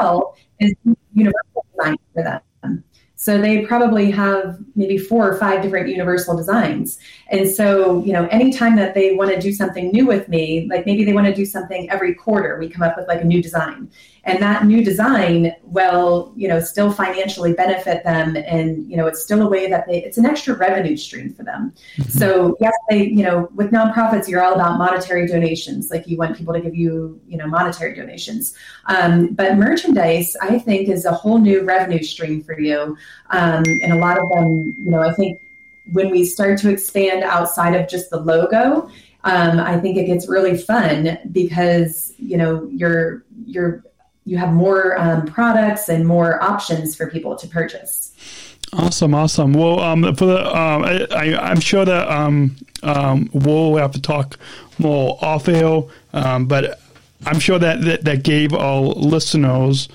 well 0.00 0.36
is 0.58 0.72
universal 1.12 1.66
design 1.76 1.96
for 2.14 2.22
them. 2.22 2.84
So 3.24 3.40
they 3.40 3.64
probably 3.64 4.10
have 4.10 4.58
maybe 4.76 4.98
four 4.98 5.26
or 5.26 5.38
five 5.38 5.62
different 5.62 5.88
universal 5.88 6.36
designs. 6.36 6.98
And 7.30 7.48
so, 7.48 8.04
you 8.04 8.12
know, 8.12 8.26
anytime 8.26 8.76
that 8.76 8.92
they 8.92 9.14
want 9.14 9.30
to 9.30 9.40
do 9.40 9.50
something 9.50 9.90
new 9.92 10.04
with 10.04 10.28
me, 10.28 10.68
like 10.68 10.84
maybe 10.84 11.06
they 11.06 11.14
want 11.14 11.28
to 11.28 11.34
do 11.34 11.46
something 11.46 11.88
every 11.88 12.14
quarter, 12.14 12.58
we 12.58 12.68
come 12.68 12.82
up 12.82 12.98
with 12.98 13.08
like 13.08 13.22
a 13.22 13.24
new 13.24 13.42
design. 13.42 13.90
And 14.24 14.42
that 14.42 14.64
new 14.64 14.84
design 14.84 15.54
will, 15.64 16.32
you 16.34 16.48
know, 16.48 16.60
still 16.60 16.90
financially 16.90 17.52
benefit 17.52 18.04
them. 18.04 18.36
And, 18.36 18.90
you 18.90 18.96
know, 18.96 19.06
it's 19.06 19.22
still 19.22 19.42
a 19.42 19.48
way 19.48 19.68
that 19.68 19.86
they, 19.86 20.02
it's 20.02 20.16
an 20.16 20.26
extra 20.26 20.54
revenue 20.56 20.96
stream 20.96 21.32
for 21.34 21.42
them. 21.42 21.74
So, 22.08 22.56
yes, 22.60 22.72
they, 22.88 23.04
you 23.04 23.22
know, 23.22 23.48
with 23.54 23.70
nonprofits, 23.70 24.28
you're 24.28 24.42
all 24.42 24.54
about 24.54 24.78
monetary 24.78 25.26
donations. 25.26 25.90
Like 25.90 26.06
you 26.06 26.16
want 26.16 26.36
people 26.36 26.54
to 26.54 26.60
give 26.60 26.74
you, 26.74 27.20
you 27.28 27.36
know, 27.36 27.46
monetary 27.46 27.94
donations. 27.94 28.54
Um, 28.86 29.34
but 29.34 29.56
merchandise, 29.56 30.36
I 30.40 30.58
think, 30.58 30.88
is 30.88 31.04
a 31.04 31.12
whole 31.12 31.38
new 31.38 31.62
revenue 31.62 32.02
stream 32.02 32.42
for 32.42 32.58
you. 32.58 32.96
Um, 33.30 33.62
and 33.82 33.92
a 33.92 33.96
lot 33.96 34.18
of 34.18 34.28
them, 34.30 34.74
you 34.78 34.90
know, 34.90 35.00
I 35.00 35.12
think 35.12 35.40
when 35.92 36.10
we 36.10 36.24
start 36.24 36.58
to 36.60 36.70
expand 36.70 37.22
outside 37.24 37.74
of 37.74 37.88
just 37.88 38.10
the 38.10 38.18
logo, 38.18 38.88
um, 39.24 39.58
I 39.58 39.78
think 39.80 39.96
it 39.96 40.04
gets 40.04 40.28
really 40.28 40.56
fun 40.56 41.18
because 41.32 42.12
you 42.18 42.36
know 42.36 42.68
you're 42.70 43.24
you're 43.46 43.82
you 44.24 44.38
have 44.38 44.52
more 44.52 44.98
um, 44.98 45.26
products 45.26 45.88
and 45.88 46.06
more 46.06 46.42
options 46.42 46.96
for 46.96 47.10
people 47.10 47.36
to 47.36 47.46
purchase. 47.46 48.12
Awesome, 48.72 49.14
awesome. 49.14 49.52
Well, 49.52 49.78
um, 49.80 50.14
for 50.16 50.26
the 50.26 50.46
um, 50.46 50.84
I, 50.84 51.50
am 51.50 51.60
sure 51.60 51.84
that 51.84 52.10
um, 52.10 52.56
um, 52.82 53.30
we'll 53.32 53.76
have 53.76 53.92
to 53.92 54.00
talk 54.00 54.36
more 54.78 55.18
off 55.22 55.48
air, 55.48 55.82
um, 56.12 56.46
but 56.46 56.80
I'm 57.26 57.38
sure 57.38 57.58
that, 57.58 57.82
that 57.82 58.04
that 58.04 58.24
gave 58.24 58.52
our 58.52 58.80
listeners 58.80 59.88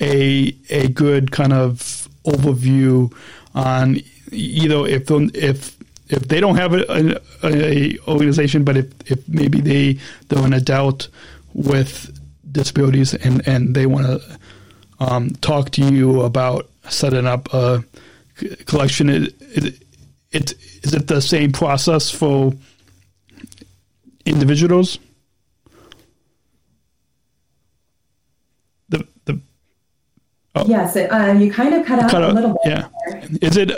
a 0.00 0.56
a 0.70 0.88
good 0.88 1.30
kind 1.30 1.52
of 1.52 2.08
overview 2.24 3.12
on 3.54 3.98
either 4.30 4.86
if 4.86 5.10
if 5.10 5.76
if 6.08 6.28
they 6.28 6.40
don't 6.40 6.56
have 6.56 6.74
a, 6.74 6.84
a, 6.90 7.20
a 7.44 7.98
organization, 8.08 8.64
but 8.64 8.76
if, 8.76 9.10
if 9.10 9.28
maybe 9.28 9.60
they 9.60 9.98
they're 10.28 10.44
an 10.44 10.52
adult 10.52 11.08
with 11.54 12.18
disabilities 12.52 13.14
and 13.14 13.46
and 13.48 13.74
they 13.74 13.86
want 13.86 14.06
to 14.06 14.38
um, 15.00 15.30
talk 15.40 15.70
to 15.70 15.82
you 15.82 16.20
about 16.22 16.68
setting 16.88 17.26
up 17.26 17.52
a 17.52 17.84
collection, 18.66 19.08
it, 19.08 19.34
it, 19.40 19.82
it 20.30 20.54
is 20.82 20.94
it 20.94 21.06
the 21.06 21.20
same 21.20 21.52
process 21.52 22.10
for 22.10 22.52
individuals? 24.24 24.98
The 28.88 29.06
the 29.24 29.40
oh. 30.54 30.66
yes, 30.66 30.96
uh, 30.96 31.36
you 31.38 31.52
kind 31.52 31.74
of 31.74 31.86
cut 31.86 31.98
out 32.00 32.10
cut 32.10 32.22
a 32.22 32.32
little 32.32 32.50
bit. 32.50 32.60
Yeah, 32.64 32.88
there. 33.06 33.22
is 33.40 33.56
it 33.56 33.70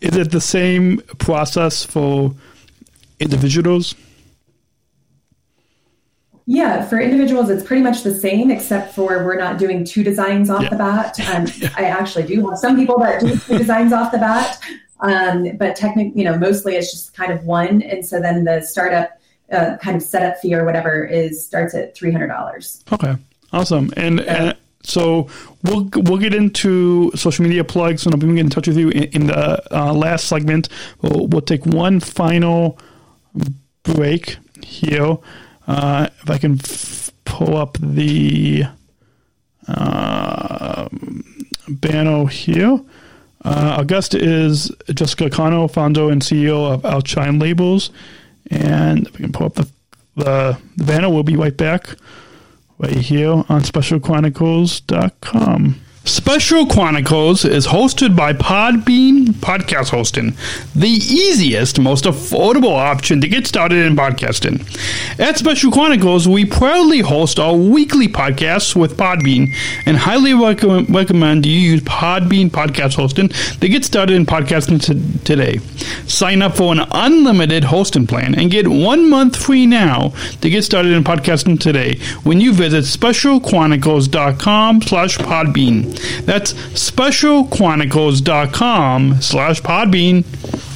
is 0.00 0.16
it 0.16 0.30
the 0.30 0.40
same 0.40 0.98
process 1.18 1.84
for 1.84 2.34
individuals? 3.20 3.94
Yeah, 6.46 6.84
for 6.84 7.00
individuals, 7.00 7.50
it's 7.50 7.62
pretty 7.62 7.82
much 7.82 8.02
the 8.02 8.14
same, 8.14 8.50
except 8.50 8.94
for 8.94 9.24
we're 9.24 9.36
not 9.36 9.58
doing 9.58 9.84
two 9.84 10.02
designs 10.02 10.50
off 10.50 10.62
yeah. 10.62 10.68
the 10.70 10.76
bat. 10.76 11.18
Um, 11.32 11.46
yeah. 11.56 11.70
I 11.76 11.84
actually 11.84 12.24
do 12.24 12.48
have 12.48 12.58
some 12.58 12.76
people 12.76 12.98
that 12.98 13.20
do 13.20 13.36
two 13.36 13.58
designs 13.64 13.92
off 13.92 14.12
the 14.12 14.18
bat, 14.18 14.60
um, 15.00 15.56
but 15.56 15.76
technically, 15.76 16.18
you 16.18 16.24
know, 16.24 16.36
mostly 16.36 16.74
it's 16.74 16.90
just 16.90 17.14
kind 17.14 17.32
of 17.32 17.44
one. 17.44 17.80
And 17.82 18.04
so 18.04 18.20
then 18.20 18.44
the 18.44 18.60
startup 18.60 19.18
uh, 19.52 19.76
kind 19.78 19.96
of 19.96 20.02
setup 20.02 20.38
fee 20.38 20.54
or 20.54 20.64
whatever 20.64 21.04
is 21.04 21.44
starts 21.44 21.74
at 21.74 21.94
three 21.94 22.10
hundred 22.10 22.28
dollars. 22.28 22.82
Okay, 22.92 23.14
awesome. 23.52 23.92
And, 23.96 24.20
and 24.20 24.56
so 24.82 25.28
we'll 25.62 25.88
we'll 25.94 26.18
get 26.18 26.34
into 26.34 27.12
social 27.14 27.44
media 27.44 27.64
plugs, 27.64 28.04
and 28.04 28.14
I'll 28.14 28.20
be 28.20 28.26
get 28.26 28.38
in 28.38 28.50
touch 28.50 28.66
with 28.66 28.76
you 28.76 28.90
in, 28.90 29.04
in 29.04 29.26
the 29.28 29.76
uh, 29.76 29.92
last 29.92 30.26
segment. 30.26 30.68
We'll, 31.00 31.28
we'll 31.28 31.40
take 31.40 31.64
one 31.66 32.00
final 32.00 32.78
break 33.84 34.38
here. 34.62 35.18
Uh, 35.72 36.08
if 36.22 36.28
I 36.28 36.36
can 36.36 36.60
f- 36.60 37.10
pull 37.24 37.56
up 37.56 37.78
the 37.80 38.64
uh, 39.66 40.86
banner 41.66 42.26
here. 42.26 42.78
Uh, 43.42 43.76
Augusta 43.78 44.22
is 44.22 44.70
Jessica 44.92 45.30
Connor, 45.30 45.66
founder 45.68 46.10
and 46.10 46.20
CEO 46.20 46.70
of 46.70 46.84
Outshine 46.84 47.38
Labels. 47.38 47.88
And 48.50 49.06
if 49.06 49.14
we 49.14 49.20
can 49.20 49.32
pull 49.32 49.46
up 49.46 49.54
the, 49.54 49.66
the, 50.16 50.58
the 50.76 50.84
banner, 50.84 51.08
we'll 51.08 51.22
be 51.22 51.36
right 51.36 51.56
back 51.56 51.86
right 52.76 52.94
here 52.94 53.30
on 53.30 53.62
specialchronicles.com. 53.62 55.80
Special 56.04 56.66
Chronicles 56.66 57.44
is 57.44 57.68
hosted 57.68 58.16
by 58.16 58.32
Podbean 58.32 59.26
Podcast 59.26 59.90
Hosting, 59.90 60.34
the 60.74 60.88
easiest, 60.88 61.78
most 61.78 62.04
affordable 62.04 62.74
option 62.76 63.20
to 63.20 63.28
get 63.28 63.46
started 63.46 63.86
in 63.86 63.94
podcasting. 63.94 64.60
At 65.20 65.38
Special 65.38 65.70
Chronicles, 65.70 66.26
we 66.26 66.44
proudly 66.44 66.98
host 67.00 67.38
our 67.38 67.54
weekly 67.54 68.08
podcasts 68.08 68.74
with 68.74 68.96
Podbean 68.96 69.54
and 69.86 69.96
highly 69.96 70.34
rec- 70.34 70.64
recommend 70.88 71.46
you 71.46 71.52
use 71.56 71.82
Podbean 71.82 72.50
Podcast 72.50 72.96
Hosting 72.96 73.28
to 73.28 73.68
get 73.68 73.84
started 73.84 74.16
in 74.16 74.26
podcasting 74.26 74.82
t- 74.84 75.18
today. 75.24 75.58
Sign 76.08 76.42
up 76.42 76.56
for 76.56 76.72
an 76.72 76.80
unlimited 76.90 77.62
hosting 77.62 78.08
plan 78.08 78.34
and 78.34 78.50
get 78.50 78.66
one 78.66 79.08
month 79.08 79.36
free 79.36 79.66
now 79.66 80.08
to 80.40 80.50
get 80.50 80.62
started 80.64 80.92
in 80.92 81.04
podcasting 81.04 81.60
today 81.60 81.96
when 82.24 82.40
you 82.40 82.52
visit 82.52 82.82
specialchronicles.com 82.84 84.82
slash 84.82 85.16
podbean. 85.18 85.91
That's 86.22 86.52
specialchronicles.com 86.52 89.20
slash 89.20 89.60
podbean. 89.62 90.24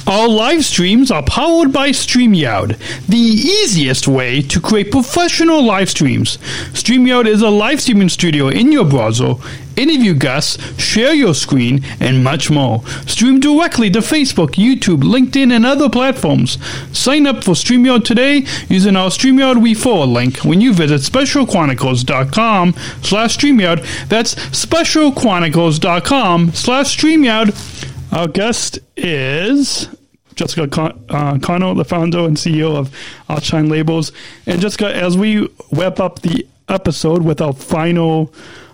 All 0.09 0.31
live 0.31 0.63
streams 0.63 1.11
are 1.11 1.23
powered 1.23 1.73
by 1.73 1.89
StreamYard, 1.89 2.77
the 3.07 3.17
easiest 3.17 4.07
way 4.07 4.41
to 4.41 4.61
create 4.61 4.89
professional 4.89 5.61
live 5.61 5.89
streams. 5.89 6.37
StreamYard 6.71 7.27
is 7.27 7.41
a 7.41 7.49
live 7.49 7.81
streaming 7.81 8.07
studio 8.07 8.47
in 8.47 8.71
your 8.71 8.85
browser, 8.85 9.33
interview 9.77 10.13
guests, 10.13 10.57
share 10.81 11.13
your 11.13 11.33
screen, 11.33 11.83
and 11.99 12.23
much 12.23 12.49
more. 12.49 12.85
Stream 13.05 13.39
directly 13.39 13.89
to 13.91 13.99
Facebook, 13.99 14.55
YouTube, 14.55 15.03
LinkedIn, 15.03 15.53
and 15.53 15.65
other 15.65 15.89
platforms. 15.89 16.57
Sign 16.97 17.27
up 17.27 17.43
for 17.43 17.53
StreamYard 17.53 18.03
today 18.03 18.45
using 18.69 18.95
our 18.95 19.09
StreamYard 19.09 19.55
Referral 19.55 20.11
link 20.11 20.39
when 20.39 20.61
you 20.61 20.73
visit 20.73 21.01
specialchronicles.com 21.01 22.73
slash 23.01 23.37
StreamYard. 23.37 24.07
That's 24.09 24.35
specialchronicles.com 24.35 26.53
slash 26.53 26.97
StreamYard. 26.97 28.13
Our 28.13 28.27
guest 28.27 28.79
is 28.95 29.89
Jessica 30.35 30.67
Con- 30.67 31.03
uh, 31.09 31.37
the 31.37 31.85
founder 31.85 32.19
and 32.19 32.37
CEO 32.37 32.75
of 32.75 32.93
Outshine 33.27 33.69
Labels. 33.69 34.11
And 34.45 34.61
Jessica, 34.61 34.95
as 34.95 35.17
we 35.17 35.49
wrap 35.71 35.99
up 35.99 36.21
the 36.21 36.45
episode 36.69 37.23
with 37.23 37.41
our 37.41 37.53
final 37.53 38.31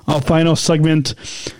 our 0.08 0.22
final 0.22 0.56
segment. 0.56 1.16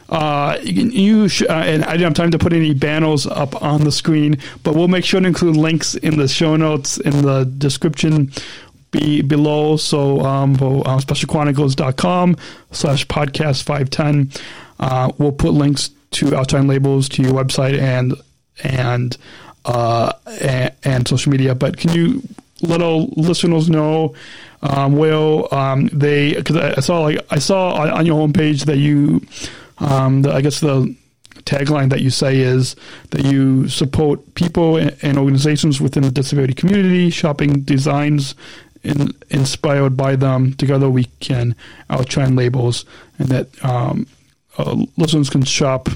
Uh, 0.10 0.58
you 0.62 1.28
sh- 1.28 1.44
uh, 1.44 1.54
and 1.54 1.84
I 1.84 1.92
didn't 1.92 2.04
have 2.04 2.14
time 2.14 2.32
to 2.32 2.38
put 2.38 2.54
any 2.54 2.74
banners 2.74 3.26
up 3.26 3.62
on 3.62 3.84
the 3.84 3.92
screen, 3.92 4.38
but 4.64 4.76
we'll 4.76 4.88
make 4.88 5.06
sure 5.06 5.20
to 5.20 5.28
include 5.28 5.58
links 5.58 5.96
in 5.96 6.18
the 6.18 6.28
show 6.28 6.56
notes 6.56 6.98
in 6.98 7.24
the 7.24 7.46
description 7.46 8.32
be 8.94 9.22
below. 9.22 9.76
So 9.76 10.22
um, 10.22 10.54
uh, 10.54 11.00
specialchronicles.com 11.00 12.38
slash 12.72 13.06
podcast 13.08 13.64
510, 13.64 14.32
uh, 14.80 15.12
we'll 15.18 15.34
put 15.34 15.54
links 15.54 15.90
to 16.12 16.36
Outshine 16.36 16.68
Labels 16.68 17.10
to 17.10 17.24
your 17.24 17.34
website 17.34 17.78
and 17.78 18.14
and 18.64 19.18
uh, 19.66 20.14
and, 20.42 20.74
and, 20.84 21.08
social 21.08 21.32
media. 21.32 21.56
But 21.56 21.78
can 21.78 21.92
you 21.94 22.22
let 22.62 22.82
our 22.82 23.08
listeners 23.16 23.70
know 23.70 24.14
um, 24.64 24.96
where 24.96 25.54
um, 25.54 25.88
they? 25.88 26.34
Because 26.34 26.56
I 26.58 26.80
saw 26.80 27.02
like 27.02 27.20
I 27.30 27.40
saw 27.40 27.74
on 27.74 28.06
your 28.06 28.28
homepage 28.28 28.66
that 28.66 28.78
you, 28.78 29.22
um, 29.80 30.22
the, 30.22 30.34
I 30.34 30.42
guess 30.42 30.62
the 30.62 30.96
tagline 31.44 31.90
that 31.90 32.02
you 32.02 32.10
say 32.10 32.40
is 32.40 32.76
that 33.10 33.26
you 33.26 33.68
support 33.68 34.36
people 34.36 34.78
and 34.78 35.18
organizations 35.18 35.82
within 35.82 36.04
the 36.04 36.12
disability 36.12 36.54
community, 36.54 37.10
shopping 37.10 37.62
designs 37.62 38.36
in, 38.84 39.10
inspired 39.30 39.98
by 39.98 40.16
them. 40.16 40.54
Together 40.54 40.90
we 40.90 41.06
can 41.20 41.56
outshine 41.90 42.36
labels, 42.36 42.86
and 43.20 43.28
that 43.30 43.66
um, 43.66 44.08
uh, 44.58 44.86
listeners 44.98 45.30
can 45.30 45.44
shop 45.44 45.90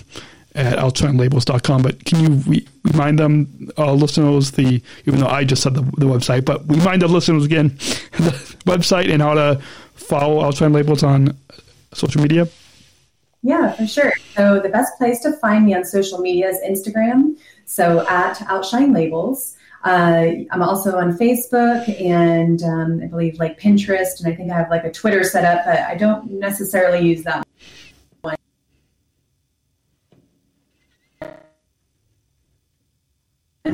at 0.57 0.77
outshinelabels.com. 0.77 1.81
But 1.83 2.03
can 2.03 2.19
you 2.19 2.29
re- 2.51 2.67
remind 2.83 3.19
them, 3.19 3.69
uh, 3.77 3.93
listeners, 3.93 4.51
the 4.51 4.81
even 5.05 5.19
though 5.19 5.27
I 5.27 5.43
just 5.43 5.61
said 5.61 5.75
the, 5.75 5.81
the 5.81 6.05
website, 6.05 6.45
but 6.45 6.67
remind 6.67 7.03
the 7.03 7.07
listeners 7.07 7.45
again 7.45 7.69
the 8.17 8.55
website 8.65 9.11
and 9.11 9.21
how 9.21 9.35
to 9.35 9.61
follow 9.93 10.43
Outshine 10.43 10.73
Labels 10.73 11.03
on 11.03 11.37
social 11.93 12.21
media? 12.21 12.47
Yeah, 13.43 13.71
for 13.71 13.87
sure. 13.87 14.13
So 14.35 14.59
the 14.59 14.69
best 14.69 14.97
place 14.97 15.19
to 15.21 15.33
find 15.33 15.65
me 15.65 15.75
on 15.75 15.85
social 15.85 16.19
media 16.19 16.49
is 16.49 16.59
Instagram. 16.67 17.37
So 17.65 18.05
at 18.07 18.41
Outshine 18.43 18.93
Labels. 18.93 19.53
Uh, 19.83 20.43
I'm 20.51 20.63
also 20.63 20.97
on 20.97 21.17
Facebook 21.17 22.01
and 22.01 22.61
um, 22.63 22.99
I 23.01 23.07
believe 23.07 23.39
like 23.39 23.59
Pinterest, 23.59 24.19
and 24.19 24.33
I 24.33 24.35
think 24.35 24.51
I 24.51 24.57
have 24.57 24.69
like 24.69 24.83
a 24.83 24.91
Twitter 24.91 25.23
set 25.23 25.45
up, 25.45 25.65
but 25.65 25.79
I 25.79 25.95
don't 25.95 26.31
necessarily 26.31 27.07
use 27.07 27.23
that 27.23 27.46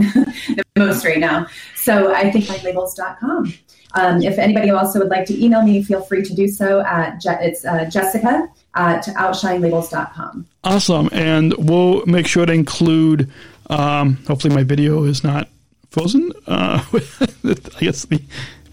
the 0.56 0.64
most 0.78 1.06
right 1.06 1.20
now. 1.20 1.48
So 1.76 2.14
I 2.14 2.32
think 2.32 2.50
like 2.50 2.64
labels.com. 2.64 3.54
Um, 3.96 4.22
if 4.22 4.40
anybody 4.40 4.72
also 4.72 5.00
would 5.00 5.10
like 5.10 5.26
to 5.28 5.44
email 5.44 5.62
me, 5.62 5.84
feel 5.84 6.02
free 6.02 6.24
to 6.24 6.34
do 6.34 6.48
so 6.48 6.82
at 6.82 7.22
je- 7.22 7.38
it's 7.42 7.64
uh, 7.64 7.86
Jessica 7.86 8.48
at 8.76 9.06
outshinelabels.com. 9.06 10.48
Awesome. 10.64 11.10
And 11.12 11.54
we'll 11.58 12.04
make 12.06 12.26
sure 12.26 12.46
to 12.46 12.54
include, 12.54 13.32
um, 13.70 14.16
hopefully 14.28 14.56
my 14.56 14.64
video 14.64 15.04
is 15.04 15.24
not 15.24 15.48
frozen. 15.92 16.32
Uh, 16.48 16.84
I 16.94 17.80
guess 17.80 18.06
the 18.06 18.20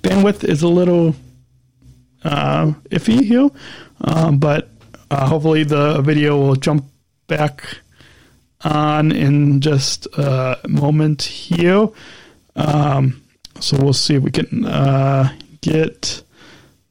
bandwidth 0.03 0.45
is 0.45 0.63
a 0.63 0.69
little 0.69 1.15
uh, 2.25 2.73
iffy 2.91 3.23
here, 3.23 3.51
um, 4.03 4.39
but 4.39 4.71
uh, 5.11 5.27
hopefully 5.27 5.65
the 5.65 6.01
video 6.01 6.39
will 6.39 6.57
jump 6.57 6.85
back 7.27 7.65
on 8.63 9.13
in 9.13 9.61
just 9.61 10.07
a 10.17 10.59
moment 10.69 11.23
here. 11.23 11.89
Um, 12.57 13.23
so 13.61 13.77
we'll 13.81 13.93
see 13.93 14.17
if 14.17 14.23
we 14.23 14.31
can 14.31 14.65
uh, 14.65 15.33
get 15.61 16.23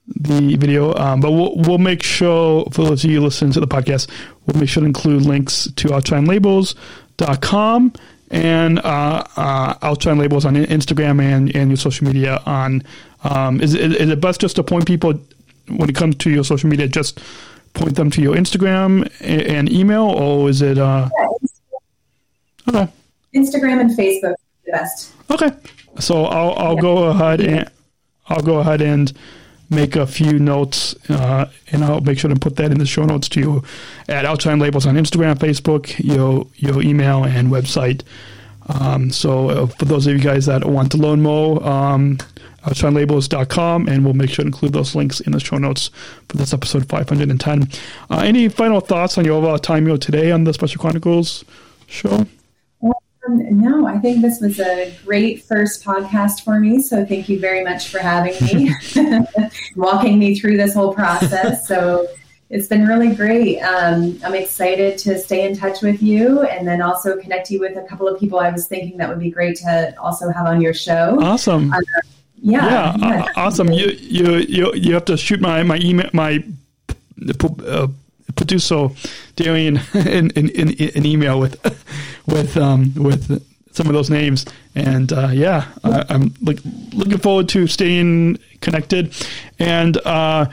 the 0.07 0.55
video. 0.55 0.93
Um, 0.95 1.21
but 1.21 1.31
we'll 1.31 1.55
we'll 1.55 1.77
make 1.77 2.03
sure 2.03 2.65
for 2.71 2.85
those 2.85 3.03
of 3.03 3.11
you 3.11 3.21
listening 3.21 3.51
to 3.53 3.59
the 3.59 3.67
podcast, 3.67 4.09
we'll 4.45 4.59
make 4.59 4.69
sure 4.69 4.81
to 4.81 4.87
include 4.87 5.23
links 5.23 5.69
to 5.75 5.89
outshinelabels.com 5.89 7.93
and 8.31 8.77
uh, 8.79 9.23
uh, 9.35 9.73
Outshine 9.81 10.19
Labels 10.19 10.45
on 10.45 10.55
Instagram 10.55 11.21
and, 11.21 11.55
and 11.55 11.71
your 11.71 11.77
social 11.77 12.07
media. 12.07 12.41
On 12.45 12.83
um, 13.23 13.59
is, 13.61 13.73
is 13.73 14.09
it 14.09 14.21
best 14.21 14.41
just 14.41 14.55
to 14.57 14.63
point 14.63 14.85
people 14.85 15.19
when 15.67 15.89
it 15.89 15.95
comes 15.95 16.15
to 16.17 16.29
your 16.29 16.43
social 16.43 16.69
media, 16.69 16.87
just 16.87 17.19
point 17.73 17.95
them 17.95 18.11
to 18.11 18.21
your 18.21 18.35
Instagram 18.35 19.11
and, 19.21 19.71
email, 19.71 20.03
or 20.03 20.49
is 20.49 20.61
it? 20.61 20.77
Uh... 20.77 21.09
Okay. 22.69 22.87
Instagram 23.35 23.81
and 23.81 23.91
Facebook 23.91 24.35
the 24.65 24.71
best. 24.71 25.13
Okay, 25.29 25.51
so 25.99 26.25
I'll 26.25 26.53
I'll 26.53 26.75
yeah. 26.75 26.81
go 26.81 27.03
ahead 27.05 27.41
and 27.41 27.69
I'll 28.27 28.41
go 28.41 28.59
ahead 28.59 28.81
and 28.81 29.11
make 29.69 29.95
a 29.95 30.07
few 30.07 30.39
notes, 30.39 30.95
uh, 31.09 31.49
and 31.71 31.83
I'll 31.83 32.01
make 32.01 32.17
sure 32.19 32.29
to 32.29 32.39
put 32.39 32.55
that 32.55 32.71
in 32.71 32.79
the 32.79 32.85
show 32.85 33.05
notes 33.05 33.29
to 33.29 33.39
you 33.39 33.63
at 34.07 34.25
Outshine 34.25 34.59
Labels 34.59 34.85
on 34.85 34.95
Instagram, 34.95 35.35
Facebook, 35.35 35.93
your 36.03 36.47
your 36.55 36.81
email 36.81 37.23
and 37.23 37.49
website. 37.49 38.03
Um, 38.67 39.09
so 39.09 39.49
uh, 39.49 39.67
for 39.67 39.85
those 39.85 40.05
of 40.05 40.13
you 40.13 40.19
guys 40.19 40.45
that 40.45 40.63
want 40.63 40.91
to 40.91 40.97
learn 40.97 41.23
more, 41.23 41.65
um, 41.67 42.17
outshinelabels.com, 42.65 43.87
and 43.87 44.05
we'll 44.05 44.13
make 44.13 44.29
sure 44.29 44.43
to 44.43 44.47
include 44.47 44.73
those 44.73 44.93
links 44.93 45.19
in 45.21 45.31
the 45.31 45.39
show 45.39 45.57
notes 45.57 45.89
for 46.27 46.37
this 46.37 46.53
episode 46.53 46.87
510. 46.87 47.67
Uh, 48.11 48.21
any 48.23 48.47
final 48.47 48.79
thoughts 48.79 49.17
on 49.17 49.25
your 49.25 49.37
overall 49.37 49.57
time 49.57 49.87
here 49.87 49.97
today 49.97 50.29
on 50.29 50.43
the 50.43 50.53
Special 50.53 50.79
Chronicles 50.79 51.43
show? 51.87 52.27
Um, 53.29 53.61
no, 53.61 53.85
I 53.85 53.97
think 53.99 54.21
this 54.21 54.41
was 54.41 54.59
a 54.59 54.93
great 55.05 55.43
first 55.43 55.83
podcast 55.83 56.43
for 56.43 56.59
me. 56.59 56.81
So 56.81 57.05
thank 57.05 57.29
you 57.29 57.39
very 57.39 57.63
much 57.63 57.89
for 57.89 57.99
having 57.99 58.33
me, 58.45 58.73
walking 59.75 60.19
me 60.19 60.39
through 60.39 60.57
this 60.57 60.73
whole 60.73 60.93
process. 60.93 61.67
So 61.67 62.07
it's 62.49 62.67
been 62.67 62.87
really 62.87 63.13
great. 63.15 63.59
Um, 63.59 64.19
I'm 64.23 64.33
excited 64.33 64.97
to 64.99 65.19
stay 65.19 65.47
in 65.47 65.55
touch 65.55 65.81
with 65.81 66.01
you 66.01 66.41
and 66.41 66.67
then 66.67 66.81
also 66.81 67.17
connect 67.17 67.51
you 67.51 67.59
with 67.59 67.77
a 67.77 67.83
couple 67.83 68.07
of 68.07 68.19
people 68.19 68.39
I 68.39 68.49
was 68.49 68.67
thinking 68.67 68.97
that 68.97 69.09
would 69.09 69.19
be 69.19 69.29
great 69.29 69.57
to 69.57 69.93
also 69.99 70.31
have 70.31 70.47
on 70.47 70.59
your 70.59 70.73
show. 70.73 71.17
Awesome. 71.21 71.71
Uh, 71.71 71.79
yeah, 72.41 72.65
yeah, 72.65 72.97
yeah 72.97 73.25
awesome. 73.35 73.71
You, 73.71 73.87
you 73.99 74.37
you 74.37 74.73
you 74.73 74.93
have 74.93 75.05
to 75.05 75.17
shoot 75.17 75.41
my 75.41 75.61
my 75.61 75.77
email 75.77 76.09
my 76.13 76.41
uh, 77.65 77.87
producer 78.35 78.89
Darian 79.35 79.79
in, 79.93 80.31
an 80.35 81.05
email 81.05 81.39
with 81.39 81.57
with 82.27 82.57
um, 82.57 82.93
with 82.95 83.43
some 83.71 83.87
of 83.87 83.93
those 83.93 84.09
names. 84.09 84.45
And 84.75 85.11
uh, 85.13 85.29
yeah, 85.31 85.65
I, 85.83 86.05
am 86.09 86.33
look, 86.41 86.57
looking 86.93 87.17
forward 87.17 87.49
to 87.49 87.67
staying 87.67 88.39
connected. 88.61 89.15
And 89.57 89.97
uh, 90.05 90.47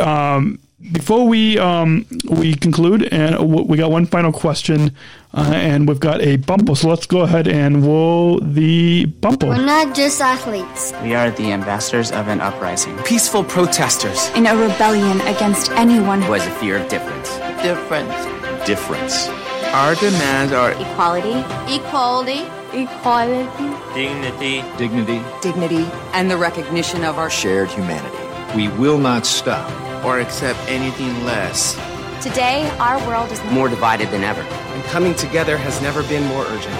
um, 0.00 0.60
before 0.92 1.26
we 1.26 1.58
um, 1.58 2.06
we 2.30 2.54
conclude, 2.54 3.12
and 3.12 3.68
we 3.68 3.76
got 3.76 3.90
one 3.90 4.06
final 4.06 4.32
question, 4.32 4.94
uh, 5.38 5.52
and 5.54 5.86
we've 5.86 6.00
got 6.00 6.20
a 6.20 6.36
bumper. 6.36 6.74
So 6.74 6.88
let's 6.88 7.06
go 7.06 7.20
ahead 7.20 7.46
and 7.46 7.84
roll 7.84 8.40
the 8.40 9.06
bumper. 9.06 9.46
We're 9.46 9.64
not 9.64 9.94
just 9.94 10.20
athletes. 10.20 10.92
We 11.02 11.14
are 11.14 11.30
the 11.30 11.52
ambassadors 11.52 12.10
of 12.10 12.26
an 12.26 12.40
uprising, 12.40 12.98
peaceful 13.04 13.44
protesters 13.44 14.30
in 14.30 14.46
a 14.46 14.56
rebellion 14.56 15.20
against 15.22 15.70
anyone 15.72 16.22
who 16.22 16.32
has 16.32 16.46
a 16.46 16.50
fear 16.58 16.78
of 16.78 16.88
difference. 16.88 17.36
Difference. 17.62 18.66
Difference. 18.66 19.28
Our 19.68 19.94
demands 19.94 20.52
are 20.52 20.72
equality, 20.72 21.38
equality, 21.72 22.42
equality, 22.72 23.48
dignity, 23.94 24.64
dignity, 24.76 25.22
dignity, 25.40 25.86
and 26.14 26.28
the 26.28 26.36
recognition 26.36 27.04
of 27.04 27.16
our 27.18 27.30
shared 27.30 27.70
humanity. 27.70 28.16
We 28.56 28.68
will 28.68 28.98
not 28.98 29.24
stop 29.24 29.70
or 30.04 30.18
accept 30.18 30.58
anything 30.68 31.24
less. 31.24 31.74
Today, 32.22 32.68
our 32.80 32.98
world 33.06 33.30
is 33.30 33.40
more 33.52 33.68
divided 33.68 34.10
than 34.10 34.24
ever. 34.24 34.42
And 34.88 34.92
coming 34.94 35.14
together 35.14 35.58
has 35.58 35.82
never 35.82 36.02
been 36.04 36.24
more 36.28 36.44
urgent. 36.46 36.74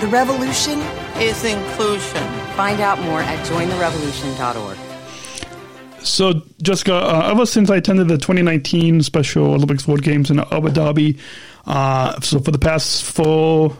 The 0.00 0.06
revolution 0.06 0.78
is 1.20 1.44
inclusion. 1.44 2.26
Find 2.56 2.80
out 2.80 2.98
more 3.02 3.20
at 3.20 3.46
jointherevolution.org. 3.46 4.78
So, 6.02 6.42
Jessica, 6.62 6.94
uh, 6.94 7.30
ever 7.30 7.44
since 7.44 7.68
I 7.68 7.76
attended 7.76 8.08
the 8.08 8.16
2019 8.16 9.02
Special 9.02 9.52
Olympics 9.52 9.86
World 9.86 10.02
Games 10.02 10.30
in 10.30 10.40
Abu 10.40 10.70
Dhabi, 10.70 11.18
uh, 11.66 12.18
so 12.20 12.40
for 12.40 12.50
the 12.50 12.58
past 12.58 13.04
four, 13.04 13.76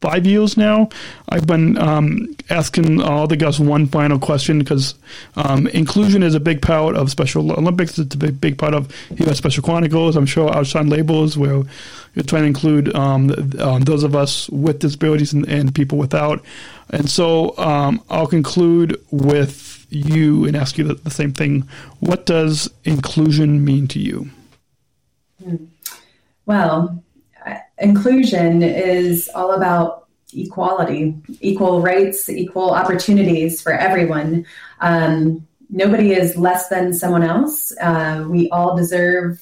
five 0.00 0.26
years 0.26 0.56
now, 0.56 0.88
I've 1.28 1.46
been 1.46 1.78
um, 1.78 2.36
asking 2.50 3.00
all 3.00 3.26
the 3.26 3.36
guests 3.36 3.58
one 3.58 3.86
final 3.86 4.18
question 4.18 4.58
because 4.58 4.94
um, 5.36 5.66
inclusion 5.68 6.22
is 6.22 6.34
a 6.34 6.40
big 6.40 6.60
part 6.60 6.94
of 6.94 7.10
Special 7.10 7.52
Olympics. 7.52 7.98
It's 7.98 8.14
a 8.14 8.18
big, 8.18 8.40
big 8.40 8.58
part 8.58 8.74
of 8.74 8.94
U.S. 9.18 9.38
Special 9.38 9.62
Chronicles. 9.62 10.16
I'm 10.16 10.26
sure 10.26 10.54
Outshine 10.54 10.88
Labels, 10.88 11.38
where 11.38 11.62
you're 12.14 12.24
trying 12.24 12.42
to 12.42 12.48
include 12.48 12.94
um, 12.94 13.30
um, 13.58 13.82
those 13.82 14.04
of 14.04 14.14
us 14.14 14.48
with 14.50 14.80
disabilities 14.80 15.32
and, 15.32 15.48
and 15.48 15.74
people 15.74 15.98
without. 15.98 16.44
And 16.90 17.08
so 17.08 17.56
um, 17.56 18.02
I'll 18.10 18.26
conclude 18.26 19.00
with 19.10 19.86
you 19.90 20.44
and 20.44 20.56
ask 20.56 20.76
you 20.76 20.84
the, 20.84 20.94
the, 20.94 21.10
same 21.10 21.32
thing. 21.32 21.68
What 22.00 22.26
does 22.26 22.68
inclusion 22.84 23.64
mean 23.64 23.88
to 23.88 23.98
you? 23.98 24.28
Well, 26.46 27.03
inclusion 27.78 28.62
is 28.62 29.30
all 29.34 29.52
about 29.52 30.08
equality, 30.32 31.16
equal 31.40 31.80
rights, 31.80 32.28
equal 32.28 32.70
opportunities 32.70 33.60
for 33.60 33.72
everyone. 33.72 34.46
Um, 34.80 35.46
nobody 35.70 36.12
is 36.12 36.36
less 36.36 36.68
than 36.68 36.92
someone 36.92 37.22
else. 37.22 37.72
Uh, 37.80 38.26
we 38.28 38.48
all 38.50 38.76
deserve 38.76 39.40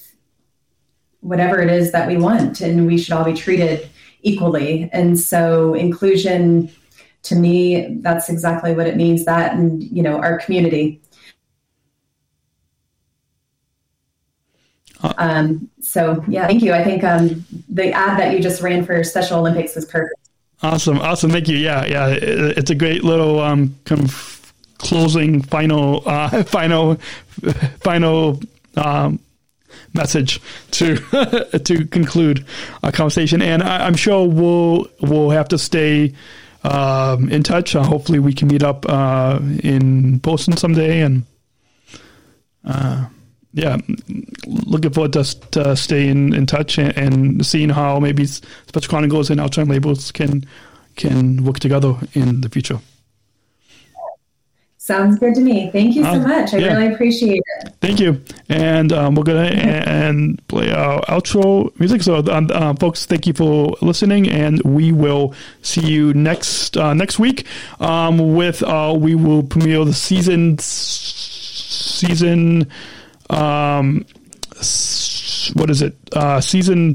whatever 1.20 1.60
it 1.60 1.70
is 1.70 1.92
that 1.92 2.08
we 2.08 2.16
want, 2.16 2.60
and 2.60 2.86
we 2.86 2.98
should 2.98 3.12
all 3.14 3.24
be 3.24 3.34
treated 3.34 3.88
equally. 4.22 4.90
And 4.92 5.18
so, 5.18 5.74
inclusion 5.74 6.70
to 7.24 7.36
me, 7.36 7.98
that's 8.00 8.28
exactly 8.28 8.74
what 8.74 8.86
it 8.86 8.96
means. 8.96 9.24
That, 9.24 9.54
and 9.54 9.82
you 9.82 10.02
know, 10.02 10.18
our 10.18 10.38
community. 10.38 11.00
Um, 15.02 15.68
so 15.80 16.24
yeah, 16.28 16.46
thank 16.46 16.62
you. 16.62 16.72
I 16.72 16.84
think 16.84 17.04
um, 17.04 17.44
the 17.68 17.92
ad 17.92 18.18
that 18.18 18.32
you 18.34 18.40
just 18.40 18.62
ran 18.62 18.84
for 18.84 19.02
Special 19.02 19.40
Olympics 19.40 19.74
was 19.74 19.84
perfect. 19.84 20.18
Awesome, 20.62 20.98
awesome. 20.98 21.30
Thank 21.30 21.48
you. 21.48 21.56
Yeah, 21.56 21.84
yeah. 21.86 22.08
It's 22.08 22.70
a 22.70 22.74
great 22.74 23.02
little 23.02 23.40
um, 23.40 23.76
kind 23.84 24.00
of 24.00 24.52
closing, 24.78 25.42
final, 25.42 26.02
uh, 26.06 26.42
final, 26.44 26.96
final 27.80 28.40
um, 28.76 29.18
message 29.92 30.40
to 30.72 30.96
to 31.64 31.86
conclude 31.86 32.46
our 32.84 32.92
conversation. 32.92 33.42
And 33.42 33.62
I, 33.62 33.86
am 33.86 33.94
sure 33.94 34.28
we'll 34.28 34.86
we'll 35.00 35.30
have 35.30 35.48
to 35.48 35.58
stay 35.58 36.14
um, 36.62 37.28
in 37.28 37.42
touch. 37.42 37.74
Uh, 37.74 37.82
hopefully, 37.82 38.20
we 38.20 38.32
can 38.32 38.46
meet 38.46 38.62
up 38.62 38.86
uh, 38.88 39.40
in 39.62 40.18
Boston 40.18 40.56
someday 40.56 41.00
and. 41.00 41.24
Uh, 42.64 43.06
yeah, 43.52 43.78
looking 44.46 44.92
forward 44.92 45.12
to, 45.14 45.24
to 45.50 45.76
staying 45.76 46.34
in 46.34 46.46
touch 46.46 46.78
and, 46.78 46.96
and 46.96 47.46
seeing 47.46 47.68
how 47.68 48.00
maybe 48.00 48.26
Special 48.26 48.88
Chronicles 48.88 49.30
and 49.30 49.40
Outshine 49.40 49.68
Labels 49.68 50.12
can 50.12 50.44
can 50.96 51.44
work 51.44 51.58
together 51.58 51.94
in 52.14 52.42
the 52.42 52.48
future. 52.48 52.78
Sounds 54.82 55.16
good 55.20 55.36
to 55.36 55.40
me. 55.40 55.70
Thank 55.70 55.94
you 55.94 56.02
so 56.02 56.10
uh, 56.10 56.26
much. 56.26 56.54
I 56.54 56.58
yeah. 56.58 56.74
really 56.74 56.92
appreciate 56.92 57.40
it. 57.60 57.72
Thank 57.80 58.00
you. 58.00 58.20
And 58.48 58.92
um, 58.92 59.14
we're 59.14 59.22
going 59.22 59.52
to 59.52 59.56
and 59.56 60.44
play 60.48 60.72
our 60.72 61.00
outro 61.02 61.70
music. 61.78 62.02
So, 62.02 62.16
um, 62.16 62.50
uh, 62.52 62.74
folks, 62.74 63.06
thank 63.06 63.28
you 63.28 63.32
for 63.32 63.76
listening, 63.80 64.28
and 64.28 64.60
we 64.62 64.90
will 64.90 65.36
see 65.62 65.82
you 65.82 66.12
next 66.14 66.76
uh, 66.76 66.94
next 66.94 67.20
week. 67.20 67.46
Um, 67.78 68.34
with 68.34 68.64
uh, 68.64 68.92
we 68.98 69.14
will 69.14 69.44
premiere 69.44 69.84
the 69.84 69.92
season 69.92 70.58
season 70.58 72.68
um, 73.32 74.04
what 75.54 75.70
is 75.70 75.82
it? 75.82 75.96
Uh, 76.12 76.40
season 76.40 76.94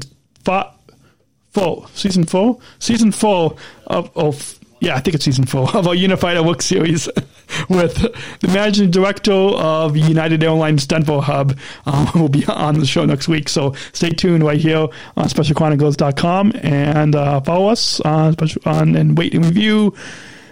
four, 1.50 1.86
season 1.94 2.24
four, 2.24 2.58
season 2.78 3.12
four 3.12 3.56
of, 3.86 4.10
of 4.16 4.58
yeah, 4.80 4.94
I 4.94 5.00
think 5.00 5.16
it's 5.16 5.24
season 5.24 5.44
four 5.44 5.68
of 5.76 5.86
our 5.86 5.94
Unified 5.94 6.36
at 6.36 6.44
Work 6.44 6.62
series 6.62 7.06
with 7.68 7.94
the 8.40 8.48
managing 8.48 8.90
director 8.90 9.32
of 9.32 9.96
United 9.96 10.42
Airlines 10.42 10.86
Denver 10.86 11.20
Hub. 11.20 11.58
Um, 11.86 12.08
will 12.14 12.28
be 12.28 12.44
on 12.46 12.78
the 12.78 12.86
show 12.86 13.04
next 13.04 13.28
week. 13.28 13.48
So 13.48 13.74
stay 13.92 14.10
tuned 14.10 14.44
right 14.44 14.60
here 14.60 14.86
on 15.16 15.26
specialchronicles.com 15.26 16.52
and 16.62 17.14
uh, 17.14 17.40
follow 17.40 17.68
us 17.68 18.00
on, 18.00 18.36
on 18.64 18.96
and 18.96 19.18
wait 19.18 19.34
and 19.34 19.44
review 19.44 19.94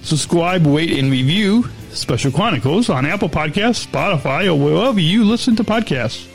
Subscribe, 0.00 0.66
rate, 0.66 0.98
and 0.98 1.10
review 1.10 1.68
Special 1.94 2.32
Chronicles 2.32 2.90
on 2.90 3.06
Apple 3.06 3.28
Podcasts, 3.28 3.86
Spotify, 3.86 4.46
or 4.46 4.58
wherever 4.58 4.98
you 5.00 5.24
listen 5.24 5.54
to 5.56 5.64
podcasts. 5.64 6.28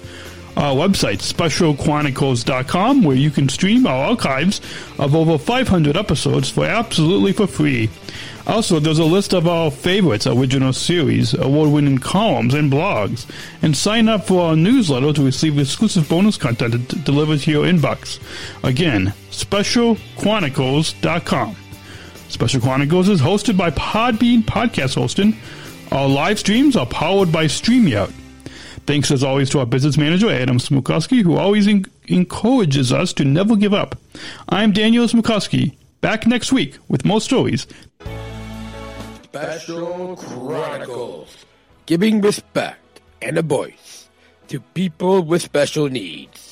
Our 0.57 0.73
website, 0.75 1.19
specialchronicles.com, 1.19 3.03
where 3.03 3.15
you 3.15 3.29
can 3.31 3.47
stream 3.47 3.87
our 3.87 4.09
archives 4.09 4.59
of 4.97 5.15
over 5.15 5.37
500 5.37 5.95
episodes 5.95 6.49
for 6.49 6.65
absolutely 6.65 7.31
for 7.33 7.47
free. 7.47 7.89
Also, 8.47 8.79
there's 8.79 8.99
a 8.99 9.05
list 9.05 9.33
of 9.33 9.47
our 9.47 9.69
favorites, 9.69 10.25
original 10.25 10.73
series, 10.73 11.35
award-winning 11.35 11.99
columns, 11.99 12.55
and 12.55 12.71
blogs. 12.71 13.27
And 13.61 13.77
sign 13.77 14.09
up 14.09 14.25
for 14.25 14.49
our 14.49 14.55
newsletter 14.55 15.13
to 15.13 15.23
receive 15.23 15.59
exclusive 15.59 16.09
bonus 16.09 16.35
content 16.35 17.05
delivered 17.05 17.41
to 17.41 17.51
your 17.51 17.65
inbox. 17.65 18.19
Again, 18.63 19.13
specialchronicles.com. 19.29 21.55
Special 22.29 22.61
Chronicles 22.61 23.09
is 23.09 23.21
hosted 23.21 23.57
by 23.57 23.71
Podbean 23.71 24.43
Podcast 24.43 24.95
Hosting. 24.95 25.35
Our 25.91 26.07
live 26.07 26.39
streams 26.39 26.75
are 26.75 26.85
powered 26.85 27.31
by 27.31 27.45
StreamYard. 27.45 28.11
Thanks 28.85 29.11
as 29.11 29.23
always 29.23 29.49
to 29.51 29.59
our 29.59 29.65
business 29.65 29.97
manager, 29.97 30.29
Adam 30.31 30.57
Smrokowski, 30.57 31.21
who 31.23 31.37
always 31.37 31.67
en- 31.67 31.85
encourages 32.07 32.93
us 32.93 33.13
to 33.13 33.25
never 33.25 33.55
give 33.55 33.73
up. 33.73 33.97
I'm 34.47 34.71
Daniel 34.71 35.05
Smrokowski, 35.05 35.75
back 36.01 36.25
next 36.27 36.51
week 36.51 36.77
with 36.87 37.05
more 37.05 37.21
stories. 37.21 37.67
Special 39.23 40.15
Chronicles, 40.15 41.45
giving 41.85 42.21
respect 42.21 43.01
and 43.21 43.37
a 43.37 43.41
voice 43.43 44.09
to 44.47 44.59
people 44.59 45.21
with 45.21 45.41
special 45.41 45.89
needs. 45.89 46.48